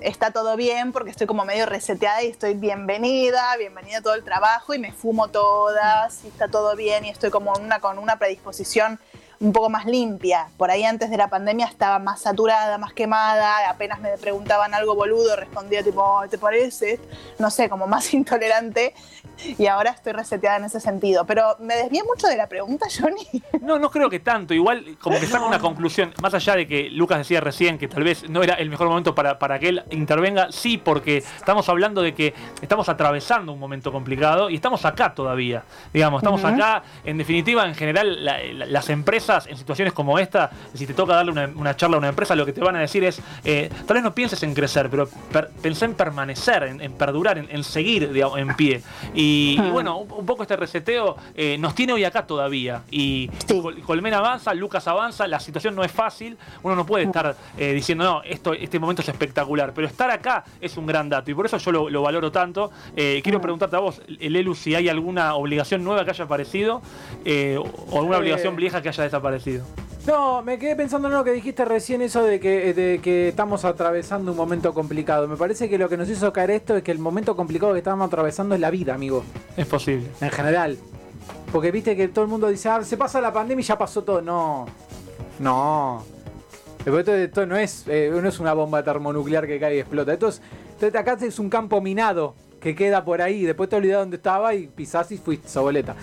está 0.00 0.30
todo 0.30 0.56
bien 0.56 0.92
porque 0.92 1.10
estoy 1.10 1.26
como 1.26 1.44
medio 1.44 1.66
reseteada 1.66 2.22
y 2.22 2.28
estoy 2.28 2.54
bienvenida, 2.54 3.56
bienvenida 3.56 3.98
a 3.98 4.02
todo 4.02 4.14
el 4.14 4.24
trabajo 4.24 4.74
y 4.74 4.78
me 4.78 4.92
fumo 4.92 5.28
todas 5.28 6.24
y 6.24 6.28
está 6.28 6.48
todo 6.48 6.76
bien 6.76 7.04
y 7.04 7.10
estoy 7.10 7.30
como 7.30 7.52
una, 7.52 7.80
con 7.80 7.98
una 7.98 8.18
predisposición 8.18 8.98
un 9.40 9.52
poco 9.52 9.68
más 9.70 9.86
limpia. 9.86 10.46
Por 10.56 10.70
ahí 10.70 10.84
antes 10.84 11.10
de 11.10 11.16
la 11.16 11.28
pandemia 11.28 11.66
estaba 11.66 11.98
más 11.98 12.20
saturada, 12.22 12.78
más 12.78 12.92
quemada, 12.92 13.68
apenas 13.68 14.00
me 14.00 14.16
preguntaban 14.18 14.74
algo 14.74 14.94
boludo, 14.94 15.36
respondía 15.36 15.82
tipo, 15.82 16.18
"Ay, 16.20 16.28
¿te 16.28 16.38
parece? 16.38 17.00
No 17.38 17.50
sé, 17.50 17.68
como 17.68 17.86
más 17.86 18.12
intolerante 18.14 18.94
y 19.58 19.66
ahora 19.66 19.90
estoy 19.90 20.12
reseteada 20.12 20.58
en 20.58 20.64
ese 20.64 20.80
sentido. 20.80 21.24
Pero 21.26 21.56
me 21.58 21.74
desvié 21.76 22.02
mucho 22.04 22.26
de 22.28 22.36
la 22.36 22.46
pregunta, 22.48 22.86
Johnny. 22.88 23.26
No, 23.60 23.78
no 23.78 23.90
creo 23.90 24.08
que 24.08 24.20
tanto. 24.20 24.54
Igual, 24.54 24.96
como 25.00 25.18
que 25.18 25.26
saca 25.26 25.44
una 25.44 25.58
conclusión. 25.58 26.12
Más 26.22 26.32
allá 26.34 26.54
de 26.56 26.66
que 26.68 26.88
Lucas 26.90 27.18
decía 27.18 27.40
recién 27.40 27.76
que 27.78 27.88
tal 27.88 28.04
vez 28.04 28.28
no 28.30 28.42
era 28.42 28.54
el 28.54 28.70
mejor 28.70 28.88
momento 28.88 29.14
para, 29.14 29.38
para 29.38 29.58
que 29.58 29.68
él 29.70 29.84
intervenga, 29.90 30.48
sí, 30.52 30.78
porque 30.78 31.18
estamos 31.18 31.68
hablando 31.68 32.00
de 32.02 32.14
que 32.14 32.34
estamos 32.62 32.88
atravesando 32.88 33.52
un 33.52 33.58
momento 33.58 33.90
complicado 33.90 34.50
y 34.50 34.54
estamos 34.56 34.84
acá 34.84 35.14
todavía. 35.14 35.64
Digamos, 35.92 36.22
estamos 36.22 36.44
acá. 36.44 36.82
En 37.04 37.18
definitiva, 37.18 37.66
en 37.66 37.74
general, 37.74 38.24
la- 38.24 38.38
la- 38.42 38.66
las 38.66 38.88
empresas 38.90 39.23
en 39.28 39.56
situaciones 39.56 39.92
como 39.94 40.18
esta, 40.18 40.50
si 40.74 40.86
te 40.86 40.94
toca 40.94 41.14
darle 41.14 41.32
una, 41.32 41.50
una 41.54 41.76
charla 41.76 41.96
a 41.96 41.98
una 41.98 42.08
empresa, 42.08 42.34
lo 42.34 42.44
que 42.46 42.52
te 42.52 42.60
van 42.60 42.76
a 42.76 42.80
decir 42.80 43.02
es: 43.04 43.20
eh, 43.44 43.70
tal 43.86 43.94
vez 43.94 44.04
no 44.04 44.14
pienses 44.14 44.42
en 44.42 44.54
crecer, 44.54 44.90
pero 44.90 45.08
per- 45.32 45.50
pensá 45.62 45.86
en 45.86 45.94
permanecer, 45.94 46.64
en, 46.64 46.80
en 46.80 46.92
perdurar, 46.92 47.38
en, 47.38 47.48
en 47.50 47.64
seguir 47.64 48.12
digamos, 48.12 48.38
en 48.38 48.54
pie. 48.54 48.82
Y, 49.14 49.56
y 49.58 49.70
bueno, 49.70 49.98
un, 49.98 50.26
poco 50.26 50.42
este 50.42 50.56
reseteo 50.56 51.16
eh, 51.34 51.56
nos 51.58 51.74
tiene 51.74 51.92
hoy 51.94 52.04
acá 52.04 52.26
todavía. 52.26 52.82
Y 52.90 53.28
Col- 53.48 53.80
Colmena 53.82 54.18
avanza, 54.18 54.52
Lucas 54.54 54.86
avanza, 54.88 55.26
la 55.26 55.40
situación 55.40 55.74
no 55.74 55.82
es 55.84 55.92
fácil. 55.92 56.36
Uno 56.62 56.76
no 56.76 56.84
puede 56.86 57.04
estar 57.04 57.34
eh, 57.56 57.72
diciendo, 57.72 58.04
no, 58.04 58.22
esto, 58.22 58.52
este 58.52 58.78
momento 58.78 59.02
es 59.02 59.08
espectacular. 59.08 59.72
Pero 59.74 59.86
estar 59.86 60.10
acá 60.10 60.44
es 60.60 60.76
un 60.76 60.86
gran 60.86 61.08
dato 61.08 61.30
y 61.30 61.34
por 61.34 61.46
eso 61.46 61.56
yo 61.58 61.72
lo, 61.72 61.88
lo 61.90 62.02
valoro 62.02 62.30
tanto. 62.30 62.70
Quiero 62.94 63.40
preguntarte 63.40 63.76
a 63.76 63.78
vos, 63.80 64.00
Lelu, 64.06 64.54
si 64.54 64.74
hay 64.74 64.88
alguna 64.88 65.34
obligación 65.34 65.82
nueva 65.84 66.04
que 66.04 66.10
haya 66.10 66.24
aparecido 66.24 66.82
o 67.24 67.98
alguna 67.98 68.18
obligación 68.18 68.56
vieja 68.56 68.82
que 68.82 68.88
haya 68.88 69.04
desaparecido. 69.14 69.64
No, 70.06 70.42
me 70.42 70.58
quedé 70.58 70.76
pensando 70.76 71.08
en 71.08 71.14
lo 71.14 71.24
que 71.24 71.32
dijiste 71.32 71.64
recién, 71.64 72.02
eso 72.02 72.22
de 72.22 72.38
que, 72.38 72.74
de 72.74 73.00
que 73.02 73.28
estamos 73.28 73.64
atravesando 73.64 74.32
un 74.32 74.36
momento 74.36 74.74
complicado. 74.74 75.26
Me 75.28 75.36
parece 75.36 75.70
que 75.70 75.78
lo 75.78 75.88
que 75.88 75.96
nos 75.96 76.10
hizo 76.10 76.30
caer 76.32 76.50
esto 76.50 76.76
es 76.76 76.82
que 76.82 76.92
el 76.92 76.98
momento 76.98 77.34
complicado 77.34 77.72
que 77.72 77.78
estamos 77.78 78.06
atravesando 78.06 78.54
es 78.54 78.60
la 78.60 78.70
vida, 78.70 78.92
amigo. 78.94 79.24
Es 79.56 79.66
posible. 79.66 80.06
En 80.20 80.30
general. 80.30 80.76
Porque 81.50 81.70
viste 81.70 81.96
que 81.96 82.08
todo 82.08 82.24
el 82.24 82.30
mundo 82.30 82.48
dice, 82.48 82.68
ah, 82.68 82.82
se 82.84 82.98
pasa 82.98 83.18
la 83.20 83.32
pandemia 83.32 83.62
y 83.62 83.64
ya 83.66 83.78
pasó 83.78 84.02
todo. 84.02 84.20
No. 84.20 84.66
No. 85.38 86.04
Esto, 86.84 87.14
esto 87.14 87.46
no, 87.46 87.56
es, 87.56 87.84
eh, 87.88 88.10
no 88.12 88.28
es 88.28 88.38
una 88.40 88.52
bomba 88.52 88.82
termonuclear 88.82 89.46
que 89.46 89.58
cae 89.58 89.76
y 89.76 89.78
explota. 89.78 90.12
Esto 90.12 90.28
es, 90.28 90.42
esto- 90.80 90.98
acá 90.98 91.16
es 91.18 91.38
un 91.38 91.48
campo 91.48 91.80
minado 91.80 92.34
que 92.64 92.74
queda 92.74 93.04
por 93.04 93.20
ahí. 93.22 93.44
Después 93.44 93.68
te 93.68 93.76
olvidás 93.76 93.98
dónde 94.00 94.16
estaba 94.16 94.54
y 94.54 94.66
pisás 94.66 95.12
y 95.12 95.18
fuiste 95.18 95.48
soboleta. 95.48 95.94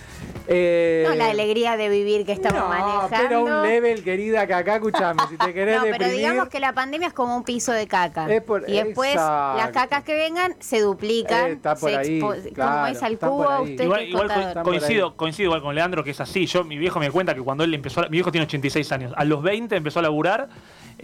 Eh, 0.46 1.04
No 1.08 1.14
la 1.16 1.30
alegría 1.30 1.76
de 1.76 1.88
vivir 1.88 2.24
que 2.24 2.32
estamos 2.32 2.60
no, 2.60 2.68
manejando. 2.68 3.08
pero 3.10 3.42
un 3.42 3.62
level, 3.62 4.02
querida, 4.04 4.46
que 4.46 4.54
acá, 4.54 4.76
escuchame, 4.76 5.20
si 5.28 5.36
te 5.36 5.52
querés 5.54 5.76
No, 5.76 5.82
pero 5.82 5.92
deprimir... 5.94 6.16
digamos 6.18 6.48
que 6.48 6.60
la 6.60 6.72
pandemia 6.72 7.08
es 7.08 7.14
como 7.14 7.36
un 7.36 7.42
piso 7.42 7.72
de 7.72 7.86
caca. 7.88 8.32
Es 8.32 8.42
por- 8.42 8.64
y 8.68 8.74
después 8.74 9.10
exacto. 9.12 9.58
las 9.58 9.70
cacas 9.72 10.04
que 10.04 10.14
vengan 10.14 10.54
se 10.60 10.80
duplican. 10.80 11.46
Eh, 11.50 11.52
está 11.54 11.74
por 11.74 11.90
se 11.90 11.96
ahí, 11.98 12.20
como 12.20 12.86
es 12.86 13.02
al 13.02 13.18
cubo, 13.18 13.62
usted 13.62 13.84
Igual, 13.84 14.02
igual 14.08 14.28
co- 14.54 14.62
coincido, 14.62 15.16
coincido 15.16 15.46
igual 15.48 15.62
con 15.62 15.74
Leandro 15.74 16.04
que 16.04 16.12
es 16.12 16.20
así. 16.20 16.46
Yo, 16.46 16.62
mi 16.62 16.78
viejo 16.78 17.00
me 17.00 17.10
cuenta 17.10 17.34
que 17.34 17.42
cuando 17.42 17.64
él 17.64 17.74
empezó, 17.74 18.00
a- 18.02 18.04
mi 18.04 18.18
viejo 18.18 18.30
tiene 18.30 18.46
86 18.46 18.92
años, 18.92 19.12
a 19.16 19.24
los 19.24 19.42
20 19.42 19.74
empezó 19.74 19.98
a 19.98 20.02
laburar 20.02 20.48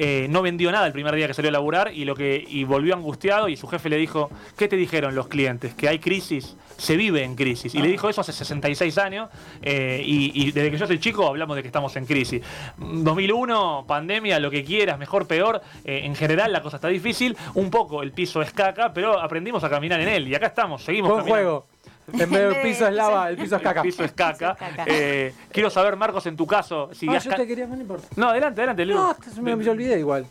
eh, 0.00 0.26
no 0.30 0.42
vendió 0.42 0.70
nada 0.70 0.86
el 0.86 0.92
primer 0.92 1.14
día 1.16 1.26
que 1.26 1.34
salió 1.34 1.48
a 1.48 1.52
laburar 1.52 1.92
y, 1.92 2.04
lo 2.04 2.14
que, 2.14 2.44
y 2.48 2.62
volvió 2.62 2.94
angustiado 2.94 3.48
y 3.48 3.56
su 3.56 3.66
jefe 3.66 3.88
le 3.88 3.96
dijo, 3.96 4.30
¿qué 4.56 4.68
te 4.68 4.76
dijeron 4.76 5.16
los 5.16 5.26
clientes? 5.26 5.74
Que 5.74 5.88
hay 5.88 5.98
crisis, 5.98 6.56
se 6.76 6.96
vive 6.96 7.24
en 7.24 7.34
crisis. 7.34 7.74
Y 7.74 7.82
le 7.82 7.88
dijo 7.88 8.08
eso 8.08 8.20
hace 8.20 8.32
66 8.32 8.96
años 8.98 9.28
eh, 9.60 10.00
y, 10.04 10.30
y 10.40 10.52
desde 10.52 10.70
que 10.70 10.78
yo 10.78 10.86
soy 10.86 11.00
chico 11.00 11.26
hablamos 11.26 11.56
de 11.56 11.62
que 11.62 11.68
estamos 11.68 11.96
en 11.96 12.06
crisis. 12.06 12.40
2001, 12.78 13.84
pandemia, 13.88 14.38
lo 14.38 14.50
que 14.50 14.64
quieras, 14.64 14.98
mejor, 14.98 15.26
peor, 15.26 15.60
eh, 15.84 16.02
en 16.04 16.14
general 16.14 16.52
la 16.52 16.62
cosa 16.62 16.76
está 16.76 16.88
difícil, 16.88 17.36
un 17.54 17.70
poco 17.70 18.02
el 18.02 18.12
piso 18.12 18.40
es 18.40 18.52
caca, 18.52 18.92
pero 18.92 19.20
aprendimos 19.20 19.64
a 19.64 19.68
caminar 19.70 20.00
en 20.00 20.08
él 20.08 20.28
y 20.28 20.34
acá 20.34 20.46
estamos, 20.46 20.84
seguimos 20.84 21.10
Buen 21.10 21.24
caminando. 21.24 21.44
juego. 21.44 21.77
En 22.12 22.18
vez 22.18 22.30
del 22.30 22.56
piso 22.62 22.86
es 22.86 22.94
lava, 22.94 23.28
el 23.30 23.36
piso 23.36 23.56
es 23.56 23.62
caca. 23.62 23.80
El 23.80 23.86
piso 23.86 24.04
es 24.04 24.12
caca. 24.12 24.56
Eh, 24.86 25.32
quiero 25.52 25.70
saber, 25.70 25.96
Marcos, 25.96 26.26
en 26.26 26.36
tu 26.36 26.46
caso, 26.46 26.90
si 26.92 27.08
Ah, 27.08 27.18
yo 27.18 27.34
te 27.34 27.46
quería, 27.46 27.66
no 27.66 27.76
importa. 27.76 28.06
No, 28.16 28.28
adelante, 28.30 28.60
adelante, 28.60 28.84
Leo. 28.86 28.96
No, 28.96 29.10
hasta 29.10 29.30
se 29.30 29.40
me, 29.42 29.54
me 29.56 29.68
olvidé 29.68 29.98
igual. 29.98 30.26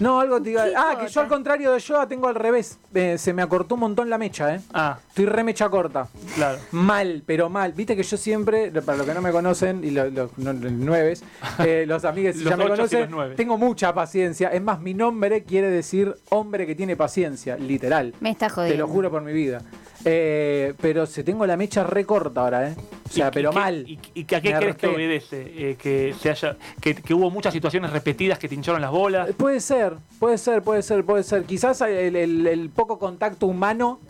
No, 0.00 0.20
algo 0.20 0.40
te 0.42 0.50
iba 0.50 0.64
Ah, 0.76 0.98
que 1.00 1.08
yo 1.08 1.20
al 1.22 1.28
contrario 1.28 1.72
de 1.72 1.80
Yoda 1.80 2.06
tengo 2.06 2.28
al 2.28 2.34
revés. 2.34 2.78
Eh, 2.92 3.16
se 3.16 3.32
me 3.32 3.40
acortó 3.40 3.74
un 3.76 3.80
montón 3.80 4.10
la 4.10 4.18
mecha, 4.18 4.54
¿eh? 4.54 4.60
Ah, 4.74 4.98
Estoy 5.08 5.24
re 5.24 5.42
mecha 5.44 5.70
corta. 5.70 6.08
claro. 6.34 6.58
Mal, 6.72 7.22
pero 7.24 7.48
mal. 7.48 7.72
Viste 7.72 7.96
que 7.96 8.02
yo 8.02 8.18
siempre, 8.18 8.70
para 8.82 8.98
los 8.98 9.06
que 9.06 9.14
no 9.14 9.22
me 9.22 9.32
conocen, 9.32 9.82
y 9.82 9.90
los, 9.90 10.12
los, 10.12 10.36
no, 10.36 10.52
los 10.52 10.70
nueves, 10.72 11.24
eh, 11.60 11.84
los 11.86 12.04
amigos 12.04 12.34
que 12.36 12.42
Los 12.42 12.50
ya 12.50 12.56
me 12.58 12.68
conocen, 12.68 13.00
los 13.00 13.10
nueves. 13.10 13.36
tengo 13.36 13.56
mucha 13.56 13.94
paciencia. 13.94 14.48
Es 14.48 14.60
más, 14.60 14.78
mi 14.78 14.92
nombre 14.92 15.42
quiere 15.44 15.70
decir 15.70 16.14
hombre 16.28 16.66
que 16.66 16.74
tiene 16.74 16.94
paciencia, 16.94 17.56
literal. 17.56 18.14
Me 18.20 18.30
está 18.30 18.50
jodiendo. 18.50 18.74
Te 18.74 18.78
lo 18.78 18.88
juro 18.88 19.10
por 19.10 19.22
mi 19.22 19.32
vida. 19.32 19.62
Eh, 20.04 20.74
pero 20.80 21.06
se 21.06 21.22
tengo 21.22 21.46
la 21.46 21.56
mecha 21.56 21.84
re 21.84 22.04
corta 22.04 22.40
ahora, 22.42 22.68
¿eh? 22.70 22.74
O 23.08 23.12
sea, 23.12 23.28
¿Y- 23.28 23.30
pero 23.30 23.50
qué- 23.50 23.58
mal. 23.58 23.84
¿Y, 23.88 23.98
y 24.14 24.22
a 24.22 24.40
qué 24.40 24.52
crees 24.54 24.76
que 24.76 24.86
obedece? 24.88 25.42
Eh, 25.70 25.76
que, 25.80 26.14
se 26.20 26.30
haya, 26.30 26.56
que, 26.80 26.94
que 26.94 27.14
hubo 27.14 27.30
muchas 27.30 27.52
situaciones 27.52 27.90
repetidas 27.92 28.38
que 28.38 28.48
te 28.48 28.54
hincharon 28.54 28.80
las 28.80 28.90
bolas. 28.90 29.28
Eh, 29.30 29.32
Puede 29.34 29.60
ser, 29.60 29.94
puede 30.18 30.38
ser, 30.38 30.62
puede 30.62 30.82
ser, 30.82 31.04
puede 31.04 31.22
ser. 31.22 31.44
Quizás 31.44 31.80
el, 31.82 32.16
el- 32.16 32.46
el 32.46 32.70
poco 32.70 32.98
contacto 32.98 33.46
humano 33.46 34.00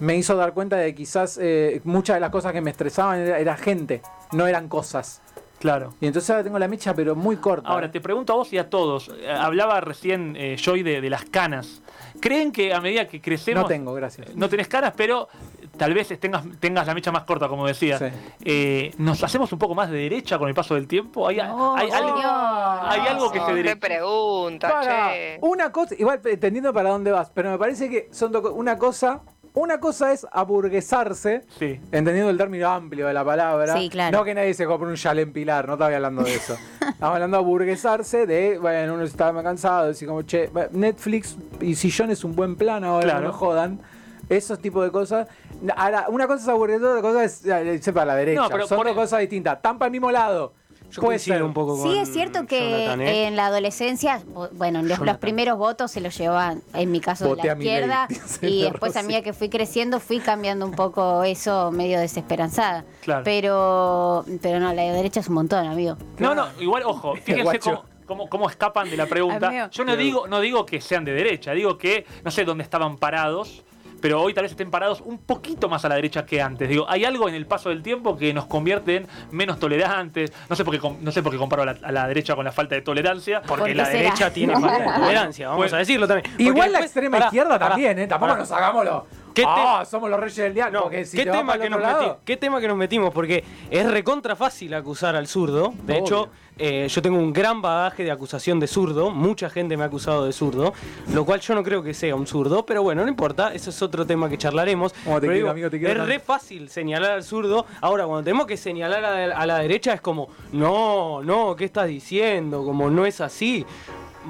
me 0.00 0.16
hizo 0.16 0.34
dar 0.36 0.54
cuenta 0.54 0.76
de 0.76 0.90
que 0.90 0.94
quizás 0.94 1.38
eh, 1.40 1.80
muchas 1.84 2.16
de 2.16 2.20
las 2.20 2.30
cosas 2.30 2.52
que 2.52 2.60
me 2.60 2.70
estresaban 2.70 3.20
era, 3.20 3.38
era 3.38 3.56
gente, 3.56 4.00
no 4.32 4.46
eran 4.46 4.68
cosas. 4.68 5.20
Claro. 5.58 5.94
Y 6.00 6.06
entonces 6.06 6.30
ahora 6.30 6.44
tengo 6.44 6.58
la 6.58 6.68
mecha, 6.68 6.94
pero 6.94 7.16
muy 7.16 7.36
corta. 7.36 7.68
Ahora, 7.68 7.90
te 7.90 8.00
pregunto 8.00 8.32
a 8.32 8.36
vos 8.36 8.52
y 8.52 8.58
a 8.58 8.70
todos. 8.70 9.10
eh, 9.20 9.28
Hablaba 9.30 9.80
recién 9.80 10.36
eh, 10.36 10.56
Joy 10.56 10.82
de, 10.82 11.00
de 11.00 11.10
las 11.10 11.24
canas. 11.24 11.82
¿Creen 12.20 12.52
que 12.52 12.72
a 12.74 12.80
medida 12.80 13.06
que 13.08 13.20
crecemos... 13.20 13.62
no 13.62 13.68
tengo, 13.68 13.92
gracias. 13.94 14.34
No 14.36 14.48
tenés 14.48 14.68
canas, 14.68 14.92
pero 14.96 15.28
tal 15.76 15.94
vez 15.94 16.08
tengas, 16.20 16.44
tengas 16.58 16.86
la 16.86 16.94
mecha 16.94 17.12
más 17.12 17.24
corta, 17.24 17.48
como 17.48 17.66
decía. 17.66 17.98
Sí. 17.98 18.04
Eh, 18.44 18.94
¿Nos 18.98 19.22
hacemos 19.22 19.52
un 19.52 19.58
poco 19.58 19.74
más 19.74 19.90
de 19.90 19.98
derecha 19.98 20.38
con 20.38 20.48
el 20.48 20.54
paso 20.54 20.74
del 20.74 20.86
tiempo? 20.88 21.26
¿Hay, 21.28 21.38
hay 21.38 21.90
algo, 21.90 22.20
hay 22.22 23.00
algo 23.08 23.30
que 23.30 23.38
se 23.40 23.46
Qué 23.46 23.54
derecha? 23.54 23.76
pregunta, 23.80 24.68
Para, 24.68 25.10
che. 25.12 25.38
una 25.42 25.70
cosa, 25.72 25.94
igual 25.98 26.20
entendiendo 26.24 26.72
para 26.72 26.90
dónde 26.90 27.10
vas, 27.12 27.30
pero 27.32 27.50
me 27.50 27.58
parece 27.58 27.88
que 27.88 28.08
son 28.12 28.32
una 28.54 28.78
cosa, 28.78 29.20
una 29.58 29.80
cosa 29.80 30.12
es 30.12 30.26
aburguesarse, 30.30 31.42
Sí. 31.58 31.80
entendiendo 31.92 32.30
el 32.30 32.36
término 32.38 32.68
amplio 32.68 33.06
de 33.06 33.12
la 33.14 33.24
palabra. 33.24 33.76
Sí, 33.76 33.88
claro. 33.88 34.16
No 34.18 34.24
que 34.24 34.34
nadie 34.34 34.54
se 34.54 34.66
compre 34.66 34.88
un 34.88 34.94
chalén 34.96 35.32
pilar, 35.32 35.66
no 35.66 35.74
estaba 35.74 35.94
hablando 35.94 36.22
de 36.22 36.34
eso. 36.34 36.54
Estamos 36.80 37.14
hablando 37.14 37.36
de 37.36 37.42
aburguesarse 37.42 38.26
de, 38.26 38.58
bueno, 38.58 38.94
uno 38.94 39.04
está 39.04 39.32
más 39.32 39.42
cansado, 39.42 39.88
decir 39.88 40.06
como, 40.08 40.22
che, 40.22 40.50
Netflix 40.72 41.36
y 41.60 41.74
sillón 41.74 42.10
es 42.10 42.24
un 42.24 42.34
buen 42.36 42.56
plan 42.56 42.84
ahora, 42.84 43.04
Claro. 43.04 43.20
no 43.20 43.26
me 43.28 43.34
jodan. 43.34 43.80
Esos 44.28 44.58
tipos 44.58 44.84
de 44.84 44.90
cosas. 44.90 45.26
Ahora, 45.74 46.04
una 46.08 46.26
cosa 46.26 46.42
es 46.42 46.48
aburguesarse, 46.50 46.86
otra 46.86 47.00
cosa 47.02 47.24
es 47.24 47.46
eh, 47.46 47.74
irse 47.76 47.92
para 47.94 48.06
la 48.06 48.14
derecha. 48.16 48.42
No, 48.42 48.48
pero 48.50 48.66
Son 48.66 48.76
por- 48.76 48.86
dos 48.88 48.94
cosas 48.94 49.20
distintas. 49.20 49.56
Están 49.56 49.78
para 49.78 49.86
el 49.86 49.92
mismo 49.92 50.10
lado. 50.10 50.52
Yo 50.90 51.02
Puede 51.02 51.16
coincido 51.16 51.36
ser. 51.36 51.42
un 51.42 51.52
poco 51.52 51.78
con 51.78 51.92
Sí, 51.92 51.98
es 51.98 52.10
cierto 52.12 52.46
que 52.46 52.60
Jonathan, 52.86 53.00
¿eh? 53.02 53.26
en 53.26 53.36
la 53.36 53.46
adolescencia, 53.46 54.22
bueno, 54.52 54.82
los, 54.82 54.98
los 55.00 55.18
primeros 55.18 55.58
votos 55.58 55.90
se 55.90 56.00
los 56.00 56.16
llevaban, 56.16 56.62
en 56.72 56.90
mi 56.90 57.00
caso, 57.00 57.24
de 57.24 57.30
Voté 57.30 57.46
la 57.48 57.52
a 57.52 57.56
Milei, 57.56 57.74
izquierda. 57.74 58.08
Y 58.42 58.62
la 58.62 58.70
después, 58.70 58.96
a 58.96 59.02
medida 59.02 59.22
que 59.22 59.32
fui 59.34 59.50
creciendo, 59.50 60.00
fui 60.00 60.18
cambiando 60.18 60.64
un 60.64 60.72
poco 60.72 61.22
eso 61.24 61.70
medio 61.72 62.00
desesperanzada. 62.00 62.84
Claro. 63.02 63.22
Pero, 63.24 64.24
pero 64.40 64.60
no, 64.60 64.72
la 64.72 64.82
derecha 64.82 65.20
es 65.20 65.28
un 65.28 65.34
montón, 65.34 65.66
amigo. 65.66 65.96
No, 66.18 66.34
no, 66.34 66.46
igual, 66.58 66.84
ojo, 66.86 67.14
fíjense 67.22 67.58
cómo, 67.58 67.84
cómo, 68.06 68.28
cómo 68.30 68.48
escapan 68.48 68.88
de 68.88 68.96
la 68.96 69.06
pregunta. 69.06 69.48
Amigo. 69.48 69.66
Yo 69.70 69.84
no 69.84 69.94
digo, 69.96 70.26
no 70.26 70.40
digo 70.40 70.64
que 70.64 70.80
sean 70.80 71.04
de 71.04 71.12
derecha, 71.12 71.52
digo 71.52 71.76
que 71.76 72.06
no 72.24 72.30
sé 72.30 72.44
dónde 72.44 72.64
estaban 72.64 72.96
parados, 72.96 73.62
pero 74.00 74.20
hoy 74.22 74.34
tal 74.34 74.42
vez 74.42 74.52
estén 74.52 74.70
parados 74.70 75.00
un 75.04 75.18
poquito 75.18 75.68
más 75.68 75.84
a 75.84 75.88
la 75.88 75.94
derecha 75.96 76.24
que 76.24 76.40
antes. 76.40 76.68
Digo, 76.68 76.86
hay 76.88 77.04
algo 77.04 77.28
en 77.28 77.34
el 77.34 77.46
paso 77.46 77.68
del 77.70 77.82
tiempo 77.82 78.16
que 78.16 78.32
nos 78.32 78.46
convierte 78.46 78.96
en 78.96 79.06
menos 79.30 79.58
tolerantes. 79.58 80.32
No 80.48 80.56
sé 80.56 80.64
por 80.64 80.78
qué, 80.78 80.90
no 81.00 81.12
sé 81.12 81.22
por 81.22 81.32
qué 81.32 81.38
comparo 81.38 81.62
a 81.62 81.66
la, 81.66 81.76
a 81.82 81.92
la 81.92 82.06
derecha 82.08 82.34
con 82.34 82.44
la 82.44 82.52
falta 82.52 82.74
de 82.74 82.82
tolerancia. 82.82 83.42
Porque 83.42 83.60
¿Por 83.62 83.68
qué 83.68 83.74
la 83.74 83.84
será? 83.86 83.98
derecha 83.98 84.32
tiene 84.32 84.52
falta 84.54 84.78
de 84.78 84.98
tolerancia, 85.00 85.48
vamos 85.48 85.62
Pues- 85.62 85.72
a 85.72 85.78
decirlo 85.78 86.06
también. 86.06 86.30
Porque 86.30 86.42
Igual 86.44 86.72
la 86.72 86.78
después- 86.80 86.84
extrema 86.86 87.18
izquierda 87.18 87.58
también, 87.58 87.98
¿eh? 87.98 88.06
Tampoco 88.06 88.36
nos 88.36 88.50
hagámoslo. 88.52 89.06
¿Qué 89.38 89.44
Ah, 89.46 89.84
somos 89.88 90.10
los 90.10 90.18
reyes 90.18 90.36
del 90.36 90.54
diablo. 90.54 90.90
No, 90.90 91.04
si 91.04 91.16
¿qué, 91.16 91.24
te 91.24 91.30
tema 91.30 91.58
que 91.58 91.70
nos 91.70 91.80
meti- 91.80 92.16
¿Qué 92.24 92.36
tema 92.36 92.60
que 92.60 92.66
nos 92.68 92.76
metimos? 92.76 93.12
Porque 93.14 93.44
es 93.70 93.88
recontra 93.90 94.34
fácil 94.34 94.74
acusar 94.74 95.14
al 95.14 95.26
zurdo. 95.28 95.72
De 95.84 95.92
Obvio. 95.94 96.02
hecho, 96.04 96.28
eh, 96.58 96.88
yo 96.90 97.00
tengo 97.02 97.18
un 97.18 97.32
gran 97.32 97.62
bagaje 97.62 98.02
de 98.02 98.10
acusación 98.10 98.58
de 98.58 98.66
zurdo. 98.66 99.10
Mucha 99.10 99.48
gente 99.48 99.76
me 99.76 99.84
ha 99.84 99.86
acusado 99.86 100.24
de 100.26 100.32
zurdo. 100.32 100.72
Lo 101.14 101.24
cual 101.24 101.40
yo 101.40 101.54
no 101.54 101.62
creo 101.62 101.82
que 101.84 101.94
sea 101.94 102.16
un 102.16 102.26
zurdo. 102.26 102.66
Pero 102.66 102.82
bueno, 102.82 103.02
no 103.02 103.08
importa. 103.08 103.54
Eso 103.54 103.70
es 103.70 103.80
otro 103.80 104.04
tema 104.04 104.28
que 104.28 104.36
charlaremos. 104.38 104.92
Oh, 105.06 105.20
te 105.20 105.28
quiero, 105.28 105.50
amigo, 105.50 105.70
te 105.70 105.76
es 105.76 106.06
re 106.06 106.18
fácil 106.18 106.68
señalar 106.68 107.12
al 107.12 107.22
zurdo. 107.22 107.64
Ahora, 107.80 108.06
cuando 108.06 108.24
tenemos 108.24 108.46
que 108.46 108.56
señalar 108.56 109.04
a 109.04 109.26
la, 109.28 109.36
a 109.36 109.46
la 109.46 109.58
derecha 109.58 109.92
es 109.92 110.00
como, 110.00 110.28
no, 110.52 111.22
no, 111.22 111.54
¿qué 111.54 111.64
estás 111.64 111.86
diciendo? 111.86 112.64
Como 112.64 112.90
no 112.90 113.06
es 113.06 113.20
así. 113.20 113.64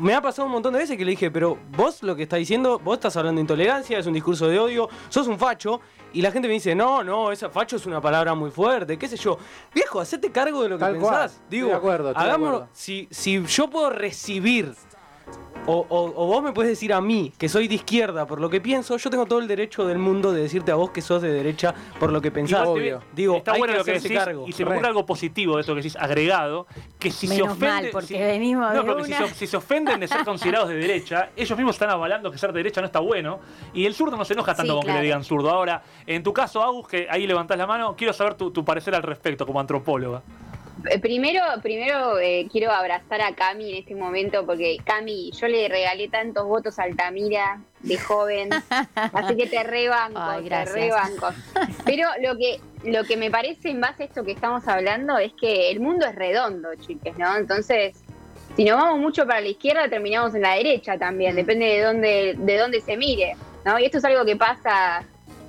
Me 0.00 0.14
ha 0.14 0.20
pasado 0.22 0.46
un 0.46 0.52
montón 0.52 0.72
de 0.72 0.78
veces 0.80 0.96
que 0.96 1.04
le 1.04 1.10
dije, 1.12 1.30
pero 1.30 1.58
vos 1.76 2.02
lo 2.02 2.14
que 2.14 2.22
estás 2.24 2.38
diciendo, 2.38 2.78
vos 2.78 2.98
estás 2.98 3.16
hablando 3.16 3.38
de 3.38 3.42
intolerancia, 3.42 3.98
es 3.98 4.06
un 4.06 4.12
discurso 4.12 4.46
de 4.48 4.58
odio, 4.58 4.88
sos 5.08 5.26
un 5.26 5.38
facho, 5.38 5.80
y 6.12 6.22
la 6.22 6.30
gente 6.30 6.46
me 6.48 6.54
dice, 6.54 6.74
no, 6.74 7.02
no, 7.02 7.32
esa 7.32 7.50
facho 7.50 7.76
es 7.76 7.84
una 7.86 8.00
palabra 8.00 8.34
muy 8.34 8.50
fuerte, 8.50 8.96
qué 8.98 9.08
sé 9.08 9.16
yo. 9.16 9.38
Viejo, 9.74 10.00
hacete 10.00 10.30
cargo 10.30 10.62
de 10.62 10.68
lo 10.70 10.76
que 10.78 10.84
Tal 10.84 10.96
cual. 10.98 11.14
pensás. 11.14 11.32
Estoy 11.32 11.48
Digo, 11.58 11.68
de 11.68 11.74
acuerdo, 11.74 12.08
estoy 12.10 12.22
de 12.24 12.28
hagámoslo. 12.30 12.56
acuerdo. 12.56 12.72
Si, 12.74 13.08
si 13.10 13.44
yo 13.44 13.68
puedo 13.68 13.90
recibir 13.90 14.74
o, 15.68 15.86
o- 15.88 16.12
o 16.24 16.26
vos 16.26 16.42
me 16.42 16.52
puedes 16.52 16.70
decir 16.70 16.92
a 16.92 17.00
mí 17.00 17.32
que 17.38 17.48
soy 17.48 17.68
de 17.68 17.74
izquierda 17.76 18.26
por 18.26 18.40
lo 18.40 18.48
que 18.50 18.60
pienso, 18.60 18.96
yo 18.96 19.10
tengo 19.10 19.26
todo 19.26 19.38
el 19.38 19.46
derecho 19.46 19.86
del 19.86 19.98
mundo 19.98 20.32
de 20.32 20.42
decirte 20.42 20.72
a 20.72 20.74
vos 20.76 20.90
que 20.90 21.02
sos 21.02 21.20
de 21.22 21.30
derecha 21.30 21.74
por 22.00 22.10
lo 22.10 22.20
que 22.22 22.30
pensás. 22.30 22.66
Obvio. 22.66 23.02
Digo, 23.14 23.36
está 23.36 23.52
hay 23.52 23.58
bueno 23.58 23.74
que 23.74 23.78
lo 23.78 23.84
que 23.84 23.92
decís 23.92 24.12
cargo. 24.12 24.44
y 24.48 24.52
se 24.52 24.64
me 24.64 24.70
Re. 24.70 24.76
ocurre 24.76 24.88
algo 24.88 25.06
positivo 25.06 25.54
de 25.56 25.60
esto 25.60 25.74
que 25.74 25.82
decís 25.82 25.96
agregado, 25.96 26.66
que 26.98 27.10
si 27.10 27.26
se 27.28 27.34
Menos 27.34 27.48
ofende, 27.52 27.66
mal, 27.66 27.88
porque 27.92 28.06
si- 28.08 28.14
venimos 28.18 28.72
no, 28.74 28.82
de 28.82 28.86
porque 28.86 29.04
si 29.04 29.12
una. 29.12 29.26
se, 29.28 29.34
si 29.34 29.46
se 29.46 29.56
ofenden 29.56 30.00
de 30.00 30.08
ser 30.08 30.24
considerados 30.24 30.68
de 30.70 30.76
derecha, 30.76 31.30
ellos 31.36 31.56
mismos 31.58 31.74
están 31.76 31.90
avalando 31.90 32.30
que 32.32 32.38
ser 32.38 32.52
de 32.52 32.58
derecha 32.60 32.80
no 32.80 32.86
está 32.86 33.00
bueno 33.00 33.38
y 33.74 33.84
el 33.86 33.94
zurdo 33.94 34.16
no 34.16 34.24
se 34.24 34.32
enoja 34.32 34.54
tanto 34.54 34.72
Sí, 34.72 34.78
con 34.78 34.86
que 34.86 34.92
le 34.94 35.02
digan 35.02 35.22
zurdo. 35.22 35.50
Ahora, 35.50 35.82
en 36.06 36.22
tu 36.22 36.32
caso, 36.32 36.62
Agus, 36.62 36.88
que 36.88 37.06
ahí 37.10 37.26
levantás 37.26 37.58
la 37.58 37.66
mano, 37.66 37.94
quiero 37.96 38.12
saber 38.12 38.34
tu, 38.34 38.50
tu 38.50 38.64
parecer 38.64 38.94
al 38.94 39.02
respecto 39.02 39.46
como 39.46 39.60
antropóloga. 39.60 40.22
Eh, 40.90 40.98
Primero, 41.00 41.42
primero 41.62 42.18
eh, 42.18 42.46
quiero 42.50 42.70
abrazar 42.70 43.20
a 43.20 43.34
Cami 43.34 43.70
en 43.70 43.76
este 43.78 43.94
momento 43.94 44.46
porque 44.46 44.78
Cami, 44.84 45.32
yo 45.32 45.48
le 45.48 45.68
regalé 45.68 46.08
tantos 46.08 46.46
votos 46.46 46.78
a 46.78 46.84
Altamira 46.84 47.60
de 47.80 47.98
joven, 47.98 48.50
así 48.94 49.36
que 49.36 49.46
te 49.46 49.62
rebanco, 49.62 50.20
Ay, 50.20 50.48
te 50.48 50.64
rebanco. 50.64 51.28
Pero 51.84 52.08
lo 52.20 52.36
que 52.36 52.60
lo 52.84 53.04
que 53.04 53.16
me 53.16 53.30
parece 53.30 53.70
en 53.70 53.80
base 53.80 54.04
a 54.04 54.06
esto 54.06 54.24
que 54.24 54.32
estamos 54.32 54.66
hablando 54.68 55.18
es 55.18 55.32
que 55.32 55.70
el 55.70 55.80
mundo 55.80 56.06
es 56.06 56.14
redondo, 56.14 56.68
chiques, 56.76 57.16
¿no? 57.18 57.36
Entonces, 57.36 57.96
si 58.56 58.64
nos 58.64 58.76
vamos 58.80 59.00
mucho 59.00 59.26
para 59.26 59.40
la 59.40 59.48
izquierda, 59.48 59.88
terminamos 59.88 60.34
en 60.34 60.42
la 60.42 60.54
derecha 60.54 60.96
también, 60.96 61.34
depende 61.34 61.66
de 61.66 61.82
dónde 61.82 62.34
de 62.38 62.56
dónde 62.56 62.80
se 62.80 62.96
mire, 62.96 63.36
¿no? 63.64 63.78
Y 63.78 63.84
esto 63.84 63.98
es 63.98 64.04
algo 64.04 64.24
que 64.24 64.36
pasa 64.36 65.04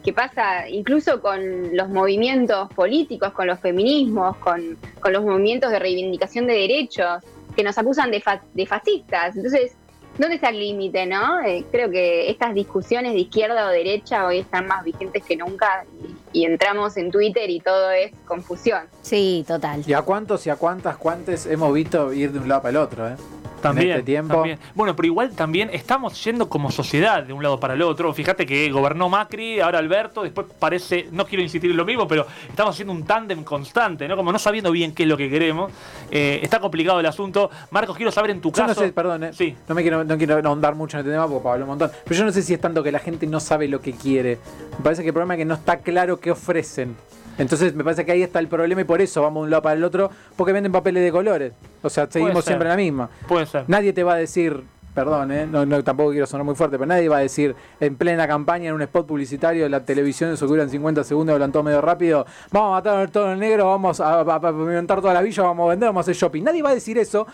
que 0.10 0.14
pasa 0.14 0.68
incluso 0.68 1.22
con 1.22 1.76
los 1.78 1.88
movimientos 1.88 2.68
políticos, 2.74 3.32
con 3.32 3.46
los 3.46 3.60
feminismos, 3.60 4.38
con, 4.38 4.76
con 5.00 5.14
los 5.14 5.24
movimientos 5.24 5.70
de 5.70 5.78
reivindicación 5.78 6.48
de 6.48 6.54
derechos, 6.54 7.22
que 7.56 7.64
nos 7.64 7.78
acusan 7.78 8.10
de, 8.10 8.20
fa- 8.20 8.42
de 8.56 8.66
fascistas. 8.66 9.36
Entonces, 9.36 9.76
¿dónde 10.20 10.36
está 10.36 10.50
el 10.50 10.60
límite, 10.60 11.06
no? 11.08 11.42
Eh, 11.42 11.66
creo 11.72 11.90
que 11.90 12.30
estas 12.30 12.54
discusiones 12.54 13.14
de 13.14 13.20
izquierda 13.20 13.66
o 13.68 13.70
derecha 13.70 14.26
hoy 14.28 14.40
están 14.40 14.68
más 14.68 14.84
vigentes 14.84 15.24
que 15.24 15.36
nunca 15.36 15.86
y, 16.34 16.42
y 16.42 16.46
entramos 16.46 16.96
en 16.98 17.10
Twitter 17.12 17.50
y 17.50 17.60
todo 17.60 17.90
es 17.92 18.12
confusión. 18.28 18.84
Sí, 19.02 19.44
total. 19.48 19.84
¿Y 19.88 19.94
a 19.94 20.02
cuántos 20.04 20.46
y 20.46 20.50
a 20.52 20.56
cuántas 20.58 20.98
cuantes 20.98 21.46
hemos 21.48 21.74
visto 21.74 22.14
ir 22.14 22.32
de 22.32 22.40
un 22.40 22.48
lado 22.48 22.62
para 22.62 22.70
el 22.72 22.78
otro, 22.78 23.08
eh? 23.08 23.16
También, 23.62 23.88
en 23.88 23.94
este 23.96 24.06
tiempo. 24.06 24.34
también. 24.36 24.58
Bueno, 24.74 24.96
pero 24.96 25.06
igual 25.08 25.32
también 25.36 25.70
estamos 25.74 26.24
yendo 26.24 26.48
como 26.48 26.72
sociedad 26.72 27.24
de 27.24 27.34
un 27.34 27.44
lado 27.44 27.60
para 27.60 27.74
el 27.74 27.82
otro. 27.82 28.14
Fíjate 28.14 28.46
que 28.46 28.72
gobernó 28.72 29.10
Macri, 29.10 29.60
ahora 29.60 29.80
Alberto, 29.80 30.24
después 30.24 30.48
parece, 30.58 31.10
no 31.12 31.26
quiero 31.26 31.44
insistir 31.44 31.70
en 31.70 31.76
lo 31.76 31.84
mismo, 31.84 32.08
pero 32.08 32.26
estamos 32.48 32.74
haciendo 32.74 32.94
un 32.94 33.04
tándem 33.04 33.44
constante, 33.44 34.08
¿no? 34.08 34.16
Como 34.16 34.32
no 34.32 34.40
sabiendo 34.40 34.72
bien 34.72 34.94
qué 34.96 35.04
es 35.04 35.10
lo 35.10 35.18
que 35.18 35.30
queremos. 35.30 35.74
Eh, 36.10 36.40
está 36.42 36.62
complicado 36.62 37.02
el 37.02 37.06
asunto. 37.06 37.50
Marcos, 37.72 37.98
quiero 37.98 38.14
saber 38.14 38.32
en 38.32 38.40
tu 38.40 38.48
Yo 38.48 38.66
caso. 38.66 38.80
no 38.80 38.88
sé, 38.88 38.94
perdón, 38.94 39.26
eh, 39.26 39.34
Sí. 39.34 39.54
no 39.68 39.76
me 39.76 39.82
quiero, 39.82 40.06
no 40.10 40.18
quiero 40.18 40.36
ahondar 40.44 40.76
mucho 40.76 40.98
en 40.98 41.02
este 41.02 41.12
tema 41.12 41.28
porque 41.28 41.44
Pablo 41.44 41.64
un 41.64 41.70
montón. 41.70 41.92
Pero 42.04 42.16
yo 42.18 42.26
no 42.26 42.32
sé 42.32 42.42
si 42.42 42.54
es 42.54 42.60
tanto 42.60 42.84
que 42.84 42.92
la 42.92 43.00
gente 43.00 43.28
no 43.28 43.40
sabe 43.40 43.68
lo 43.68 43.80
que 43.80 43.94
quiere. 43.94 44.40
Me 44.78 44.84
parece 44.84 45.04
que 45.04 45.10
el 45.10 45.14
problema 45.14 45.36
es 45.36 45.38
que 45.38 45.46
no 45.46 45.54
está 45.54 45.78
claro 45.78 46.20
qué 46.20 46.32
ofrecen. 46.32 46.96
Entonces 47.38 47.74
me 47.74 47.84
parece 47.86 48.06
que 48.06 48.12
ahí 48.12 48.22
está 48.22 48.40
el 48.40 48.50
problema 48.50 48.82
y 48.82 48.84
por 48.84 49.02
eso 49.02 49.22
vamos 49.22 49.44
de 49.44 49.46
un 49.46 49.52
lado 49.52 49.62
para 49.64 49.76
el 49.76 49.84
otro, 49.84 50.10
porque 50.36 50.52
venden 50.52 50.74
papeles 50.74 51.04
de 51.04 51.12
colores. 51.12 51.54
O 51.82 51.90
sea, 51.90 52.08
seguimos 52.10 52.44
siempre 52.44 52.66
en 52.66 52.70
la 52.70 52.76
misma. 52.76 53.10
Puede 53.28 53.46
ser. 53.46 53.64
Nadie 53.68 53.94
te 53.94 54.04
va 54.04 54.16
a 54.16 54.18
decir, 54.18 54.62
perdón, 54.94 55.32
¿eh? 55.32 55.48
no, 55.48 55.66
no, 55.66 55.82
tampoco 55.82 56.12
quiero 56.12 56.26
sonar 56.26 56.44
muy 56.44 56.56
fuerte, 56.56 56.78
pero 56.78 56.88
nadie 56.88 57.08
va 57.08 57.18
a 57.18 57.22
decir 57.22 57.56
en 57.80 57.96
plena 57.96 58.28
campaña, 58.28 58.70
en 58.70 58.76
un 58.76 58.82
spot 58.82 59.08
publicitario 59.08 59.70
la 59.70 59.86
televisión, 59.86 60.34
eso 60.34 60.46
que 60.48 60.50
duran 60.50 60.70
50 60.70 61.06
segundos, 61.06 61.34
hablan 61.34 61.54
todo 61.54 61.64
medio 61.64 61.80
rápido, 61.80 62.26
vamos 62.52 62.70
a 62.70 62.72
matar 62.72 62.98
a 62.98 63.08
todo 63.08 63.32
el 63.32 63.40
negro, 63.40 63.68
vamos 63.68 64.02
a, 64.02 64.20
a, 64.20 64.36
a 64.36 64.40
toda 64.84 65.14
la 65.14 65.22
villa, 65.22 65.44
vamos 65.44 65.68
a 65.68 65.70
vender, 65.70 65.88
vamos 65.88 66.02
a 66.02 66.12
hacer 66.12 66.16
shopping. 66.16 66.44
Nadie 66.44 66.62
va 66.62 66.72
a 66.72 66.74
decir 66.74 66.98
eso 66.98 67.26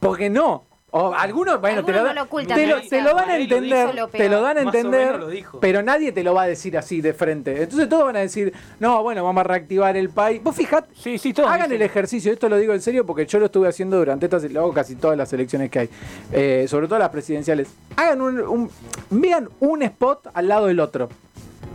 porque 0.00 0.28
no. 0.28 0.71
O 0.94 1.14
algunos, 1.14 1.58
bueno, 1.58 1.82
te 1.82 1.90
lo, 1.92 2.00
Algunos 2.00 2.04
dan- 2.04 2.14
no 2.14 2.20
lo 2.20 2.26
ocultan, 2.26 2.54
te, 2.58 2.66
lo, 2.66 2.74
pero 2.76 2.88
te 2.90 3.00
lo 3.00 3.14
dan 3.14 3.30
a 3.30 3.36
entender, 3.38 3.94
Lo 3.94 4.08
te 4.08 4.28
lo 4.28 4.42
dan 4.42 4.58
a 4.58 4.60
entender, 4.60 5.20
pero 5.58 5.82
nadie 5.82 6.12
te 6.12 6.22
lo 6.22 6.34
va 6.34 6.42
a 6.42 6.46
decir 6.46 6.76
así 6.76 7.00
de 7.00 7.14
frente. 7.14 7.62
Entonces 7.62 7.88
todos 7.88 8.04
van 8.04 8.16
a 8.16 8.18
decir, 8.18 8.52
no, 8.78 9.02
bueno, 9.02 9.24
vamos 9.24 9.40
a 9.40 9.44
reactivar 9.44 9.96
el 9.96 10.10
país. 10.10 10.42
Vos 10.42 10.54
fijate, 10.54 10.88
Sí, 10.94 11.16
sí, 11.16 11.32
todos 11.32 11.48
hagan 11.48 11.70
dicen. 11.70 11.76
el 11.76 11.82
ejercicio, 11.86 12.30
esto 12.30 12.46
lo 12.50 12.58
digo 12.58 12.74
en 12.74 12.82
serio 12.82 13.06
porque 13.06 13.24
yo 13.24 13.38
lo 13.38 13.46
estuve 13.46 13.68
haciendo 13.68 13.96
durante 13.96 14.26
estas, 14.26 14.42
lo 14.52 14.60
hago 14.60 14.74
casi 14.74 14.94
todas 14.96 15.16
las 15.16 15.32
elecciones 15.32 15.70
que 15.70 15.78
hay, 15.78 15.88
eh, 16.30 16.66
sobre 16.68 16.86
todo 16.88 16.98
las 16.98 17.08
presidenciales. 17.08 17.68
Hagan 17.96 18.20
un, 18.20 18.40
un- 18.40 18.70
vean 19.08 19.48
un 19.60 19.82
spot 19.82 20.28
al 20.34 20.46
lado 20.46 20.66
del 20.66 20.78
otro. 20.78 21.08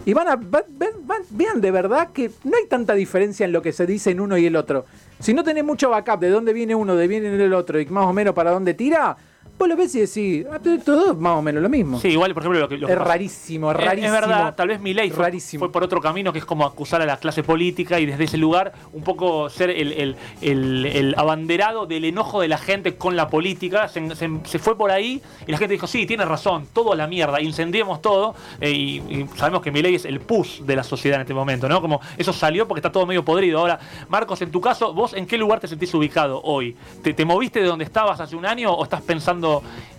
Y 0.06 0.14
van 0.14 0.28
a, 0.28 0.36
va- 0.36 0.64
ven- 0.70 1.08
van- 1.08 1.24
vean 1.32 1.60
de 1.60 1.72
verdad 1.72 2.10
que 2.14 2.30
no 2.44 2.56
hay 2.56 2.68
tanta 2.68 2.94
diferencia 2.94 3.46
en 3.46 3.52
lo 3.52 3.64
que 3.64 3.74
se 3.74 3.88
dice 3.88 4.12
en 4.12 4.20
uno 4.20 4.38
y 4.38 4.46
el 4.46 4.56
otro. 4.56 4.86
Si 5.20 5.34
no 5.34 5.44
tenés 5.44 5.64
mucho 5.64 5.90
backup 5.90 6.20
de 6.20 6.30
dónde 6.30 6.54
viene 6.54 6.76
uno, 6.76 6.96
de 6.96 7.08
viene 7.08 7.28
el 7.44 7.54
otro 7.54 7.80
y 7.80 7.86
más 7.88 8.06
o 8.06 8.14
menos 8.14 8.34
para 8.34 8.52
dónde 8.52 8.74
tira, 8.74 9.18
vos 9.58 9.68
lo 9.68 9.76
ves 9.76 9.96
y 9.96 10.00
decís, 10.02 10.46
ah, 10.52 10.60
pero 10.64 10.82
todo 10.84 11.12
es 11.14 11.18
más 11.18 11.34
o 11.38 11.42
menos 11.42 11.62
lo 11.64 11.70
mismo. 11.70 12.00
Sí, 12.00 12.10
igual, 12.10 12.34
por 12.34 12.44
ejemplo, 12.44 12.60
lo 12.60 12.70
que, 12.70 12.78
lo 12.78 12.88
que 12.88 12.94
es 12.94 13.00
pasa- 13.00 13.10
rarísimo, 13.10 13.72
es 13.72 13.78
rarísimo. 13.78 14.06
Es 14.06 14.22
verdad, 14.22 14.56
tal 14.56 14.68
vez 14.68 14.80
Milei 14.80 15.10
fue, 15.10 15.26
Rarísimo. 15.26 15.60
fue 15.60 15.72
por 15.72 15.84
otro 15.84 16.00
camino 16.02 16.32
que 16.32 16.40
es 16.40 16.46
como 16.46 16.66
acusar 16.66 17.02
a 17.02 17.06
la 17.06 17.18
clase 17.18 17.44
política 17.44 18.00
y 18.00 18.06
desde 18.06 18.26
ese 18.26 18.38
lugar 18.38 18.74
un 18.94 19.04
poco 19.04 19.50
ser 19.50 19.70
el, 19.72 19.92
el- 19.94 20.16
el- 20.42 20.86
el 20.86 21.16
abanderado 21.18 21.86
del 21.86 22.06
enojo 22.06 22.42
de 22.42 22.48
la 22.48 22.58
gente 22.58 22.96
con 22.96 23.16
la 23.16 23.30
política. 23.30 23.88
Se, 23.88 24.16
se- 24.16 24.30
se 24.44 24.60
fue 24.60 24.78
por 24.78 24.92
ahí 24.92 25.22
y 25.48 25.52
la 25.52 25.58
gente 25.58 25.74
dijo, 25.74 25.88
sí, 25.88 26.06
tiene 26.06 26.26
razón, 26.26 26.68
todo 26.74 26.94
a 26.94 26.96
la 26.96 27.08
mierda, 27.08 27.42
incendiemos 27.42 28.02
todo. 28.02 28.36
eh, 28.62 28.72
y, 28.72 28.98
y 29.10 29.28
sabemos 29.36 29.62
que 29.62 29.72
Milei 29.72 29.96
es 29.96 30.06
el 30.06 30.20
push 30.20 30.62
de 30.62 30.76
la 30.76 30.84
sociedad 30.84 31.16
en 31.16 31.22
este 31.22 31.34
momento, 31.34 31.68
¿no? 31.68 31.82
Como 31.82 32.00
eso 32.18 32.32
salió 32.34 32.68
porque 32.68 32.80
está 32.80 32.92
todo 32.92 33.06
medio 33.06 33.24
podrido. 33.26 33.60
Ahora, 33.60 33.80
Marcos, 34.10 34.42
en 34.42 34.52
tu 34.52 34.62
caso, 34.62 34.94
¿vos 34.94 35.14
en 35.14 35.26
qué 35.26 35.38
lugar 35.38 35.60
te 35.60 35.68
sentís 35.68 35.94
ubicado 35.94 36.42
hoy? 36.44 36.76
¿Te, 37.02 37.14
te 37.14 37.26
moviste 37.26 37.60
de 37.62 37.66
donde 37.68 37.86
estabas 37.86 38.20
hace 38.20 38.36
un 38.36 38.46
año 38.46 38.72
o 38.72 38.84
estás 38.84 39.02
pensando 39.02 39.47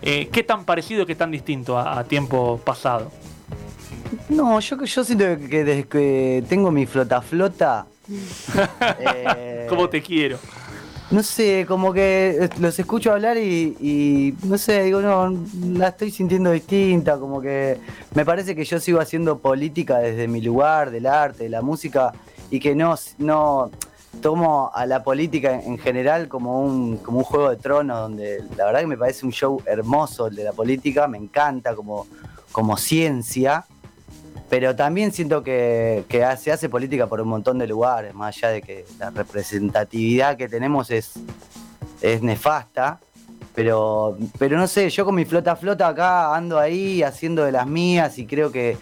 eh, 0.01 0.29
qué 0.31 0.43
tan 0.43 0.63
parecido, 0.65 1.05
qué 1.05 1.15
tan 1.15 1.31
distinto 1.31 1.77
a- 1.77 1.99
a 1.99 2.03
tiempo 2.03 2.59
pasado? 2.63 3.11
No, 4.29 4.59
yo, 4.59 4.83
yo 4.83 5.03
siento 5.03 5.25
que 5.49 5.63
desde 5.63 5.83
que 5.87 6.43
tengo 6.49 6.71
mi 6.71 6.85
flota 6.85 7.21
flota. 7.21 7.85
eh, 8.99 9.65
¿Cómo 9.69 9.87
te 9.89 10.01
quiero? 10.01 10.37
No 11.11 11.23
sé, 11.23 11.65
como 11.67 11.91
que 11.91 12.37
eh, 12.39 12.49
los 12.59 12.77
escucho 12.77 13.11
hablar 13.11 13.35
y, 13.37 13.75
y, 13.81 14.35
no 14.43 14.57
sé, 14.59 14.83
digo, 14.83 15.01
no, 15.01 15.35
la 15.73 15.87
estoy 15.87 16.11
sintiendo 16.11 16.51
distinta, 16.51 17.17
como 17.17 17.41
que 17.41 17.77
me 18.13 18.23
parece 18.25 18.55
que 18.55 18.63
yo 18.63 18.79
sigo 18.79 18.99
haciendo 18.99 19.39
política 19.39 19.97
desde 19.97 20.27
mi 20.27 20.39
lugar, 20.39 20.91
del 20.91 21.07
arte, 21.07 21.45
de 21.45 21.49
la 21.49 21.63
música, 21.63 22.13
y 22.51 22.59
que 22.59 22.75
no, 22.75 22.93
no 23.17 23.71
tomo 24.21 24.71
a 24.73 24.85
la 24.85 25.03
política 25.03 25.61
en 25.61 25.77
general 25.77 26.27
como 26.27 26.61
un, 26.61 26.97
como 26.97 27.19
un 27.19 27.23
juego 27.23 27.49
de 27.49 27.57
tronos, 27.57 27.99
donde 27.99 28.43
la 28.57 28.65
verdad 28.65 28.81
que 28.81 28.87
me 28.87 28.97
parece 28.97 29.25
un 29.25 29.31
show 29.31 29.61
hermoso 29.65 30.27
el 30.27 30.35
de 30.35 30.43
la 30.43 30.53
política, 30.53 31.07
me 31.07 31.17
encanta 31.17 31.75
como, 31.75 32.07
como 32.51 32.75
ciencia, 32.77 33.65
pero 34.49 34.75
también 34.75 35.11
siento 35.11 35.43
que, 35.43 36.05
que 36.09 36.25
se 36.37 36.51
hace 36.51 36.69
política 36.69 37.07
por 37.07 37.21
un 37.21 37.29
montón 37.29 37.59
de 37.59 37.67
lugares, 37.67 38.13
más 38.13 38.35
allá 38.35 38.49
de 38.49 38.61
que 38.61 38.85
la 38.97 39.11
representatividad 39.11 40.37
que 40.37 40.49
tenemos 40.49 40.89
es, 40.89 41.13
es 42.01 42.21
nefasta. 42.21 42.99
Pero, 43.55 44.17
pero 44.37 44.57
no 44.57 44.67
sé, 44.67 44.89
yo 44.89 45.05
con 45.05 45.15
mi 45.15 45.25
flota 45.25 45.55
flota 45.55 45.87
acá 45.89 46.33
ando 46.35 46.57
ahí 46.59 47.03
haciendo 47.03 47.43
de 47.43 47.51
las 47.51 47.67
mías 47.67 48.17
y 48.17 48.25
creo 48.25 48.51
que 48.51 48.77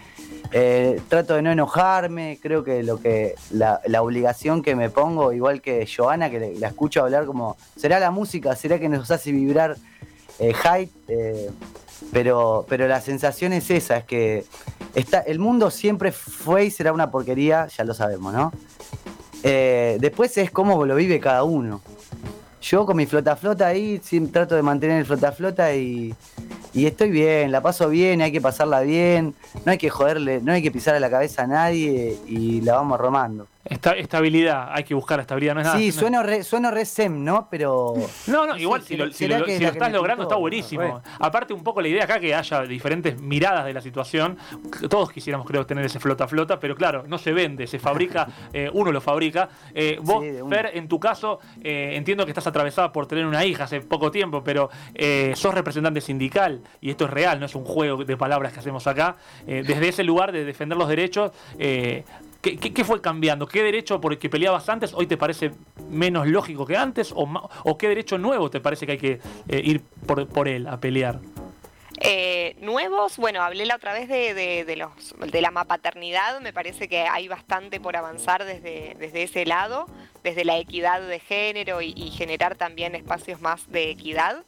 eh, 0.51 1.01
trato 1.07 1.35
de 1.35 1.41
no 1.41 1.51
enojarme, 1.51 2.39
creo 2.41 2.63
que 2.63 2.83
lo 2.83 2.99
que 2.99 3.35
la, 3.51 3.81
obligación 4.01 4.61
que 4.61 4.75
me 4.75 4.89
pongo, 4.89 5.33
igual 5.33 5.61
que 5.61 5.87
Joana, 5.87 6.29
que 6.29 6.55
la 6.57 6.67
escucho 6.67 7.01
hablar 7.01 7.25
como, 7.25 7.57
¿será 7.75 7.99
la 7.99 8.11
música? 8.11 8.55
¿Será 8.55 8.79
que 8.79 8.89
nos 8.89 9.09
hace 9.11 9.31
vibrar 9.31 9.75
eh, 10.39 10.53
hype? 10.53 10.91
Eh, 11.07 11.49
pero, 12.11 12.65
pero 12.69 12.87
la 12.87 13.01
sensación 13.01 13.53
es 13.53 13.69
esa, 13.69 13.97
es 13.97 14.05
que 14.05 14.45
está, 14.95 15.19
el 15.19 15.39
mundo 15.39 15.69
siempre 15.71 16.11
fue 16.11 16.65
y 16.65 16.71
será 16.71 16.93
una 16.93 17.11
porquería, 17.11 17.67
ya 17.67 17.83
lo 17.83 17.93
sabemos, 17.93 18.33
¿no? 18.33 18.51
Eh, 19.43 19.97
después 19.99 20.37
es 20.37 20.51
cómo 20.51 20.85
lo 20.85 20.95
vive 20.95 21.19
cada 21.19 21.43
uno. 21.43 21.81
Yo 22.61 22.85
con 22.85 22.97
mi 22.97 23.05
flota 23.05 23.35
flota 23.35 23.67
ahí 23.67 24.01
trato 24.31 24.55
de 24.55 24.61
mantener 24.61 24.99
el 24.99 25.05
flota 25.05 25.31
flota 25.31 25.73
y, 25.75 26.13
y 26.73 26.85
estoy 26.85 27.09
bien, 27.09 27.51
la 27.51 27.61
paso 27.61 27.89
bien, 27.89 28.21
hay 28.21 28.31
que 28.31 28.41
pasarla 28.41 28.81
bien, 28.81 29.33
no 29.65 29.71
hay 29.71 29.77
que 29.77 29.89
joderle, 29.89 30.41
no 30.41 30.51
hay 30.53 30.61
que 30.61 30.71
pisarle 30.71 30.99
la 30.99 31.09
cabeza 31.09 31.43
a 31.43 31.47
nadie 31.47 32.17
y 32.27 32.61
la 32.61 32.75
vamos 32.75 32.99
romando. 32.99 33.47
Esta- 33.69 33.91
estabilidad, 33.97 34.69
hay 34.71 34.83
que 34.83 34.93
buscar 34.93 35.19
estabilidad, 35.19 35.53
no 35.55 35.61
es 35.61 35.67
nada. 35.67 35.77
Sí, 35.79 35.87
no- 35.87 35.93
sueno 35.93 36.23
re, 36.23 36.43
sueno 36.43 36.71
re 36.71 36.85
sem, 36.85 37.23
¿no? 37.23 37.47
Pero. 37.49 37.93
No, 38.27 38.45
no, 38.45 38.57
igual 38.57 38.81
si 38.81 38.95
¿será- 38.95 39.05
lo, 39.05 39.13
si 39.13 39.27
lo- 39.27 39.45
si 39.45 39.63
estás 39.65 39.91
logrando 39.91 40.23
pintó? 40.23 40.23
está 40.23 40.35
buenísimo. 40.35 41.01
Aparte 41.19 41.53
un 41.53 41.63
poco 41.63 41.81
la 41.81 41.87
idea 41.87 42.03
acá 42.05 42.19
que 42.19 42.33
haya 42.33 42.61
diferentes 42.63 43.19
miradas 43.21 43.65
de 43.65 43.73
la 43.73 43.81
situación. 43.81 44.37
Todos 44.89 45.11
quisiéramos 45.11 45.45
creo 45.47 45.65
tener 45.65 45.85
ese 45.85 45.99
flota 45.99 46.27
flota, 46.27 46.59
pero 46.59 46.75
claro, 46.75 47.03
no 47.07 47.17
se 47.17 47.33
vende, 47.33 47.67
se 47.67 47.79
fabrica, 47.79 48.27
eh, 48.53 48.69
uno 48.73 48.91
lo 48.91 49.01
fabrica. 49.01 49.49
Eh, 49.73 49.99
vos, 50.01 50.23
Sí. 50.23 50.31
Fer, 50.49 50.71
en 50.73 50.87
tu 50.87 50.99
caso, 50.99 51.39
eh, 51.61 51.91
entiendo 51.95 52.25
que 52.25 52.31
estás 52.31 52.47
atravesada 52.47 52.91
por 52.91 53.05
tener 53.07 53.25
una 53.25 53.43
hija 53.45 53.65
hace 53.65 53.81
poco 53.81 54.11
tiempo, 54.11 54.43
pero 54.43 54.69
eh, 54.95 55.33
sos 55.35 55.53
representante 55.53 56.01
sindical 56.01 56.61
y 56.81 56.89
esto 56.89 57.05
es 57.05 57.11
real, 57.11 57.39
no 57.39 57.45
es 57.45 57.55
un 57.55 57.65
juego 57.65 58.03
de 58.03 58.17
palabras 58.17 58.53
que 58.53 58.59
hacemos 58.59 58.87
acá. 58.87 59.17
Eh, 59.45 59.63
desde 59.65 59.89
ese 59.89 60.03
lugar 60.03 60.31
de 60.31 60.45
defender 60.45 60.77
los 60.77 60.87
derechos, 60.87 61.31
eh, 61.59 62.03
¿Qué, 62.55 62.83
fue 62.85 63.01
cambiando? 63.01 63.47
¿Qué 63.47 63.61
derecho 63.63 63.99
por 63.99 64.13
el 64.13 64.19
que 64.19 64.29
peleabas 64.29 64.69
antes 64.69 64.93
hoy 64.93 65.07
te 65.07 65.17
parece 65.17 65.51
menos 65.89 66.27
lógico 66.27 66.65
que 66.65 66.77
antes? 66.77 67.11
¿O, 67.11 67.29
o 67.63 67.77
qué 67.77 67.89
derecho 67.89 68.17
nuevo 68.17 68.49
te 68.49 68.61
parece 68.61 68.85
que 68.85 68.91
hay 68.93 68.97
que 68.97 69.19
eh, 69.49 69.61
ir 69.63 69.81
por, 70.05 70.27
por 70.27 70.47
él 70.47 70.67
a 70.67 70.79
pelear? 70.79 71.19
Eh, 71.99 72.55
nuevos, 72.61 73.17
bueno, 73.17 73.41
hablé 73.41 73.65
la 73.65 73.75
otra 73.75 73.91
vez 73.91 74.07
de, 74.07 74.33
de, 74.33 74.65
de 74.65 74.75
los, 74.75 75.15
de 75.19 75.41
la 75.41 75.49
mapaternidad, 75.49 76.39
me 76.41 76.53
parece 76.53 76.87
que 76.87 77.01
hay 77.01 77.27
bastante 77.27 77.79
por 77.79 77.97
avanzar 77.97 78.45
desde, 78.45 78.95
desde 78.99 79.23
ese 79.23 79.45
lado, 79.45 79.87
desde 80.23 80.45
la 80.45 80.57
equidad 80.57 81.01
de 81.01 81.19
género 81.19 81.81
y 81.81 82.11
generar 82.11 82.55
también 82.55 82.93
espacios 82.93 83.41
más 83.41 83.69
de 83.71 83.89
equidad. 83.89 84.45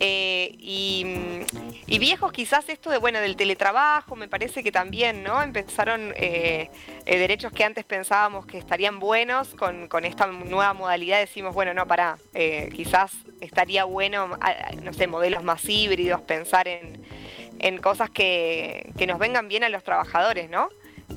Eh, 0.00 0.54
y, 0.58 1.04
mm, 1.04 1.40
y 1.86 1.98
viejos 1.98 2.32
quizás 2.32 2.68
esto 2.68 2.90
de, 2.90 2.98
bueno, 2.98 3.20
del 3.20 3.36
teletrabajo, 3.36 4.16
me 4.16 4.28
parece 4.28 4.62
que 4.62 4.72
también, 4.72 5.22
¿no? 5.22 5.42
Empezaron 5.42 6.12
eh, 6.16 6.70
eh, 7.04 7.18
derechos 7.18 7.52
que 7.52 7.64
antes 7.64 7.84
pensábamos 7.84 8.46
que 8.46 8.58
estarían 8.58 8.98
buenos, 8.98 9.54
con, 9.54 9.88
con 9.88 10.04
esta 10.04 10.26
nueva 10.26 10.72
modalidad 10.74 11.18
decimos, 11.18 11.54
bueno, 11.54 11.74
no, 11.74 11.86
para, 11.86 12.18
quizás 12.74 13.12
estaría 13.40 13.84
bueno, 13.84 14.30
a- 14.40 14.50
a- 14.50 14.72
no 14.82 14.92
sé, 14.92 15.06
modelos 15.06 15.42
más 15.44 15.64
híbridos, 15.68 16.20
pensar 16.22 16.68
en, 16.68 17.02
en 17.58 17.78
cosas 17.78 18.10
que, 18.10 18.92
que 18.98 19.06
nos 19.06 19.18
vengan 19.18 19.48
bien 19.48 19.64
a 19.64 19.68
los 19.68 19.84
trabajadores, 19.84 20.48
¿no? 20.50 20.68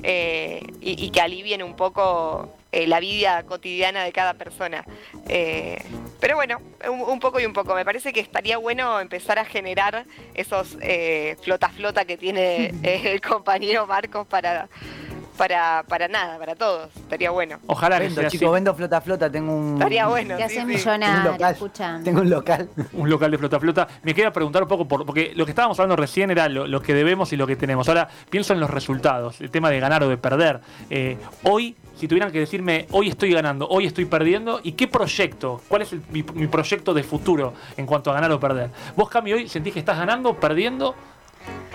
Y 0.02 1.10
que 1.10 1.20
alivien 1.20 1.62
un 1.62 1.74
poco 1.76 2.54
eh, 2.72 2.86
la 2.86 3.00
vida 3.00 3.42
cotidiana 3.44 4.04
de 4.04 4.12
cada 4.12 4.34
persona. 4.34 4.84
Eh, 5.28 5.82
pero 6.20 6.36
bueno, 6.36 6.60
un, 6.88 7.00
un 7.00 7.20
poco 7.20 7.40
y 7.40 7.46
un 7.46 7.52
poco. 7.52 7.74
Me 7.74 7.84
parece 7.84 8.12
que 8.12 8.20
estaría 8.20 8.58
bueno 8.58 9.00
empezar 9.00 9.38
a 9.38 9.44
generar 9.44 10.04
esos 10.34 10.76
eh, 10.80 11.36
flota 11.42 11.68
flota 11.70 12.04
que 12.04 12.16
tiene 12.16 12.72
el 12.82 13.20
compañero 13.20 13.86
Marcos 13.86 14.26
para, 14.26 14.68
para, 15.40 15.82
para 15.88 16.06
nada, 16.06 16.38
para 16.38 16.54
todos. 16.54 16.94
Estaría 16.94 17.30
bueno. 17.30 17.58
Ojalá 17.66 17.96
que 17.96 18.04
Vendo, 18.08 18.20
sea 18.20 18.28
chicos, 18.30 18.46
así. 18.48 18.54
vendo 18.54 18.74
flota 18.74 19.00
flota, 19.00 19.30
tengo 19.32 19.54
un. 19.56 19.72
Estaría 19.72 20.06
bueno. 20.06 20.36
Te 20.36 20.48
sí, 20.50 20.58
haces 20.58 20.58
sí. 20.58 20.58
Tengo 20.60 20.68
un 20.68 20.76
millonario, 21.00 21.32
local. 21.32 21.52
escucha. 21.54 22.00
Tengo 22.04 22.20
un 22.20 22.28
local. 22.30 22.68
Un 22.92 23.08
local 23.08 23.30
de 23.30 23.38
flota 23.38 23.58
flota. 23.58 23.88
Me 24.02 24.12
queda 24.14 24.30
preguntar 24.32 24.62
un 24.62 24.68
poco, 24.68 24.86
por, 24.86 25.06
porque 25.06 25.32
lo 25.34 25.46
que 25.46 25.52
estábamos 25.52 25.78
hablando 25.80 25.96
recién 25.96 26.30
era 26.30 26.46
lo, 26.50 26.66
lo 26.66 26.82
que 26.82 26.92
debemos 26.92 27.32
y 27.32 27.38
lo 27.38 27.46
que 27.46 27.56
tenemos. 27.56 27.88
Ahora 27.88 28.06
pienso 28.28 28.52
en 28.52 28.60
los 28.60 28.68
resultados, 28.68 29.40
el 29.40 29.50
tema 29.50 29.70
de 29.70 29.80
ganar 29.80 30.02
o 30.02 30.08
de 30.10 30.18
perder. 30.18 30.60
Eh, 30.90 31.16
hoy, 31.44 31.74
si 31.96 32.06
tuvieran 32.06 32.30
que 32.30 32.38
decirme, 32.40 32.86
hoy 32.90 33.08
estoy 33.08 33.32
ganando, 33.32 33.66
hoy 33.68 33.86
estoy 33.86 34.04
perdiendo, 34.04 34.60
¿y 34.62 34.72
qué 34.72 34.88
proyecto? 34.88 35.62
¿Cuál 35.68 35.82
es 35.82 35.92
el- 35.94 36.02
mi, 36.10 36.22
mi 36.34 36.48
proyecto 36.48 36.92
de 36.92 37.02
futuro 37.02 37.54
en 37.78 37.86
cuanto 37.86 38.10
a 38.10 38.14
ganar 38.14 38.30
o 38.32 38.38
perder? 38.38 38.68
¿Vos, 38.94 39.08
Cami, 39.08 39.32
hoy 39.32 39.48
sentís 39.48 39.72
que 39.72 39.78
estás 39.80 39.96
ganando, 39.96 40.34
perdiendo? 40.34 40.94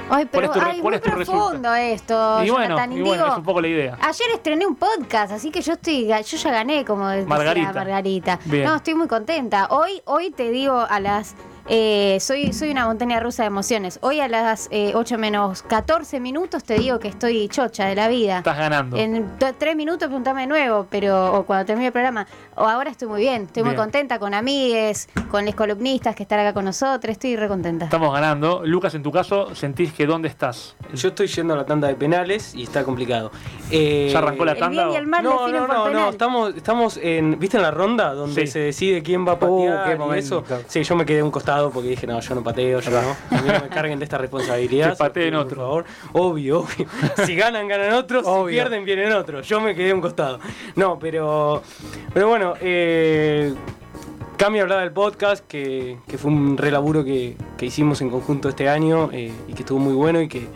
Ay, 0.08 0.28
¿Cuál 0.28 0.30
pero 0.30 0.46
es 0.46 0.52
tu 0.52 0.60
re- 0.60 0.66
ay, 0.66 0.80
cuál 0.82 0.92
muy 0.92 0.96
es 0.96 1.02
tu 1.02 1.10
profundo 1.12 1.74
esto, 1.74 2.44
y 2.44 2.50
bueno, 2.52 2.76
Jonathan. 2.76 2.92
y 2.92 2.96
Y 2.98 3.02
bueno, 3.02 3.24
digo, 3.24 3.34
es 3.34 3.38
un 3.40 3.44
poco 3.44 3.62
la 3.62 3.68
idea. 3.68 3.98
Ayer 4.02 4.28
estrené 4.36 4.68
un 4.68 4.76
podcast, 4.76 5.32
así 5.32 5.50
que 5.50 5.62
yo 5.62 5.74
estoy, 5.74 6.08
yo 6.08 6.38
ya 6.38 6.52
gané, 6.52 6.86
como 6.86 7.08
decía 7.10 7.28
Margarita. 7.28 7.74
Margarita. 7.74 8.40
Bien. 8.46 8.66
No, 8.66 8.76
estoy 8.76 8.94
muy 8.94 9.08
contenta. 9.08 9.68
Hoy, 9.72 10.02
hoy 10.06 10.30
te 10.30 10.52
digo 10.52 10.86
a 10.88 11.00
las 11.00 11.34
Eh, 11.68 12.18
soy, 12.22 12.54
soy 12.54 12.70
una 12.70 12.86
montaña 12.86 13.20
rusa 13.20 13.42
de 13.42 13.48
emociones. 13.48 13.98
Hoy 14.04 14.20
a 14.20 14.28
las 14.28 14.68
eh, 14.70 14.92
8 14.94 15.18
menos 15.18 15.64
14 15.64 16.20
minutos 16.20 16.64
te 16.64 16.76
digo 16.78 17.00
que 17.00 17.08
estoy 17.08 17.48
chocha 17.50 17.88
de 17.88 17.96
la 17.96 18.08
vida. 18.08 18.38
Estás 18.40 18.58
ganando. 18.58 18.98
En 18.98 19.32
3 19.40 19.76
minutos 19.76 20.08
preguntame 20.08 20.42
de 20.42 20.48
nuevo, 20.48 20.86
pero 20.92 21.34
o 21.34 21.44
cuando 21.46 21.66
termine 21.66 21.88
el 21.88 21.92
programa. 21.94 22.28
O 22.56 22.66
ahora 22.66 22.92
estoy 22.92 23.08
muy 23.08 23.22
bien, 23.22 23.44
estoy 23.44 23.64
muy 23.64 23.76
contenta 23.76 24.20
con 24.20 24.34
amigues, 24.36 25.10
con 25.32 25.44
los 25.46 25.56
columnistas 25.56 26.16
que 26.16 26.24
están 26.24 26.40
acá 26.40 26.54
con 26.54 26.66
nosotros, 26.66 27.12
estoy 27.12 27.36
re 27.36 27.48
contenta. 27.48 27.86
Estamos 27.86 28.14
ganando. 28.14 28.62
Lucas, 28.64 28.94
en 28.94 29.02
tu 29.02 29.12
caso, 29.12 29.56
¿sentís 29.56 29.92
que 29.92 30.06
dónde 30.06 30.28
estás? 30.28 30.76
Yo 30.94 31.10
estoy 31.10 31.28
yendo 31.28 31.56
a 31.56 31.58
la 31.58 31.66
tanda 31.66 31.88
de 31.88 31.96
penales 31.96 32.54
y 32.54 32.62
está 32.64 32.84
complicado. 32.84 33.32
Eh, 33.72 34.10
¿Ya 34.12 34.20
arrancó 34.20 34.46
la 34.46 34.52
El 34.52 34.70
bien 34.70 34.92
y 34.92 34.96
el 34.96 35.08
mal 35.08 35.24
No, 35.24 35.32
no, 35.32 35.38
por 35.38 35.52
no, 35.52 35.84
penal. 35.86 35.94
no, 35.94 36.10
estamos, 36.10 36.56
estamos 36.56 36.98
en, 37.02 37.40
¿viste 37.40 37.58
en 37.58 37.64
la 37.64 37.72
ronda? 37.72 38.14
Donde 38.14 38.46
Sí. 38.46 38.52
se 38.52 38.60
decide 38.60 39.02
quién 39.02 39.28
va 39.28 39.34
a 39.34 39.40
patear 39.40 39.98
qué 39.98 40.16
y 40.16 40.20
eso. 40.20 40.44
Sí, 40.68 40.84
yo 40.84 40.96
me 40.96 41.06
quedé 41.06 41.22
a 41.22 41.26
un 41.26 41.32
costado 41.32 41.55
porque 41.72 41.90
dije, 41.90 42.06
no, 42.08 42.20
yo 42.20 42.36
no 42.36 42.44
pateo, 42.44 42.80
yo 42.80 42.92
no. 42.92 42.98
A 43.00 43.42
mí 43.42 43.48
no 43.48 43.60
me 43.62 43.68
carguen 43.70 44.00
de 44.00 44.06
esta 44.06 44.18
responsabilidad. 44.18 44.90
Que 44.92 44.96
pateen 44.98 45.34
por 45.34 45.42
otro. 45.44 45.56
favor. 45.58 45.86
Obvio, 46.14 46.60
obvio. 46.62 46.86
Si 47.26 47.36
ganan, 47.36 47.68
ganan 47.68 47.94
otros, 47.94 48.24
Obvio. 48.26 48.48
si 48.50 48.54
pierden, 48.56 48.86
vienen 48.86 49.12
otros. 49.14 49.48
Yo 49.48 49.60
me 49.62 49.74
quedé 49.76 49.92
a 49.92 49.96
un 49.96 50.02
costado. 50.02 50.40
No, 50.76 50.98
pero, 51.00 51.62
pero 52.14 52.28
bueno, 52.28 52.54
eh, 52.62 53.54
Cami 54.38 54.60
hablaba 54.60 54.82
del 54.82 54.92
podcast, 54.92 55.46
que, 55.48 55.98
que 56.08 56.18
fue 56.18 56.30
un 56.32 56.58
relaburo 56.58 57.04
que, 57.06 57.38
que 57.58 57.66
hicimos 57.68 58.02
en 58.02 58.10
conjunto 58.10 58.50
este 58.50 58.68
año 58.70 59.10
eh, 59.14 59.32
y 59.48 59.54
que 59.54 59.62
estuvo 59.64 59.80
muy 59.80 59.94
bueno 59.94 60.22
y 60.22 60.28
que 60.28 60.48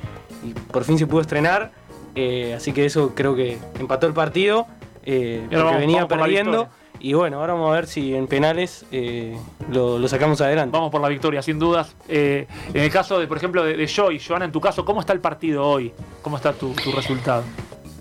y 0.44 0.54
por 0.54 0.84
fin 0.84 0.98
se 0.98 1.08
pudo 1.08 1.22
estrenar. 1.22 1.72
Eh, 2.16 2.54
así 2.56 2.74
que 2.74 2.86
eso 2.86 3.14
creo 3.16 3.36
que 3.36 3.58
empató 3.80 4.08
el 4.08 4.14
partido, 4.14 4.66
eh, 5.06 5.42
porque 5.44 5.56
vamos- 5.64 5.80
venía 5.80 5.96
vamos 5.98 6.10
por 6.10 6.20
perdiendo. 6.20 6.70
Y 7.00 7.14
bueno, 7.14 7.40
ahora 7.40 7.54
vamos 7.54 7.72
a 7.72 7.76
ver 7.76 7.88
si 7.88 8.14
en 8.14 8.28
penales 8.28 8.86
eh, 8.92 9.38
lo, 9.70 9.98
lo 9.98 10.08
sacamos 10.08 10.42
adelante. 10.42 10.72
Vamos 10.74 10.92
por 10.92 11.02
la 11.02 11.08
victoria, 11.08 11.42
sin 11.42 11.58
dudas. 11.58 11.96
Eh, 12.08 12.48
en 12.74 12.82
el 12.82 12.92
caso 12.92 13.20
de, 13.20 13.28
por 13.28 13.38
ejemplo, 13.38 13.64
de, 13.64 13.78
de 13.78 13.88
Joy, 13.88 14.20
Joana, 14.20 14.46
en 14.46 14.52
tu 14.52 14.60
caso, 14.60 14.84
¿cómo 14.84 15.00
está 15.00 15.14
el 15.14 15.22
partido 15.22 15.66
hoy? 15.66 15.94
¿Cómo 16.22 16.38
está 16.38 16.54
tu, 16.54 16.74
tu 16.74 16.92
resultado? 16.92 17.44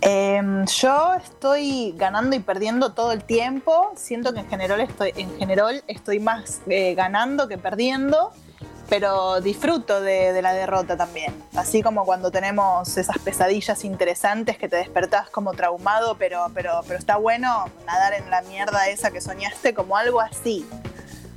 Em, 0.01 0.64
yo 0.66 1.14
estoy 1.14 1.92
ganando 1.96 2.36
y 2.36 2.40
perdiendo 2.40 2.92
todo 2.92 3.12
el 3.12 3.24
tiempo. 3.24 3.92
Siento 3.96 4.32
que 4.32 4.40
en 4.40 4.49
general 4.49 4.80
estoy, 4.80 5.12
en 5.16 5.36
general 5.38 5.82
estoy 5.86 6.20
más 6.20 6.61
eh, 6.68 6.94
ganando 6.94 7.49
que 7.49 7.59
perdiendo, 7.59 8.32
pero 8.89 9.41
disfruto 9.41 10.01
de, 10.01 10.41
la 10.41 10.53
derrota 10.53 10.97
también. 10.97 11.34
Así 11.55 11.82
como 11.82 12.05
cuando 12.05 12.30
tenemos 12.30 12.97
esas 12.97 13.18
pesadillas 13.18 13.84
interesantes 13.84 14.57
que 14.57 14.68
te 14.68 14.76
despertás 14.76 15.28
como 15.30 15.53
traumado, 15.53 16.16
pero, 16.16 16.47
pero, 16.55 16.80
pero 16.86 16.99
está 16.99 17.16
bueno 17.16 17.66
nadar 17.86 18.14
en 18.14 18.30
la 18.30 18.43
mierda 18.43 18.89
esa 18.89 19.11
que 19.11 19.20
soñaste, 19.20 19.74
como 19.74 19.97
algo 19.97 20.20
así. 20.20 20.66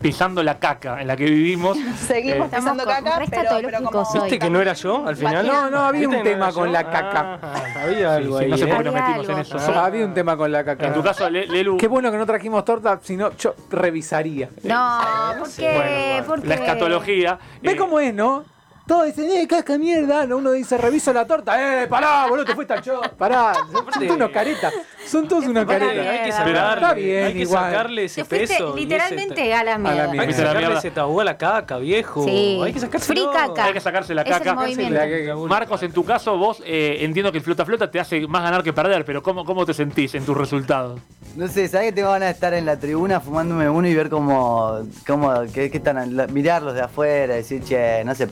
Pisando 0.02 0.42
la 0.44 0.58
caca 0.60 1.00
en 1.02 1.08
la 1.08 1.16
que 1.16 1.26
vivimos. 1.26 1.78
Seguimos 2.08 2.48
Eh, 2.48 2.56
pisando 2.56 2.84
caca, 2.86 3.22
pero, 3.30 3.82
como... 3.92 4.14
¿Viste 4.14 4.40
que 4.40 4.50
no 4.50 4.62
era 4.62 4.74
yo 4.74 5.08
al 5.08 5.16
final? 5.16 5.46
No, 5.46 5.70
no, 5.70 5.80
había 5.86 6.08
un 6.08 6.16
¿Viste 6.16 6.24
que 6.30 6.36
no 6.36 6.36
tema 6.48 6.54
con 6.54 6.66
yo? 6.68 6.72
la 6.74 6.84
caca. 6.90 7.40
Ah, 7.42 7.64
había 7.84 8.16
algo 8.16 8.38
sí, 8.40 8.44
ahí. 8.46 8.50
no 8.52 8.58
sé 8.58 8.64
¿eh? 8.64 8.68
por 8.68 8.78
qué 8.78 8.84
nos 8.86 8.96
Había 8.96 9.18
metimos 9.18 9.30
en 9.30 9.40
eso. 9.60 9.72
Ah, 9.74 9.86
había 9.86 10.06
un 10.06 10.14
tema 10.14 10.36
con 10.38 10.52
la 10.52 10.64
caca. 10.64 10.88
En 10.88 10.94
tu 10.94 11.04
caso, 11.04 11.30
Le- 11.30 11.48
Lelu, 11.48 11.78
Qué 11.78 11.88
bueno 11.88 12.12
que 12.12 12.18
no 12.18 12.26
trajimos 12.26 12.66
torta, 12.66 13.00
sino 13.04 13.32
yo 13.38 13.54
revisaría. 13.70 14.50
No, 14.64 15.00
¿por 15.40 15.50
qué? 15.52 15.74
bueno, 15.76 16.26
¿Por 16.28 16.48
la 16.48 16.56
qué? 16.56 16.62
escatología. 16.64 17.40
¿Ves 17.62 17.74
eh, 17.74 17.78
cómo 17.78 18.00
es, 18.00 18.14
no? 18.14 18.44
Todos 18.88 19.06
dicen, 19.06 19.32
eh, 19.32 19.48
casca 19.48 19.78
mierda. 19.78 20.26
No, 20.26 20.38
Uno 20.38 20.52
dice, 20.52 20.78
reviso 20.78 21.14
la 21.14 21.26
torta. 21.26 21.84
Eh, 21.84 21.88
pará, 21.88 22.26
boludo, 22.28 22.46
te 22.46 22.56
fuiste 22.56 22.74
al 22.74 22.82
show. 22.82 23.00
Pará, 23.18 23.54
son 23.72 23.86
todos 23.86 24.10
unos 24.16 24.32
caretas. 24.32 24.74
Son 25.06 25.28
todos 25.28 25.46
unos 25.46 25.64
a 25.64 25.66
la 25.66 25.80
caretas. 25.80 26.08
Hay 26.08 26.24
que 26.26 26.32
sacarle, 26.32 26.74
Está 26.74 26.94
bien, 26.94 27.26
hay 27.26 27.34
que 27.34 27.40
igual. 27.40 27.64
sacarle 27.64 28.04
ese 28.06 28.24
Te 28.24 28.30
peso. 28.40 28.76
literalmente 28.76 29.42
ese- 29.42 29.54
a 29.54 29.64
la 29.64 29.78
mierda. 29.78 30.08
mierda. 30.08 30.22
Hay 30.24 30.28
que 30.28 30.34
a 30.36 30.44
la 30.46 30.54
sacarle 30.54 30.78
ese 30.80 30.92
tabú 30.92 31.20
a 31.22 31.24
la 31.24 31.38
caca, 31.38 31.78
viejo. 31.78 32.24
Sí. 32.26 32.60
Hay 32.64 32.74
que 32.74 32.80
sacarse 32.80 33.08
Free 33.08 33.26
caca. 33.32 33.66
Hay 33.66 33.74
que 33.74 33.80
sacarse 33.80 34.14
la 34.14 34.24
caca. 34.24 34.54
La. 34.56 35.36
Marcos, 35.48 35.84
en 35.84 35.94
tu 35.94 36.04
caso, 36.04 36.38
vos 36.38 36.62
eh, 36.66 36.98
entiendo 37.02 37.32
que 37.32 37.38
el 37.38 37.44
flota 37.44 37.66
flota 37.66 37.90
te 37.90 38.00
hace 38.00 38.28
más 38.28 38.44
ganar 38.44 38.64
que 38.64 38.74
perder, 38.74 39.06
pero 39.06 39.24
¿cómo, 39.24 39.46
cómo 39.46 39.66
te 39.66 39.74
sentís 39.74 40.16
en 40.16 40.26
tus 40.26 40.36
resultados? 40.36 41.00
No 41.36 41.48
sé, 41.48 41.68
¿sabes 41.70 41.88
que 41.88 41.94
tengo 41.94 42.10
ganas 42.12 42.28
de 42.28 42.34
estar 42.34 42.54
en 42.54 42.66
la 42.66 42.78
tribuna 42.78 43.22
fumándome 43.22 43.70
uno 43.70 43.88
y 43.88 43.96
ver 43.96 44.10
cómo, 44.10 44.80
cómo 45.08 45.32
qué, 45.54 45.72
qué 45.72 45.78
están, 45.78 46.16
la- 46.18 46.28
mirarlos 46.28 46.74
de 46.74 46.82
afuera 46.82 47.36
y 47.36 47.38
decir, 47.38 47.64
che, 47.64 48.04
no 48.04 48.14
se 48.16 48.28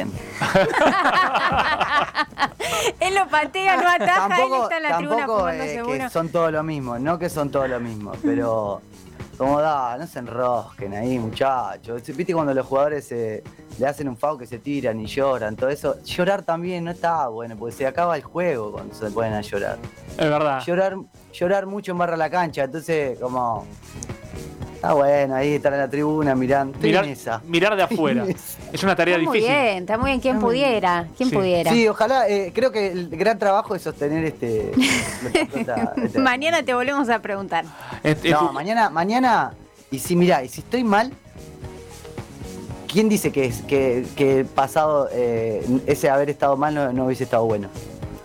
Él 3.00 3.14
lo 3.14 3.28
patea, 3.28 3.76
no 3.76 3.88
ataja, 3.88 4.26
él 4.26 4.30
tampoco 4.30 4.62
está 4.64 4.76
en 4.76 4.82
la 4.82 4.98
tribuna 4.98 5.16
tampoco 5.18 5.38
fumándose 5.40 5.80
eh, 5.80 5.98
que 5.98 6.10
son 6.10 6.28
todos 6.28 6.52
lo 6.52 6.62
mismo, 6.62 6.98
no 6.98 7.18
que 7.18 7.28
son 7.28 7.50
todos 7.50 7.68
lo 7.68 7.80
mismo, 7.80 8.12
pero 8.22 8.80
como 9.36 9.60
da, 9.60 9.96
no 9.98 10.06
se 10.06 10.20
enrosquen 10.20 10.94
ahí, 10.94 11.18
muchachos. 11.18 12.02
Viste 12.14 12.32
cuando 12.32 12.54
los 12.54 12.66
jugadores 12.66 13.10
eh, 13.12 13.42
le 13.78 13.86
hacen 13.86 14.08
un 14.08 14.16
foul 14.16 14.38
que 14.38 14.46
se 14.46 14.58
tiran 14.58 15.00
y 15.00 15.06
lloran, 15.06 15.56
todo 15.56 15.70
eso. 15.70 15.96
Llorar 16.04 16.42
también 16.42 16.84
no 16.84 16.90
está 16.90 17.28
bueno, 17.28 17.56
porque 17.56 17.74
se 17.74 17.86
acaba 17.86 18.16
el 18.16 18.22
juego 18.22 18.72
cuando 18.72 18.94
se 18.94 19.10
ponen 19.10 19.34
a 19.34 19.40
llorar. 19.40 19.78
Es 20.10 20.30
verdad. 20.30 20.62
Llorar, 20.64 20.96
llorar 21.32 21.66
mucho 21.66 21.92
embarra 21.92 22.16
la 22.16 22.30
cancha, 22.30 22.64
entonces 22.64 23.18
como. 23.18 23.66
Está 24.82 24.94
bueno, 24.94 25.36
ahí 25.36 25.52
estar 25.54 25.72
en 25.72 25.78
la 25.78 25.88
tribuna 25.88 26.34
mirando. 26.34 26.76
Mirar, 26.80 27.06
mirar 27.46 27.76
de 27.76 27.82
afuera. 27.84 28.26
Es 28.72 28.82
una 28.82 28.96
tarea 28.96 29.14
Está 29.16 29.28
muy 29.28 29.38
difícil. 29.38 29.56
bien, 29.56 29.76
está 29.78 29.96
muy 29.96 30.10
bien. 30.10 30.20
¿Quién 30.20 30.34
Está 30.34 30.44
muy 30.44 30.54
pudiera? 30.56 31.06
¿Quién 31.16 31.28
Sí. 31.30 31.34
pudiera? 31.36 31.70
Sí, 31.72 31.86
ojalá, 31.86 32.28
eh, 32.28 32.50
creo 32.52 32.72
que 32.72 32.88
el 32.90 33.08
gran 33.10 33.38
trabajo 33.38 33.76
es 33.76 33.82
sostener 33.82 34.24
este. 34.24 34.72
esta- 35.54 35.94
esta- 35.96 36.18
Mañana 36.18 36.64
te 36.64 36.74
volvemos 36.74 37.08
a 37.10 37.20
preguntar. 37.20 37.64
No, 38.28 38.52
mañana, 38.52 38.90
mañana, 38.90 39.52
y 39.92 40.00
si 40.00 40.16
mirá, 40.16 40.42
y 40.42 40.48
si 40.48 40.62
estoy 40.62 40.82
mal, 40.82 41.12
¿quién 42.88 43.08
dice 43.08 43.30
que, 43.30 43.44
es, 43.46 43.62
que, 43.62 44.04
que 44.16 44.40
el 44.40 44.46
pasado, 44.46 45.08
eh, 45.12 45.64
ese 45.86 46.10
haber 46.10 46.28
estado 46.28 46.56
mal 46.56 46.74
no, 46.74 46.92
no 46.92 47.04
hubiese 47.06 47.22
estado 47.22 47.44
bueno? 47.44 47.68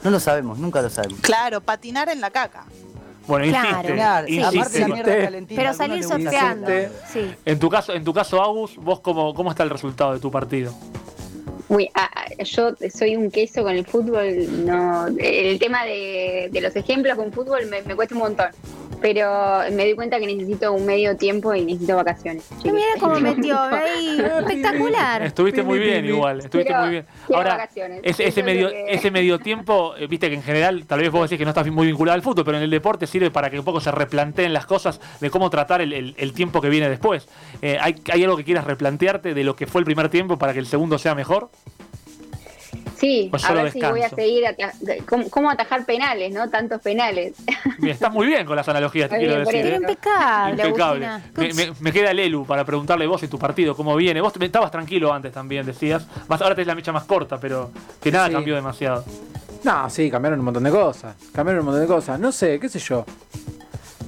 No 0.04 0.10
lo 0.10 0.20
sabemos, 0.20 0.58
nunca 0.58 0.82
lo 0.82 0.90
sabemos. 0.90 1.20
Claro, 1.22 1.62
patinar 1.62 2.10
en 2.10 2.20
la 2.20 2.32
caca. 2.32 2.66
Bueno, 3.28 3.46
Claro. 3.52 4.28
insiste. 4.28 4.34
Sí. 4.34 4.40
aparte 4.40 4.56
insiste. 4.56 4.80
la 4.80 4.88
mierda 4.88 5.00
Insiste. 5.12 5.24
calentita. 5.26 5.62
Pero 5.62 5.74
salir 5.74 6.04
sorteando. 6.04 6.68
Sí. 7.12 7.32
En 7.46 7.60
tu 7.60 7.70
caso, 7.70 7.94
en 7.94 8.04
tu 8.04 8.14
caso, 8.14 8.42
Agus, 8.42 8.76
vos 8.78 9.00
cómo, 9.02 9.34
cómo 9.34 9.50
está 9.52 9.64
el 9.64 9.70
resultado 9.70 10.14
de 10.14 10.20
tu 10.20 10.32
partido? 10.32 10.74
Uy, 11.70 11.90
ah, 11.96 12.10
ah, 12.16 12.44
yo 12.44 12.74
soy 12.90 13.18
un 13.18 13.30
queso 13.30 13.62
con 13.62 13.74
el 13.76 13.86
fútbol, 13.86 14.66
no, 14.66 15.08
el 15.08 15.60
tema 15.60 15.84
de, 15.84 16.48
de 16.50 16.62
los 16.62 16.74
ejemplos 16.78 17.16
con 17.18 17.34
fútbol 17.34 17.66
me, 17.66 17.82
me 17.82 17.94
cuesta 17.94 18.16
un 18.16 18.22
montón, 18.22 18.48
pero 19.02 19.60
me 19.72 19.84
doy 19.86 19.96
cuenta 19.96 20.20
que 20.20 20.26
necesito 20.28 20.74
un 20.74 20.86
medio 20.86 21.16
tiempo 21.18 21.54
y 21.54 21.64
necesito 21.66 21.96
vacaciones. 21.96 22.44
Y 22.52 22.56
chicos. 22.64 22.74
mira 22.74 22.88
cómo 23.00 23.20
metió 23.20 23.60
ahí. 23.60 24.20
Espectacular. 24.40 25.24
Estuviste 25.24 25.64
muy 25.64 25.80
bien 25.80 26.06
igual, 26.06 26.40
estuviste 26.40 26.74
muy 26.76 26.90
bien. 26.90 27.06
Ahora, 27.34 27.70
ese, 28.04 28.28
ese 28.28 28.44
medio, 28.44 28.70
que- 28.70 28.86
ese 28.90 29.12
medio 29.12 29.40
tiempo, 29.40 29.96
eh, 29.98 30.08
viste 30.08 30.30
que 30.30 30.36
en 30.36 30.44
general, 30.44 30.86
tal 30.86 31.00
vez 31.00 31.12
vos 31.12 31.30
decís 31.30 31.38
que 31.40 31.46
no 31.46 31.52
estás 31.52 31.68
muy 31.72 31.88
vinculado 31.88 32.16
al 32.16 32.22
fútbol, 32.22 32.46
pero 32.46 32.58
en 32.58 32.64
el 32.64 32.70
deporte 32.70 33.08
sirve 33.08 33.32
para 33.32 33.50
que 33.50 33.60
un 33.60 33.66
poco 33.66 33.80
se 33.80 33.92
replanteen 33.92 34.54
las 34.54 34.66
cosas 34.66 35.00
de 35.20 35.30
cómo 35.30 35.50
tratar 35.50 35.82
el, 35.82 35.94
el- 35.94 36.16
el 36.18 36.34
tiempo 36.34 36.62
que 36.62 36.70
viene 36.70 36.90
después. 36.90 37.28
Eh, 37.62 37.78
¿hay, 37.80 37.96
¿Hay 38.12 38.24
algo 38.24 38.38
que 38.38 38.44
quieras 38.44 38.66
replantearte 38.66 39.34
de 39.34 39.44
lo 39.44 39.56
que 39.56 39.68
fue 39.68 39.80
el 39.82 39.86
primer 39.86 40.10
tiempo 40.10 40.38
para 40.38 40.54
que 40.54 40.60
el 40.60 40.66
segundo 40.68 40.98
sea 40.98 41.16
mejor? 41.16 41.50
Sí, 43.00 43.30
o 43.32 43.36
a 43.36 43.40
solo 43.40 43.64
ver 43.64 43.72
si 43.72 43.80
voy 43.82 44.02
a 44.02 44.10
seguir 44.10 44.48
ata- 44.48 44.74
cómo, 45.08 45.30
cómo 45.30 45.52
atajar 45.52 45.86
penales, 45.86 46.34
¿no? 46.34 46.50
Tantos 46.50 46.82
penales. 46.82 47.36
Bien, 47.78 47.94
Estás 47.94 48.12
muy 48.12 48.26
bien 48.26 48.46
con 48.46 48.56
las 48.56 48.68
analogías, 48.68 49.10
te 49.10 49.18
quiero 49.20 49.38
decir. 49.40 49.62
Pero 49.62 49.76
¿eh? 49.76 49.80
impecable. 50.56 51.08
Me, 51.36 51.54
me- 51.54 51.74
me 51.80 51.92
queda 51.92 52.12
Lelu 52.14 52.46
para 52.46 52.66
preguntarle 52.66 53.06
vos 53.06 53.22
y 53.24 53.28
tu 53.28 53.38
partido, 53.38 53.76
cómo 53.76 53.96
viene. 53.96 54.20
Vos 54.22 54.34
estabas 54.40 54.72
tranquilo 54.72 55.14
antes 55.14 55.32
también, 55.32 55.66
decías. 55.66 56.08
Más, 56.28 56.42
ahora 56.42 56.56
tenés 56.56 56.68
la 56.68 56.76
mecha 56.76 56.92
más 56.92 57.04
corta, 57.04 57.40
pero 57.40 57.72
que 58.02 58.12
nada 58.12 58.28
Sí. 58.28 58.34
cambió 58.34 58.56
demasiado. 58.56 59.04
No, 59.64 59.90
sí, 59.90 60.10
cambiaron 60.10 60.40
un 60.40 60.46
montón 60.46 60.64
de 60.64 60.72
cosas. 60.72 61.16
Cambiaron 61.34 61.60
un 61.60 61.66
montón 61.66 61.82
de 61.82 61.88
cosas. 61.88 62.20
No 62.20 62.32
sé, 62.32 62.60
qué 62.60 62.68
sé 62.70 62.80
yo. 62.80 63.06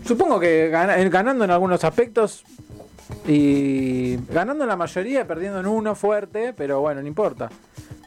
Supongo 0.06 0.40
que 0.40 0.66
eh, 0.68 1.10
ganando 1.10 1.44
en 1.46 1.52
algunos 1.52 1.84
aspectos 1.84 2.44
y 3.28 4.18
ganando 4.32 4.64
en 4.64 4.70
la 4.70 4.76
mayoría, 4.76 5.28
perdiendo 5.28 5.60
en 5.60 5.68
uno 5.68 5.94
fuerte, 5.96 6.54
pero 6.54 6.80
bueno, 6.82 7.02
no 7.02 7.08
importa. 7.08 7.50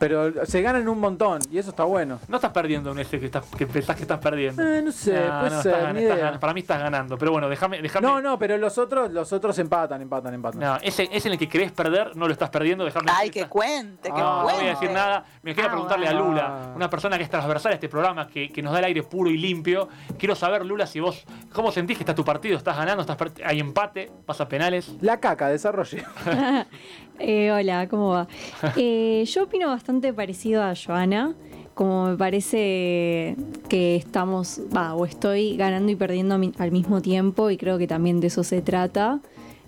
Pero 0.02 0.44
se 0.46 0.60
ganan 0.62 0.88
un 0.88 0.98
montón 0.98 1.38
y 1.48 1.58
eso 1.58 1.70
está 1.70 1.84
bueno. 1.84 2.18
No 2.26 2.34
estás 2.38 2.50
perdiendo 2.50 2.90
en 2.90 2.98
ese 2.98 3.20
que, 3.20 3.26
estás, 3.26 3.44
que 3.56 3.68
pensás 3.68 3.94
que 3.94 4.02
estás 4.02 4.18
perdiendo. 4.18 4.60
Eh, 4.60 4.82
no 4.82 4.90
sé, 4.90 5.12
No, 5.12 5.38
puede 5.38 5.50
no, 5.54 5.62
ser, 5.62 5.72
estás 5.74 5.88
gan- 5.88 5.94
ni 5.94 6.02
estás 6.02 6.18
idea. 6.18 6.32
gan- 6.32 6.38
para 6.40 6.54
mí 6.54 6.60
estás 6.60 6.80
ganando. 6.80 7.16
Pero 7.16 7.30
bueno, 7.30 7.48
déjame. 7.48 7.80
déjame 7.80 8.04
No, 8.08 8.20
no, 8.20 8.36
pero 8.36 8.58
los 8.58 8.78
otros, 8.78 9.12
los 9.12 9.32
otros 9.32 9.56
empatan, 9.60 10.02
empatan, 10.02 10.34
empatan. 10.34 10.60
No, 10.60 10.76
ese, 10.82 11.08
ese 11.12 11.28
en 11.28 11.34
el 11.34 11.38
que 11.38 11.48
querés 11.48 11.70
perder, 11.70 12.16
no 12.16 12.26
lo 12.26 12.32
estás 12.32 12.50
perdiendo. 12.50 12.84
Déjame 12.84 13.12
Ay, 13.14 13.30
que 13.30 13.46
cuente, 13.46 14.08
que 14.10 14.18
No, 14.20 14.38
no 14.38 14.42
voy 14.42 14.50
a 14.50 14.54
cuente. 14.56 14.70
decir 14.72 14.90
nada. 14.90 15.24
Me 15.44 15.54
queda 15.54 15.66
Ah, 15.66 15.70
preguntarle 15.70 16.08
a. 16.08 16.12
Lula, 16.14 16.72
una 16.74 16.90
persona 16.90 17.16
que 17.16 17.22
es 17.22 17.30
transversal 17.30 17.70
a 17.70 17.74
este 17.76 17.88
programa, 17.88 18.26
que, 18.26 18.48
que 18.48 18.60
nos 18.60 18.72
da 18.72 18.80
el 18.80 18.86
aire 18.86 19.04
puro 19.04 19.30
y 19.30 19.38
limpio. 19.38 19.88
Quiero 20.18 20.34
saber, 20.34 20.66
Lula, 20.66 20.84
si 20.88 20.98
vos, 20.98 21.24
¿cómo 21.52 21.70
sentís 21.70 21.96
que 21.96 22.02
está 22.02 22.12
tu 22.16 22.24
partido? 22.24 22.56
¿Estás 22.58 22.76
ganando? 22.76 23.02
¿Estás 23.02 23.16
per- 23.16 23.34
¿Hay 23.44 23.60
empate? 23.60 24.10
¿Pasa 24.26 24.48
penales? 24.48 24.92
La 25.00 25.20
caca, 25.20 25.48
desarrolle. 25.48 26.04
Eh, 27.18 27.50
hola, 27.52 27.88
¿cómo 27.88 28.08
va? 28.08 28.28
Eh, 28.76 29.24
yo 29.26 29.44
opino 29.44 29.68
bastante 29.68 30.12
parecido 30.12 30.62
a 30.62 30.74
Joana. 30.74 31.34
Como 31.74 32.08
me 32.08 32.16
parece 32.16 33.34
que 33.68 33.96
estamos, 33.96 34.60
va, 34.76 34.94
o 34.94 35.06
estoy 35.06 35.56
ganando 35.56 35.90
y 35.90 35.96
perdiendo 35.96 36.38
al 36.58 36.70
mismo 36.70 37.00
tiempo, 37.00 37.50
y 37.50 37.56
creo 37.56 37.78
que 37.78 37.86
también 37.86 38.20
de 38.20 38.26
eso 38.26 38.44
se 38.44 38.60
trata. 38.60 39.20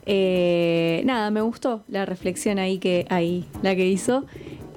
Eh, 0.05 1.03
nada, 1.07 1.31
me 1.31 1.41
gustó 1.41 1.83
la 1.89 2.05
reflexión 2.05 2.59
ahí 2.59 2.79
que 2.79 3.07
ahí, 3.09 3.47
la 3.63 3.75
que 3.75 3.87
hizo. 3.87 4.27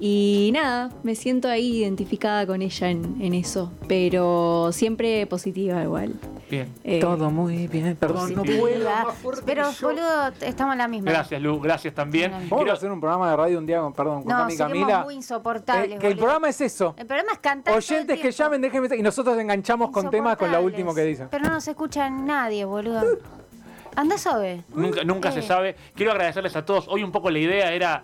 Y 0.00 0.50
nada, 0.54 0.90
me 1.02 1.14
siento 1.14 1.48
ahí 1.48 1.78
identificada 1.78 2.46
con 2.46 2.62
ella 2.62 2.88
en 2.88 3.34
eso, 3.34 3.72
pero 3.88 4.70
siempre 4.72 5.26
positiva 5.26 5.82
igual. 5.82 6.14
Bien. 6.50 6.72
Eh, 6.84 6.98
Todo 7.00 7.30
muy 7.30 7.66
bien. 7.66 7.96
Perdón, 7.96 8.34
no 8.34 8.42
puedo. 8.42 8.88
más 8.90 9.14
fuerte 9.16 9.42
Pero, 9.44 9.68
que 9.68 9.74
yo. 9.74 9.88
boludo, 9.88 10.28
estamos 10.40 10.72
en 10.72 10.78
la 10.78 10.88
misma. 10.88 11.10
Gracias, 11.10 11.40
Lu. 11.42 11.60
Gracias 11.60 11.94
también. 11.94 12.32
Vamos 12.48 12.68
a 12.68 12.72
hacer 12.72 12.90
un 12.90 13.00
programa 13.00 13.30
de 13.30 13.36
radio 13.36 13.58
un 13.58 13.66
día 13.66 13.80
con, 13.80 13.92
perdón, 13.92 14.22
con 14.24 14.32
No, 14.32 14.48
seremos 14.50 14.58
Camila. 14.58 15.04
muy 15.04 15.14
insoportables. 15.14 15.96
Eh, 15.96 15.98
que 15.98 16.06
el 16.08 16.16
programa 16.16 16.48
es 16.48 16.60
eso. 16.60 16.94
El 16.96 17.06
programa 17.06 17.32
es 17.32 17.38
cantar. 17.38 17.74
todo 17.74 17.78
el 17.78 17.84
Oyentes 17.84 18.20
que 18.20 18.30
llamen, 18.30 18.60
déjenme 18.60 18.96
y 18.96 19.02
nosotros 19.02 19.38
enganchamos 19.38 19.90
con 19.90 20.10
temas 20.10 20.36
con 20.36 20.50
lo 20.50 20.60
último 20.62 20.94
que 20.94 21.02
dicen. 21.02 21.28
Pero 21.30 21.44
no 21.44 21.50
nos 21.54 21.68
escucha 21.68 22.08
nadie, 22.08 22.64
boludo. 22.64 23.02
Anda 23.96 24.16
sabe. 24.16 24.62
Nunca, 24.74 25.02
nunca 25.02 25.32
se 25.32 25.40
Eh. 25.40 25.42
sabe. 25.42 25.76
Quiero 25.94 26.12
agradecerles 26.12 26.54
a 26.54 26.64
todos. 26.64 26.86
Hoy 26.88 27.02
un 27.02 27.10
poco 27.10 27.30
la 27.30 27.40
idea 27.40 27.72
era 27.72 28.02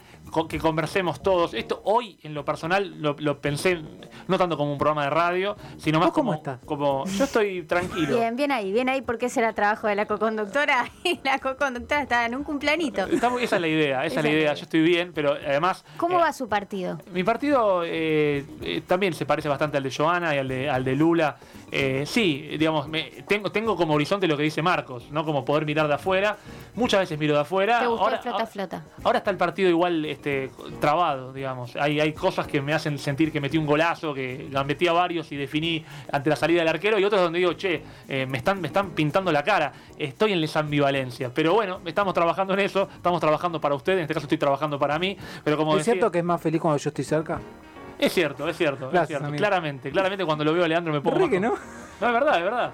que 0.48 0.58
conversemos 0.58 1.22
todos. 1.22 1.54
Esto 1.54 1.80
hoy, 1.84 2.18
en 2.22 2.34
lo 2.34 2.44
personal, 2.44 3.00
lo, 3.00 3.14
lo 3.18 3.40
pensé 3.40 3.80
no 4.26 4.36
tanto 4.38 4.56
como 4.56 4.72
un 4.72 4.78
programa 4.78 5.04
de 5.04 5.10
radio, 5.10 5.56
sino 5.76 5.98
más 6.00 6.08
¿Vos 6.08 6.14
cómo 6.14 6.30
como, 6.32 6.38
estás? 6.38 6.58
como... 6.64 7.04
Yo 7.06 7.24
estoy 7.24 7.62
tranquilo. 7.62 8.16
Bien, 8.16 8.34
bien 8.34 8.50
ahí, 8.50 8.72
bien 8.72 8.88
ahí, 8.88 9.02
porque 9.02 9.26
ese 9.26 9.40
era 9.40 9.50
el 9.50 9.54
trabajo 9.54 9.86
de 9.86 9.94
la 9.94 10.06
coconductora. 10.06 10.90
Y 11.04 11.20
la 11.22 11.38
coconductora 11.38 12.00
estaba 12.02 12.24
en 12.26 12.34
un 12.34 12.42
cumplanito. 12.44 13.04
Estamos- 13.06 13.42
esa 13.42 13.56
es 13.56 13.62
la 13.62 13.68
idea, 13.68 14.04
esa, 14.06 14.20
es 14.20 14.24
la 14.24 14.30
idea. 14.32 14.54
Yo 14.54 14.62
estoy 14.62 14.80
bien, 14.82 15.12
pero 15.14 15.32
además... 15.32 15.84
¿Cómo 15.98 16.18
eh, 16.18 16.22
va 16.22 16.32
su 16.32 16.48
partido? 16.48 16.98
Mi 17.12 17.22
partido 17.22 17.82
eh, 17.84 18.44
eh, 18.62 18.82
también 18.86 19.12
se 19.12 19.26
parece 19.26 19.48
bastante 19.48 19.76
al 19.76 19.82
de 19.82 19.92
Joana 19.94 20.34
y 20.34 20.38
al 20.38 20.48
de, 20.48 20.70
al 20.70 20.82
de 20.84 20.96
Lula. 20.96 21.36
Eh, 21.70 22.04
sí, 22.06 22.56
digamos, 22.58 22.88
me- 22.88 23.10
tengo, 23.28 23.52
tengo 23.52 23.76
como 23.76 23.94
horizonte 23.94 24.26
lo 24.26 24.36
que 24.36 24.44
dice 24.44 24.62
Marcos, 24.62 25.10
¿no? 25.10 25.24
Como 25.24 25.44
poder 25.44 25.66
mirar 25.66 25.86
de 25.88 25.94
afuera. 25.94 26.36
Muchas 26.74 27.00
veces 27.00 27.18
miro 27.18 27.34
de 27.34 27.40
afuera. 27.40 27.80
¿Te 27.80 27.86
gustó 27.86 28.04
Ahora, 28.04 28.16
el 28.16 28.22
flota 28.22 28.46
flota? 28.46 28.84
ahora 29.02 29.18
está 29.18 29.30
el 29.30 29.36
partido 29.36 29.68
igual 29.68 30.04
este, 30.24 30.50
trabado, 30.80 31.32
digamos. 31.32 31.76
Hay, 31.76 32.00
hay 32.00 32.12
cosas 32.14 32.46
que 32.46 32.62
me 32.62 32.72
hacen 32.72 32.98
sentir 32.98 33.30
que 33.30 33.40
metí 33.40 33.58
un 33.58 33.66
golazo, 33.66 34.14
que 34.14 34.48
gambeteé 34.50 34.88
a 34.88 34.92
varios 34.92 35.30
y 35.32 35.36
definí 35.36 35.84
ante 36.10 36.30
la 36.30 36.36
salida 36.36 36.60
del 36.60 36.68
arquero, 36.68 36.98
y 36.98 37.04
otros 37.04 37.20
donde 37.20 37.38
digo, 37.40 37.52
che, 37.52 37.82
eh, 38.08 38.26
me, 38.26 38.38
están, 38.38 38.60
me 38.60 38.68
están 38.68 38.90
pintando 38.90 39.30
la 39.30 39.42
cara. 39.42 39.72
Estoy 39.98 40.32
en 40.32 40.42
esa 40.42 40.60
ambivalencia. 40.60 41.30
Pero 41.34 41.52
bueno, 41.52 41.80
estamos 41.84 42.14
trabajando 42.14 42.54
en 42.54 42.60
eso, 42.60 42.88
estamos 42.94 43.20
trabajando 43.20 43.60
para 43.60 43.74
ustedes, 43.74 43.98
en 43.98 44.02
este 44.04 44.14
caso 44.14 44.24
estoy 44.24 44.38
trabajando 44.38 44.78
para 44.78 44.98
mí. 44.98 45.16
Pero 45.44 45.56
como 45.58 45.72
¿Es 45.72 45.78
decía- 45.78 45.92
cierto 45.94 46.10
que 46.10 46.18
es 46.20 46.24
más 46.24 46.40
feliz 46.40 46.60
cuando 46.60 46.78
yo 46.78 46.88
estoy 46.88 47.04
cerca? 47.04 47.40
es 47.98 48.12
cierto, 48.12 48.48
es 48.48 48.56
cierto, 48.56 48.90
es 48.90 49.06
cierto. 49.06 49.26
amigo. 49.26 49.38
Claramente, 49.38 49.90
claramente 49.90 50.24
cuando 50.24 50.44
lo 50.44 50.52
veo 50.52 50.64
a 50.64 50.68
Leandro 50.68 50.92
me 50.92 51.00
pongo. 51.00 51.20
Más 51.20 51.28
que 51.30 51.40
no. 51.40 51.54
No, 52.00 52.06
es 52.06 52.12
verdad, 52.12 52.38
es 52.38 52.44
verdad. 52.44 52.72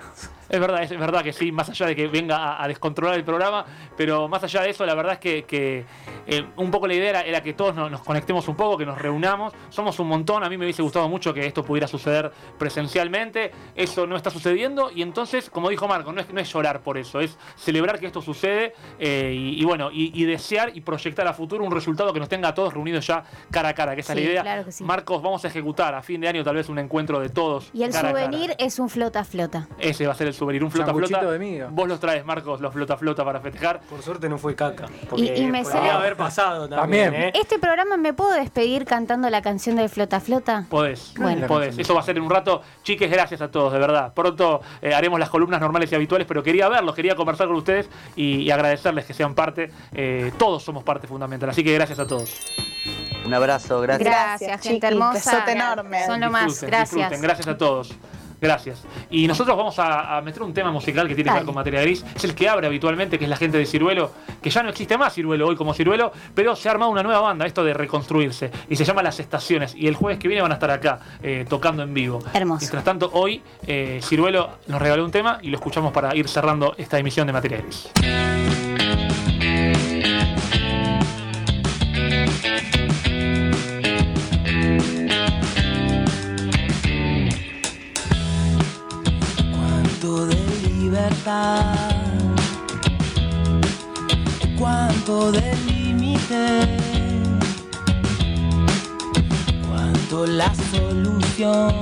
Es 0.50 0.58
verdad, 0.60 0.82
es 0.82 0.90
verdad 0.98 1.22
que 1.22 1.32
sí, 1.32 1.52
más 1.52 1.68
allá 1.70 1.86
de 1.86 1.96
que 1.96 2.08
venga 2.08 2.36
a, 2.36 2.64
a 2.64 2.68
descontrolar 2.68 3.16
el 3.16 3.24
programa, 3.24 3.64
pero 3.96 4.28
más 4.28 4.42
allá 4.42 4.62
de 4.62 4.70
eso, 4.70 4.84
la 4.84 4.94
verdad 4.94 5.14
es 5.14 5.18
que, 5.20 5.44
que, 5.44 5.84
eh, 6.26 6.44
un 6.56 6.70
poco 6.70 6.86
la 6.88 6.94
idea 6.94 7.10
era, 7.10 7.20
era 7.22 7.42
que 7.42 7.52
todos 7.54 7.74
nos, 7.74 7.90
nos 7.90 8.02
conectemos 8.02 8.46
un 8.48 8.56
poco, 8.56 8.76
que 8.76 8.84
nos 8.84 8.98
reunamos. 8.98 9.52
Somos 9.68 9.98
un 10.00 10.08
montón, 10.08 10.42
a 10.44 10.48
mí 10.48 10.56
me 10.58 10.64
hubiese 10.64 10.82
gustado 10.82 11.08
mucho 11.08 11.32
que 11.32 11.46
esto 11.46 11.64
pudiera 11.64 11.86
suceder 11.86 12.32
presencialmente. 12.58 13.52
Eso 13.74 14.06
no 14.06 14.16
está 14.16 14.30
sucediendo 14.30 14.90
y 14.94 15.02
entonces, 15.02 15.50
como 15.50 15.68
dijo 15.70 15.86
Marco, 15.86 16.12
no 16.12 16.20
es, 16.20 16.32
no 16.32 16.40
es 16.40 16.52
llorar 16.52 16.80
por 16.80 16.98
eso, 16.98 17.20
es 17.20 17.36
celebrar 17.56 17.98
que 17.98 18.06
esto 18.06 18.22
sucede 18.22 18.74
eh, 18.98 19.32
y, 19.36 19.60
y 19.60 19.64
bueno, 19.64 19.90
y, 19.92 20.10
y 20.20 20.24
desear 20.24 20.70
y 20.74 20.80
proyectar 20.80 21.26
a 21.26 21.32
futuro 21.34 21.64
un 21.64 21.70
resultado 21.70 22.12
que 22.12 22.20
nos 22.20 22.28
tenga 22.28 22.48
a 22.48 22.54
todos 22.54 22.72
reunidos 22.74 23.06
ya 23.06 23.22
cara 23.50 23.70
a 23.70 23.74
cara, 23.74 23.94
que 23.94 24.00
esa 24.00 24.14
Sí, 24.14 24.20
es 24.20 24.24
la 24.24 24.30
idea. 24.32 24.42
claro 24.42 24.64
que 24.64 24.72
sí. 24.72 24.82
Marcos, 24.84 25.22
vamos 25.22 25.44
a 25.44 25.48
ejecutar 25.48 25.94
a 25.94 26.02
fin 26.02 26.20
de 26.20 26.28
año 26.28 26.42
tal 26.42 26.56
vez 26.56 26.68
un 26.68 26.78
encuentro 26.78 27.20
de 27.20 27.28
todos. 27.28 27.70
Y 27.72 27.82
el 27.82 27.92
cara 27.92 28.08
a 28.10 28.12
cara. 28.12 28.24
souvenir 28.26 28.54
es 28.58 28.78
un 28.78 28.88
flota 28.88 29.24
flota. 29.24 29.68
Ese 29.78 30.06
va 30.06 30.12
a 30.12 30.16
ser 30.16 30.28
el 30.28 30.34
souvenir, 30.40 30.64
un 30.64 30.70
flota 30.70 30.86
Sanguchito 30.88 31.18
flota. 31.20 31.32
de 31.32 31.38
miga. 31.38 31.68
Vos 31.70 31.88
los 31.88 32.00
traes, 32.00 32.24
Marcos, 32.24 32.60
los 32.60 32.72
flota 32.72 32.96
flota 32.96 33.24
para 33.24 33.40
festejar. 33.40 33.80
Por 33.88 34.02
suerte 34.02 34.28
no 34.28 34.36
fue 34.38 34.54
caca. 34.56 34.86
Y- 35.02 35.06
Porque 35.06 35.36
y 35.36 35.46
me 35.46 35.62
podría 35.62 35.80
sale- 35.80 35.90
haber 35.92 36.16
pasado 36.16 36.68
también, 36.68 37.04
También. 37.10 37.14
¿eh? 37.28 37.32
¿Este 37.34 37.58
programa 37.58 37.96
me 37.96 38.12
puedo 38.12 38.32
despedir 38.32 38.84
cantando 38.84 39.30
la 39.30 39.40
canción 39.42 39.76
del 39.76 39.88
flota 39.88 40.18
flota? 40.20 40.66
Podés, 40.68 41.14
Bueno. 41.16 41.46
podés. 41.46 41.78
Eso 41.78 41.94
va 41.94 42.00
a 42.00 42.02
ser 42.02 42.16
en 42.16 42.24
un 42.24 42.30
rato. 42.30 42.62
Chiques, 42.82 43.10
gracias 43.10 43.40
a 43.40 43.50
todos, 43.50 43.72
de 43.72 43.78
verdad. 43.78 44.12
Pronto 44.14 44.60
eh, 44.82 44.92
haremos 44.94 45.20
las 45.20 45.28
columnas 45.30 45.60
normales 45.60 45.92
y 45.92 45.94
habituales, 45.94 46.26
pero 46.26 46.42
quería 46.42 46.68
verlos, 46.68 46.94
quería 46.94 47.14
conversar 47.14 47.46
con 47.46 47.56
ustedes 47.56 47.88
y, 48.16 48.38
y 48.42 48.50
agradecerles 48.50 49.04
que 49.04 49.14
sean 49.14 49.34
parte. 49.34 49.70
Eh, 49.92 50.32
todos 50.38 50.62
somos 50.64 50.82
parte 50.82 51.06
fundamental, 51.06 51.50
así 51.50 51.62
que 51.62 51.74
gracias 51.74 51.98
a 51.98 52.06
todos. 52.06 52.34
Un 53.26 53.34
abrazo, 53.34 53.80
gracias. 53.82 54.08
Gracias, 54.08 54.60
gente 54.62 54.86
chiqui, 54.86 54.86
hermosa. 54.86 55.12
besote 55.32 55.52
enorme. 55.52 56.06
Son 56.06 56.18
lo 56.20 56.30
más. 56.30 56.46
Disfruten, 56.46 56.70
Gracias. 56.70 56.96
disfruten. 56.96 57.22
Gracias 57.22 57.48
a 57.48 57.58
todos. 57.58 57.94
Gracias. 58.40 58.82
Y 59.10 59.26
nosotros 59.26 59.56
vamos 59.56 59.78
a, 59.78 60.16
a 60.16 60.22
meter 60.22 60.42
un 60.42 60.54
tema 60.54 60.70
musical 60.70 61.06
que 61.08 61.14
tiene 61.14 61.30
que 61.30 61.36
ver 61.36 61.44
con 61.44 61.54
materia 61.54 61.82
gris. 61.82 62.04
Es 62.14 62.24
el 62.24 62.34
que 62.34 62.48
abre 62.48 62.66
habitualmente, 62.66 63.18
que 63.18 63.24
es 63.24 63.30
la 63.30 63.36
gente 63.36 63.58
de 63.58 63.66
Ciruelo, 63.66 64.12
que 64.42 64.50
ya 64.50 64.62
no 64.62 64.70
existe 64.70 64.96
más 64.96 65.14
Ciruelo 65.14 65.48
hoy 65.48 65.56
como 65.56 65.74
Ciruelo, 65.74 66.12
pero 66.34 66.56
se 66.56 66.68
ha 66.68 66.72
armado 66.72 66.90
una 66.90 67.02
nueva 67.02 67.20
banda, 67.20 67.46
esto 67.46 67.64
de 67.64 67.74
reconstruirse. 67.74 68.50
Y 68.68 68.76
se 68.76 68.84
llama 68.84 69.02
Las 69.02 69.20
Estaciones. 69.20 69.74
Y 69.74 69.86
el 69.86 69.94
jueves 69.94 70.18
que 70.18 70.28
viene 70.28 70.42
van 70.42 70.52
a 70.52 70.54
estar 70.54 70.70
acá, 70.70 71.00
eh, 71.22 71.44
tocando 71.48 71.82
en 71.82 71.92
vivo. 71.92 72.20
Hermoso. 72.32 72.60
Mientras 72.60 72.84
tanto, 72.84 73.10
hoy 73.12 73.42
eh, 73.66 74.00
Ciruelo 74.02 74.50
nos 74.66 74.80
regaló 74.80 75.04
un 75.04 75.10
tema 75.10 75.38
y 75.42 75.50
lo 75.50 75.56
escuchamos 75.56 75.92
para 75.92 76.14
ir 76.16 76.28
cerrando 76.28 76.74
esta 76.78 76.98
emisión 76.98 77.26
de 77.26 77.32
Materia 77.32 77.58
Gris. 77.58 77.90
Cuánto 90.00 90.26
de 90.26 90.70
libertad, 90.78 91.76
cuánto 94.58 95.30
de 95.30 95.54
límite, 95.66 96.78
cuánto 99.68 100.26
la 100.26 100.50
solución, 100.72 101.74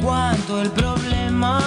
cuánto 0.00 0.62
el 0.62 0.70
problema, 0.70 1.58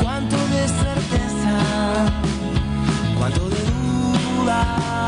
cuánto 0.00 0.36
de 0.36 0.68
certeza, 0.68 1.58
cuánto 3.18 3.48
de 3.48 3.64
duda. 4.36 4.99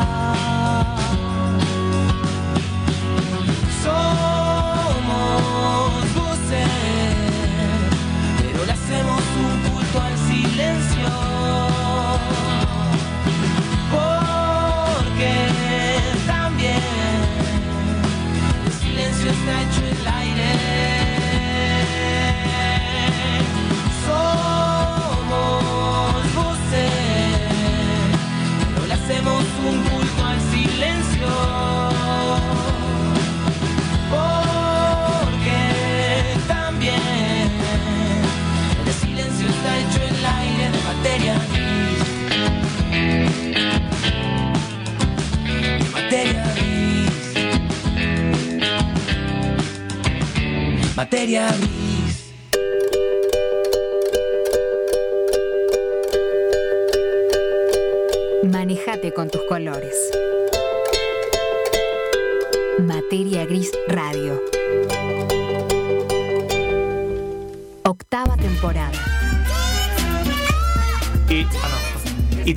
Gris. 51.27 51.72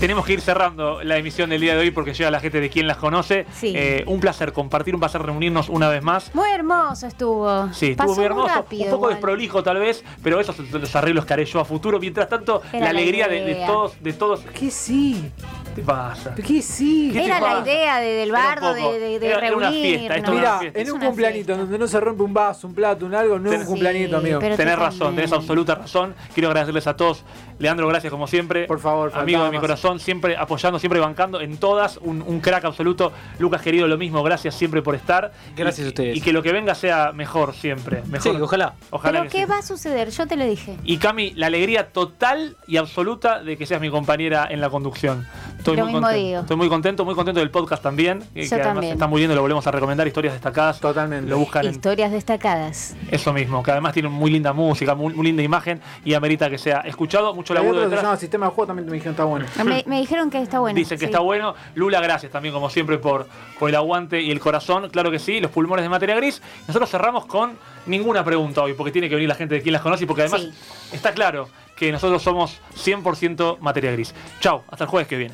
Tenemos 0.05 0.23
que 0.23 0.33
ir 0.33 0.41
cerrando 0.41 1.01
la 1.01 1.17
emisión 1.17 1.49
del 1.49 1.59
día 1.59 1.73
de 1.73 1.79
hoy 1.79 1.89
porque 1.89 2.13
llega 2.13 2.29
la 2.29 2.39
gente 2.39 2.61
de 2.61 2.69
quien 2.69 2.85
las 2.85 2.97
conoce. 2.97 3.47
Sí. 3.51 3.73
Eh, 3.75 4.03
un 4.05 4.19
placer 4.19 4.53
compartir, 4.53 4.93
un 4.93 4.99
placer 4.99 5.19
reunirnos 5.19 5.67
una 5.67 5.89
vez 5.89 6.03
más. 6.03 6.29
Muy 6.35 6.47
hermoso 6.51 7.07
estuvo. 7.07 7.73
Sí, 7.73 7.95
Pasó 7.95 8.11
estuvo 8.11 8.15
muy 8.17 8.25
hermoso, 8.25 8.53
rápido 8.53 8.83
un 8.83 8.89
poco 8.91 9.05
igual. 9.05 9.13
desprolijo 9.15 9.63
tal 9.63 9.79
vez, 9.79 10.03
pero 10.21 10.39
esos 10.39 10.55
son 10.57 10.67
los 10.71 10.95
arreglos 10.95 11.25
que 11.25 11.33
haré 11.33 11.45
yo 11.45 11.59
a 11.59 11.65
futuro. 11.65 11.99
Mientras 11.99 12.29
tanto, 12.29 12.61
Era 12.71 12.85
la 12.85 12.93
la 12.93 12.99
alegría 12.99 13.27
de, 13.27 13.63
todos, 13.65 13.93
de 13.99 14.13
todos. 14.13 14.41
Que 14.41 14.69
sí. 14.69 15.31
¿Qué 15.75 15.81
pasa? 15.81 16.33
¿Qué 16.35 16.61
sí? 16.61 17.09
¿Qué 17.11 17.19
te 17.19 17.25
Era 17.25 17.39
la 17.41 17.47
pasa? 17.57 17.61
idea 17.71 17.99
de, 17.99 18.07
del 18.13 18.31
bardo, 18.31 18.73
de, 18.73 18.81
de, 18.99 19.19
de 19.19 19.27
era- 19.27 19.45
era 19.47 19.57
una 19.57 19.71
fiesta, 19.71 20.15
esto 20.15 20.31
Mira, 20.31 20.49
una 20.51 20.59
fiesta. 20.59 20.79
en 20.79 20.91
un 20.91 20.99
cumpleañito 21.01 21.57
donde 21.57 21.77
no 21.77 21.87
se 21.87 21.99
rompe 21.99 22.23
un 22.23 22.33
vaso, 22.33 22.67
un 22.67 22.73
plato, 22.73 23.05
un 23.05 23.13
algo, 23.13 23.37
no 23.39 23.49
es 23.51 23.57
un 23.57 23.61
Sí, 23.63 23.67
cumpleañito, 23.67 24.17
amigo. 24.17 24.39
pero 24.39 24.55
Tenés 24.55 24.79
razón, 24.79 25.15
tenés 25.15 25.33
absoluta 25.33 25.75
razón. 25.75 26.15
Quiero 26.33 26.47
agradecerles 26.49 26.87
a 26.87 26.95
todos. 26.95 27.23
Leandro, 27.59 27.87
gracias 27.87 28.11
como 28.11 28.25
siempre. 28.27 28.65
Por 28.67 28.79
favor, 28.79 29.11
Amigo 29.15 29.43
de 29.43 29.51
mi 29.51 29.59
corazón, 29.59 29.99
siempre 29.99 30.35
apoyando, 30.37 30.79
siempre 30.79 30.99
bancando 30.99 31.39
en 31.41 31.57
todas. 31.57 31.97
Un, 31.97 32.21
un 32.21 32.39
crack 32.39 32.65
absoluto. 32.65 33.11
Lucas, 33.39 33.61
querido, 33.61 33.87
lo 33.87 33.97
mismo. 33.97 34.23
Gracias 34.23 34.55
siempre 34.55 34.81
por 34.81 34.95
estar. 34.95 35.31
Gracias 35.55 35.79
Y- 35.79 35.85
a 35.85 35.87
ustedes. 35.89 36.17
Y 36.17 36.21
que 36.21 36.31
lo 36.33 36.41
que 36.43 36.51
venga 36.51 36.73
sea 36.75 37.11
mejor 37.13 37.53
siempre. 37.53 38.01
Mejor. 38.07 38.35
Sí, 38.35 38.41
ojalá. 38.41 38.73
Ojalá 38.91 39.19
Pero 39.19 39.31
que 39.31 39.37
¿qué 39.39 39.43
sí. 39.45 39.49
va 39.51 39.57
a 39.59 39.61
suceder? 39.61 40.09
Yo 40.09 40.27
te 40.27 40.35
lo 40.37 40.45
dije. 40.45 40.77
Y 40.83 40.97
Cami, 40.97 41.31
la 41.35 41.47
alegría 41.47 41.87
total 41.91 42.57
y 42.67 42.77
absoluta 42.77 43.41
de 43.41 43.57
que 43.57 43.65
seas 43.65 43.79
mi 43.81 43.89
compañera 43.89 44.47
en 44.49 44.59
la 44.61 44.69
conducción. 44.69 45.25
Estoy 45.65 45.77
Lo 45.77 45.83
muy 45.85 45.93
mismo 45.93 46.07
contento. 46.07 46.25
digo. 46.27 46.39
Estoy 46.41 46.57
muy 46.57 46.69
contento, 46.69 47.05
muy 47.05 47.15
contento 47.15 47.39
del 47.39 47.49
podcast 47.49 47.81
también. 47.81 48.19
Que, 48.35 48.43
Yo 48.43 48.49
que 48.49 48.55
además 48.55 48.73
también. 48.75 48.93
está 48.93 49.07
muy 49.07 49.19
lindo, 49.21 49.33
lo 49.35 49.41
volvemos 49.41 49.65
a 49.65 49.71
recomendar. 49.71 50.05
Historias 50.05 50.33
destacadas. 50.35 50.79
Totalmente. 50.79 51.27
Lo 51.27 51.39
buscan 51.39 51.65
en 51.65 51.71
Historias 51.71 52.11
destacadas. 52.11 52.95
eso 53.09 53.33
mismo, 53.33 53.63
que 53.63 53.71
además 53.71 53.93
tiene 53.93 54.09
muy 54.09 54.29
linda 54.29 54.53
música, 54.53 54.93
muy, 54.93 55.15
muy 55.15 55.25
linda 55.25 55.41
imagen 55.41 55.81
y 56.03 56.13
amerita 56.13 56.51
que 56.51 56.59
sea 56.59 56.81
escuchado. 56.81 57.33
Mucho 57.33 57.53
Hay 57.53 57.59
laburo 57.61 57.79
otro 57.79 57.89
que 57.89 57.95
llama 57.95 58.15
Sistema 58.17 58.45
de 58.45 58.51
Juego, 58.51 58.67
también 58.67 58.85
me 58.87 58.93
dijeron 58.93 59.13
está 59.13 59.23
bueno. 59.23 59.45
Me, 59.65 59.83
me 59.87 59.99
dijeron 59.99 60.29
que 60.29 60.39
está 60.39 60.59
bueno. 60.59 60.77
Dicen 60.77 60.99
que 60.99 61.05
sí. 61.05 61.11
está 61.11 61.19
bueno. 61.21 61.55
Lula, 61.73 61.99
gracias 61.99 62.31
también, 62.31 62.53
como 62.53 62.69
siempre, 62.69 62.99
por, 62.99 63.25
por 63.57 63.67
el 63.69 63.75
aguante 63.75 64.21
y 64.21 64.29
el 64.29 64.39
corazón. 64.39 64.87
Claro 64.89 65.09
que 65.09 65.17
sí, 65.17 65.39
los 65.39 65.49
pulmones 65.49 65.81
de 65.83 65.89
materia 65.89 66.15
gris. 66.15 66.43
Nosotros 66.67 66.91
cerramos 66.91 67.25
con 67.25 67.57
ninguna 67.87 68.23
pregunta 68.23 68.61
hoy, 68.61 68.73
porque 68.73 68.91
tiene 68.91 69.09
que 69.09 69.15
venir 69.15 69.29
la 69.29 69.35
gente 69.35 69.55
de 69.55 69.61
quien 69.63 69.73
las 69.73 69.81
conoce 69.81 70.03
y 70.03 70.07
porque 70.07 70.21
además 70.21 70.41
Sí. 70.41 70.95
está 70.95 71.11
claro 71.13 71.49
que 71.75 71.91
nosotros 71.91 72.21
somos 72.21 72.61
100% 72.75 73.57
materia 73.59 73.91
gris. 73.91 74.13
Chau, 74.39 74.61
hasta 74.69 74.83
el 74.83 74.89
jueves 74.89 75.07
que 75.07 75.17
viene. 75.17 75.33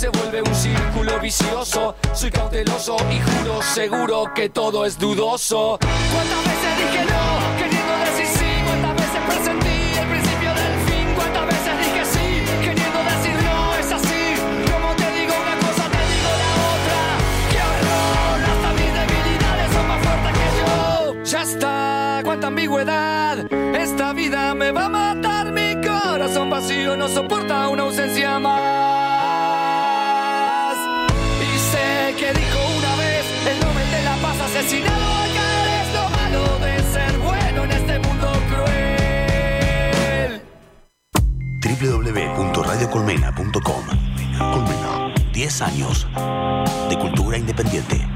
Se 0.00 0.08
vuelve 0.08 0.40
un 0.40 0.54
círculo 0.54 1.20
vicioso. 1.20 1.94
Soy 2.14 2.30
cauteloso 2.30 2.96
y 3.12 3.20
juro 3.20 3.60
seguro 3.60 4.32
que 4.34 4.48
todo 4.48 4.86
es 4.86 4.98
dudoso. 4.98 5.78
¿Cuántas 5.78 6.42
veces 6.42 6.72
dije 6.78 7.04
no, 7.04 7.58
queriendo 7.58 7.92
decir 8.06 8.26
sí? 8.26 8.50
¿Cuántas 8.64 8.94
veces 8.96 9.20
presentí 9.28 9.98
el 10.00 10.08
principio 10.08 10.50
del 10.54 10.74
fin? 10.88 11.06
¿Cuántas 11.14 11.46
veces 11.52 11.72
dije 11.84 12.02
sí, 12.14 12.26
queriendo 12.64 12.98
decir 13.12 13.36
no? 13.44 13.74
Es 13.76 13.92
así. 13.92 14.22
Como 14.72 14.88
te 14.96 15.06
digo 15.20 15.34
una 15.36 15.56
cosa, 15.66 15.84
te 15.92 16.02
digo 16.12 16.30
la 16.42 16.50
otra. 16.72 17.00
¡Qué 17.50 17.60
horror! 17.68 18.40
Hasta 18.52 18.68
mis 18.80 18.92
debilidades 19.00 19.68
son 19.74 19.86
más 19.86 20.00
fuertes 20.00 20.32
que 20.40 20.48
yo. 20.60 21.24
Ya 21.24 21.42
está, 21.42 22.20
cuánta 22.24 22.46
ambigüedad. 22.46 23.52
Esta 23.74 24.14
vida 24.14 24.54
me 24.54 24.70
va 24.72 24.86
a 24.86 24.88
matar. 24.88 25.52
Mi 25.52 25.74
corazón 25.86 26.48
vacío 26.48 26.96
no 26.96 27.06
soporta 27.06 27.68
una 27.68 27.82
ausencia 27.82 28.38
más. 28.38 28.99
Asesinado 34.50 35.14
acá. 35.14 35.80
Es 35.80 35.88
lo 35.94 36.10
malo 36.10 36.58
de 36.58 36.82
ser 36.92 37.16
bueno 37.18 37.64
en 37.64 37.70
este 37.70 37.98
mundo 38.00 38.26
cruel. 38.50 40.42
www.radiocolmena.com 41.62 43.84
Colmena, 44.38 45.14
10 45.32 45.62
años 45.62 46.06
de 46.88 46.98
cultura 46.98 47.38
independiente. 47.38 48.09